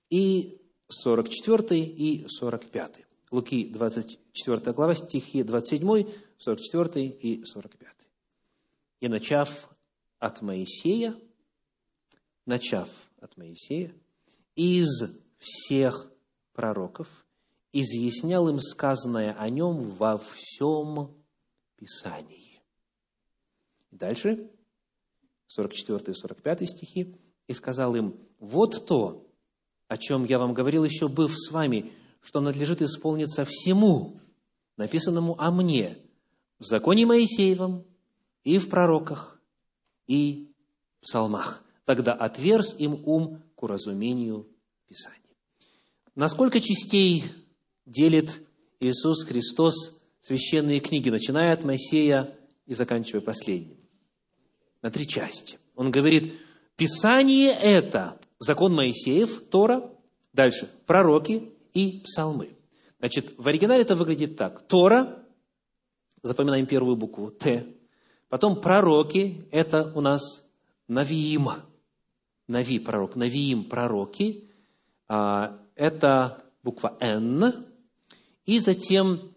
и 0.10 0.59
44 0.90 1.80
и 1.80 2.28
45. 2.28 3.06
Луки, 3.32 3.70
24 3.70 4.74
глава, 4.74 4.96
стихи 4.96 5.44
27, 5.44 6.06
44 6.38 7.06
и 7.06 7.46
45. 7.46 7.94
«И 9.02 9.08
начав 9.08 9.70
от 10.20 10.42
Моисея, 10.42 11.16
начав 12.46 12.90
от 13.22 13.38
Моисея, 13.38 13.94
из 14.56 14.88
всех 15.38 16.12
пророков, 16.54 17.26
изъяснял 17.72 18.50
им 18.50 18.60
сказанное 18.60 19.34
о 19.34 19.50
нем 19.50 19.82
во 19.82 20.18
всем 20.18 21.16
Писании». 21.76 22.62
Дальше, 23.92 24.50
44 25.48 26.12
и 26.12 26.16
45 26.16 26.68
стихи, 26.68 27.16
«И 27.48 27.54
сказал 27.54 27.96
им, 27.96 28.20
вот 28.40 28.86
то, 28.88 29.28
о 29.90 29.98
чем 29.98 30.24
я 30.24 30.38
вам 30.40 30.54
говорил 30.54 30.86
еще, 30.86 31.10
быв 31.10 31.34
с 31.36 31.52
вами, 31.52 31.92
что 32.22 32.40
надлежит 32.40 32.82
исполниться 32.82 33.44
всему, 33.44 34.22
написанному 34.78 35.36
о 35.42 35.52
мне, 35.52 35.98
в 36.60 36.66
законе 36.66 37.06
Моисеевом 37.06 37.84
и 38.44 38.60
в 38.60 38.70
пророках 38.70 39.42
и 40.06 40.54
в 41.00 41.06
псалмах. 41.06 41.64
Тогда 41.86 42.14
отверз 42.14 42.76
им 42.78 43.02
ум 43.06 43.42
к 43.56 43.64
уразумению 43.64 44.48
Писания. 44.88 45.18
Насколько 46.14 46.62
частей 46.62 47.24
делит 47.88 48.42
Иисус 48.80 49.26
Христос 49.26 50.00
священные 50.22 50.82
книги, 50.82 51.10
начиная 51.10 51.52
от 51.52 51.64
Моисея 51.64 52.38
и 52.68 52.76
заканчивая 52.76 53.22
последним? 53.22 53.78
На 54.84 54.92
три 54.92 55.08
части. 55.08 55.58
Он 55.76 55.90
говорит, 55.90 56.34
Писание– 56.76 57.52
это 57.62 58.20
закон 58.40 58.74
Моисеев, 58.74 59.44
Тора, 59.50 59.90
дальше 60.34 60.70
пророки 60.86 61.52
и 61.74 62.02
псалмы. 62.04 62.50
Значит, 63.00 63.34
в 63.38 63.48
оригинале 63.48 63.84
это 63.84 63.96
выглядит 63.96 64.36
так. 64.36 64.68
Тора 64.68 65.20
Запоминаем 66.22 66.66
первую 66.66 66.98
букву 66.98 67.32
Т. 67.32 67.66
Потом 68.28 68.60
пророки, 68.60 69.46
это 69.52 69.92
у 69.96 70.02
нас 70.02 70.46
Навиим. 70.88 71.50
Нави, 72.48 72.80
пророк. 72.80 73.16
Навиим, 73.16 73.64
пророки. 73.64 74.50
А, 75.08 75.58
это 75.76 76.44
буква 76.64 76.98
Н. 77.00 77.54
И 78.46 78.60
затем 78.60 79.34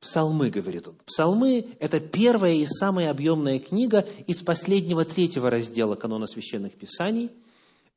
Псалмы, 0.00 0.50
говорит 0.50 0.88
он. 0.88 0.96
Псалмы– 1.06 1.64
это 1.78 2.00
первая 2.00 2.54
и 2.54 2.66
самая 2.66 3.10
объемная 3.10 3.60
книга 3.60 4.04
из 4.26 4.42
последнего 4.42 5.04
третьего 5.04 5.48
раздела 5.48 5.94
канона 5.94 6.26
священных 6.26 6.72
писаний. 6.72 7.30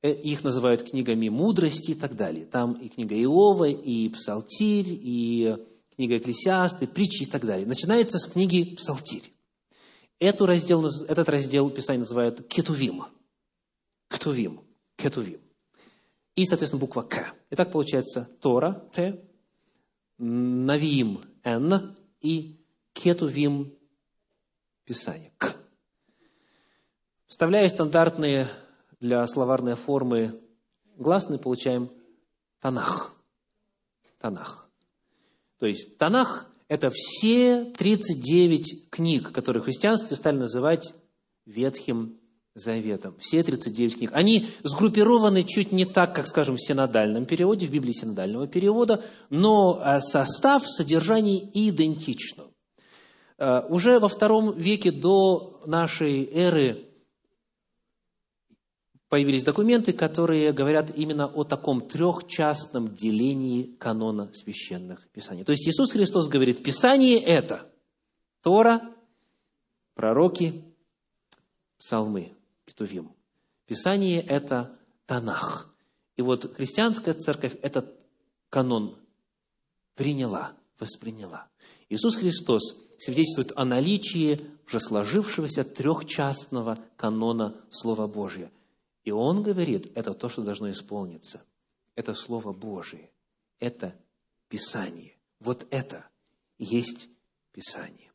Э, 0.06 0.12
их 0.12 0.44
называют 0.44 0.84
книгами 0.84 1.30
мудрости 1.30 1.92
и 1.92 1.96
так 1.96 2.16
далее. 2.16 2.46
Там 2.46 2.74
и 2.74 2.90
книга 2.90 3.16
Иова, 3.16 3.68
и 3.68 4.08
Псалтирь, 4.10 4.86
и 4.88 5.58
книга 5.96 6.20
Экклесиасты, 6.20 6.86
притчи 6.86 7.24
и 7.24 7.26
так 7.26 7.44
далее. 7.44 7.66
Начинается 7.66 8.20
с 8.20 8.28
книги 8.28 8.76
Псалтирь. 8.76 9.34
Эту 10.20 10.46
раздел, 10.46 10.86
этот 10.86 11.28
раздел 11.28 11.72
Писания 11.72 12.02
называют 12.02 12.48
Кетувим. 12.48 13.06
Ктувим. 14.08 14.62
Кетувим. 14.96 15.40
И, 16.36 16.46
соответственно, 16.46 16.82
буква 16.82 17.02
К. 17.02 17.34
Итак, 17.50 17.72
получается 17.72 18.30
Тора, 18.42 18.88
Т, 18.94 19.20
Навиим, 20.20 21.22
Н 21.44 21.98
и 22.22 22.60
Кетувим, 22.94 23.74
Писание, 24.84 25.32
К. 25.40 25.56
Вставляя 27.26 27.68
стандартные 27.70 28.48
для 29.00 29.26
словарной 29.28 29.76
формы 29.76 30.40
гласные, 30.98 31.40
получаем 31.40 31.90
Танах. 32.60 33.14
Танах. 34.20 34.70
То 35.60 35.66
есть 35.66 35.98
Танах– 35.98 36.48
это 36.68 36.90
все 36.92 37.66
39 37.78 38.90
книг, 38.90 39.32
которые 39.32 39.62
в 39.62 39.66
христианстве 39.66 40.16
стали 40.16 40.38
называть 40.38 40.94
Ветхим 41.46 42.20
Заветом. 42.56 43.16
Все 43.20 43.44
39 43.44 43.98
книг. 43.98 44.12
Они 44.14 44.48
сгруппированы 44.64 45.44
чуть 45.44 45.74
не 45.74 45.86
так, 45.86 46.16
как, 46.16 46.26
скажем, 46.26 46.56
в 46.56 46.62
синодальном 46.62 47.26
переводе, 47.26 47.66
в 47.66 47.72
Библии 47.72 47.92
синодального 47.92 48.48
перевода, 48.48 49.04
но 49.30 49.82
э, 49.84 50.00
состав, 50.00 50.64
содержание 50.66 51.44
идентично. 51.54 52.46
Э, 53.38 53.62
уже 53.68 54.00
во 54.00 54.08
втором 54.08 54.58
веке 54.58 54.92
до 54.92 55.62
нашей 55.66 56.24
эры 56.32 56.85
появились 59.16 59.46
документы, 59.46 59.94
которые 59.94 60.52
говорят 60.52 60.92
именно 60.94 61.26
о 61.26 61.46
таком 61.46 61.80
трехчастном 61.80 62.94
делении 62.94 63.74
канона 63.80 64.30
священных 64.34 65.08
писаний. 65.08 65.46
То 65.46 65.54
есть 65.54 65.66
Иисус 65.70 65.94
Христос 65.94 66.28
говорит, 66.28 66.62
Писание– 66.62 67.18
это 67.24 67.66
Тора, 68.42 68.82
пророки, 69.94 70.66
псалмы. 71.78 72.34
Ктувим. 72.66 73.14
Писание– 73.68 74.20
это 74.28 74.78
Танах. 75.06 75.74
И 76.18 76.22
вот 76.22 76.54
христианская 76.54 77.14
церковь 77.14 77.56
этот 77.62 77.98
канон 78.50 78.98
приняла, 79.96 80.52
восприняла. 80.78 81.48
Иисус 81.88 82.18
Христос 82.18 82.76
свидетельствует 82.98 83.54
о 83.56 83.64
наличии 83.64 84.42
уже 84.68 84.82
сложившегося 84.82 85.64
трехчастного 85.64 86.78
канона 86.98 87.56
Слова 87.70 88.08
Божия. 88.08 88.52
И 89.06 89.12
Он 89.12 89.44
говорит, 89.44 89.92
это 89.96 90.14
то, 90.14 90.28
что 90.30 90.42
должно 90.42 90.70
исполниться. 90.72 91.44
Это 91.94 92.16
Слово 92.16 92.52
Божие. 92.52 93.12
Это 93.60 93.96
Писание. 94.50 95.16
Вот 95.40 95.66
это 95.70 96.10
есть 96.58 97.08
Писание. 97.52 98.12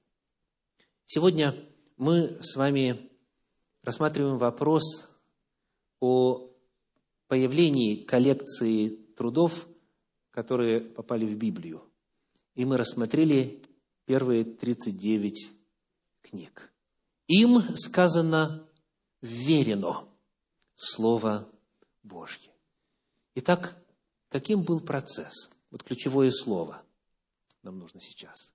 Сегодня 1.06 1.54
мы 1.96 2.38
с 2.42 2.56
вами 2.56 3.08
рассматриваем 3.82 4.38
вопрос 4.38 5.08
о 6.00 6.50
появлении 7.28 8.02
коллекции 8.02 8.88
трудов, 9.16 9.68
которые 10.32 10.80
попали 10.80 11.24
в 11.24 11.36
Библию. 11.36 11.84
И 12.56 12.64
мы 12.64 12.76
рассмотрели 12.76 13.62
первые 14.06 14.44
39 14.44 15.52
книг. 16.22 16.72
Им 17.28 17.60
сказано 17.76 18.68
«верено» 19.22 20.09
Слово 20.82 21.46
Божье. 22.02 22.50
Итак, 23.34 23.76
каким 24.30 24.62
был 24.62 24.80
процесс? 24.80 25.50
Вот 25.70 25.82
ключевое 25.82 26.30
слово 26.30 26.82
нам 27.62 27.78
нужно 27.78 28.00
сейчас. 28.00 28.54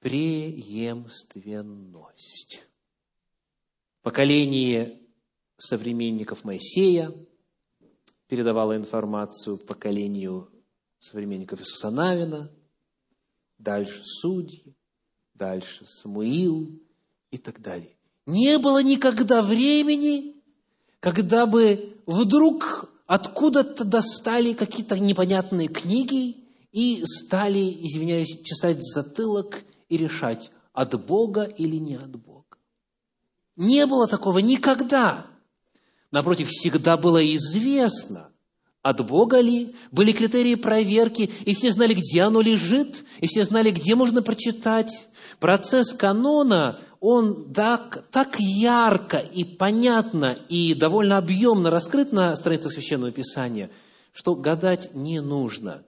Преемственность 0.00 2.64
поколение 4.02 5.00
современников 5.56 6.42
Моисея 6.42 7.14
передавало 8.26 8.76
информацию 8.76 9.58
поколению 9.58 10.50
современников 10.98 11.60
Иисуса 11.60 11.90
Навина, 11.90 12.50
дальше 13.56 14.02
судьи, 14.04 14.74
дальше 15.34 15.86
Самуил 15.86 16.76
и 17.30 17.38
так 17.38 17.62
далее. 17.62 17.96
Не 18.26 18.58
было 18.58 18.82
никогда 18.82 19.42
времени, 19.42 20.41
когда 21.02 21.46
бы 21.46 21.96
вдруг 22.06 22.88
откуда-то 23.08 23.84
достали 23.84 24.52
какие-то 24.52 25.00
непонятные 25.00 25.66
книги 25.66 26.36
и 26.70 27.02
стали, 27.04 27.58
извиняюсь, 27.58 28.40
чесать 28.44 28.78
затылок 28.80 29.64
и 29.88 29.96
решать, 29.96 30.52
от 30.72 31.04
Бога 31.04 31.42
или 31.42 31.76
не 31.76 31.96
от 31.96 32.14
Бога. 32.14 32.56
Не 33.56 33.84
было 33.86 34.06
такого 34.06 34.38
никогда. 34.38 35.26
Напротив, 36.12 36.48
всегда 36.50 36.96
было 36.96 37.26
известно, 37.34 38.30
от 38.82 39.04
Бога 39.04 39.40
ли, 39.40 39.74
были 39.90 40.12
критерии 40.12 40.54
проверки, 40.54 41.30
и 41.44 41.54
все 41.54 41.72
знали, 41.72 41.94
где 41.94 42.22
оно 42.22 42.40
лежит, 42.40 43.04
и 43.18 43.26
все 43.26 43.44
знали, 43.44 43.72
где 43.72 43.96
можно 43.96 44.22
прочитать. 44.22 45.08
Процесс 45.40 45.92
канона, 45.94 46.78
он 47.02 47.52
так, 47.52 48.06
так 48.10 48.40
ярко 48.40 49.18
и 49.18 49.44
понятно, 49.44 50.38
и 50.48 50.72
довольно 50.72 51.18
объемно 51.18 51.68
раскрыт 51.68 52.12
на 52.12 52.34
страницах 52.36 52.72
Священного 52.72 53.12
Писания, 53.12 53.68
что 54.12 54.34
гадать 54.34 54.94
не 54.94 55.20
нужно. 55.20 55.82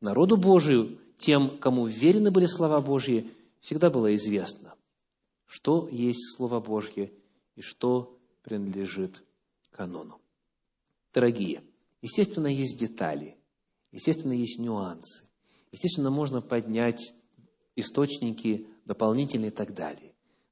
Народу 0.00 0.36
Божию, 0.36 0.98
тем, 1.18 1.58
кому 1.58 1.86
верены 1.86 2.30
были 2.30 2.46
слова 2.46 2.80
Божьи, 2.80 3.28
всегда 3.60 3.90
было 3.90 4.14
известно 4.14 4.74
что 5.48 5.88
есть 5.90 6.36
Слово 6.36 6.60
Божье 6.60 7.10
и 7.56 7.62
что 7.62 8.16
принадлежит 8.42 9.24
канону. 9.70 10.20
Дорогие, 11.12 11.62
естественно, 12.02 12.46
есть 12.46 12.78
детали, 12.78 13.36
естественно, 13.90 14.32
есть 14.32 14.58
нюансы, 14.58 15.24
естественно, 15.72 16.10
можно 16.10 16.42
поднять 16.42 17.14
источники 17.74 18.66
дополнительные 18.84 19.50
и 19.50 19.54
так 19.54 19.74
далее. 19.74 20.07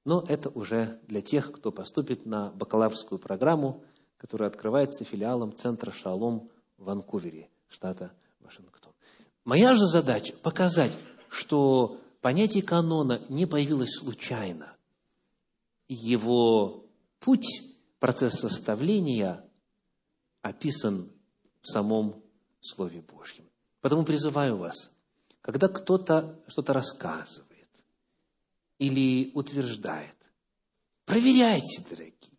Но 0.06 0.24
это 0.28 0.50
уже 0.50 1.00
для 1.08 1.20
тех, 1.20 1.50
кто 1.50 1.72
поступит 1.72 2.26
на 2.26 2.50
бакалаврскую 2.52 3.18
программу, 3.18 3.82
которая 4.18 4.48
открывается 4.48 5.04
филиалом 5.04 5.52
Центра 5.52 5.90
«Шалом» 5.90 6.48
в 6.78 6.84
Ванкувере, 6.84 7.50
штата 7.68 8.12
Вашингтон. 8.38 8.92
Моя 9.44 9.74
же 9.74 9.84
задача– 9.84 10.32
показать, 10.44 10.92
что 11.28 11.98
понятие 12.20 12.62
канона 12.62 13.20
не 13.28 13.46
появилось 13.46 13.98
случайно 13.98 14.76
его 15.88 16.86
путь, 17.18 17.64
процесс 17.98 18.34
составления 18.34 19.44
описан 20.40 21.10
в 21.62 21.66
самом 21.66 22.22
Слове 22.60 23.02
Божьем. 23.02 23.44
Потому 23.80 24.04
призываю 24.04 24.56
вас, 24.56 24.92
когда 25.40 25.66
кто-то 25.66 26.38
что-то 26.46 26.72
рассказывает 26.72 27.45
или 28.78 29.30
утверждает, 29.34 30.16
проверяйте, 31.04 31.82
дорогие. 31.88 32.38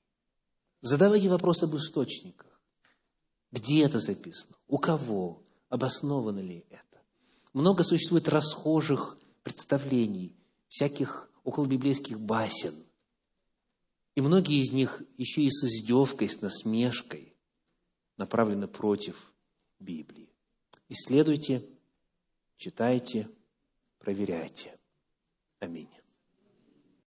Задавайте 0.81 1.29
вопросы 1.29 1.63
об 1.63 1.75
источниках. 1.75 2.61
Где 3.51 3.83
это 3.83 3.99
записано? 3.99 4.55
У 4.67 4.77
кого? 4.77 5.43
Обосновано 5.69 6.39
ли 6.39 6.65
это? 6.69 7.01
Много 7.53 7.83
существует 7.83 8.29
расхожих 8.29 9.17
представлений, 9.43 10.35
всяких 10.69 11.29
околобиблейских 11.43 12.19
басен, 12.19 12.75
и 14.17 14.21
многие 14.21 14.63
из 14.63 14.71
них 14.71 15.03
еще 15.17 15.43
и 15.43 15.51
с 15.51 15.63
издевкой, 15.63 16.27
с 16.27 16.41
насмешкой 16.41 17.35
направлены 18.17 18.67
против 18.67 19.31
Библии. 19.79 20.27
Исследуйте, 20.89 21.63
читайте, 22.57 23.29
проверяйте. 23.99 24.75
Аминь. 25.59 25.89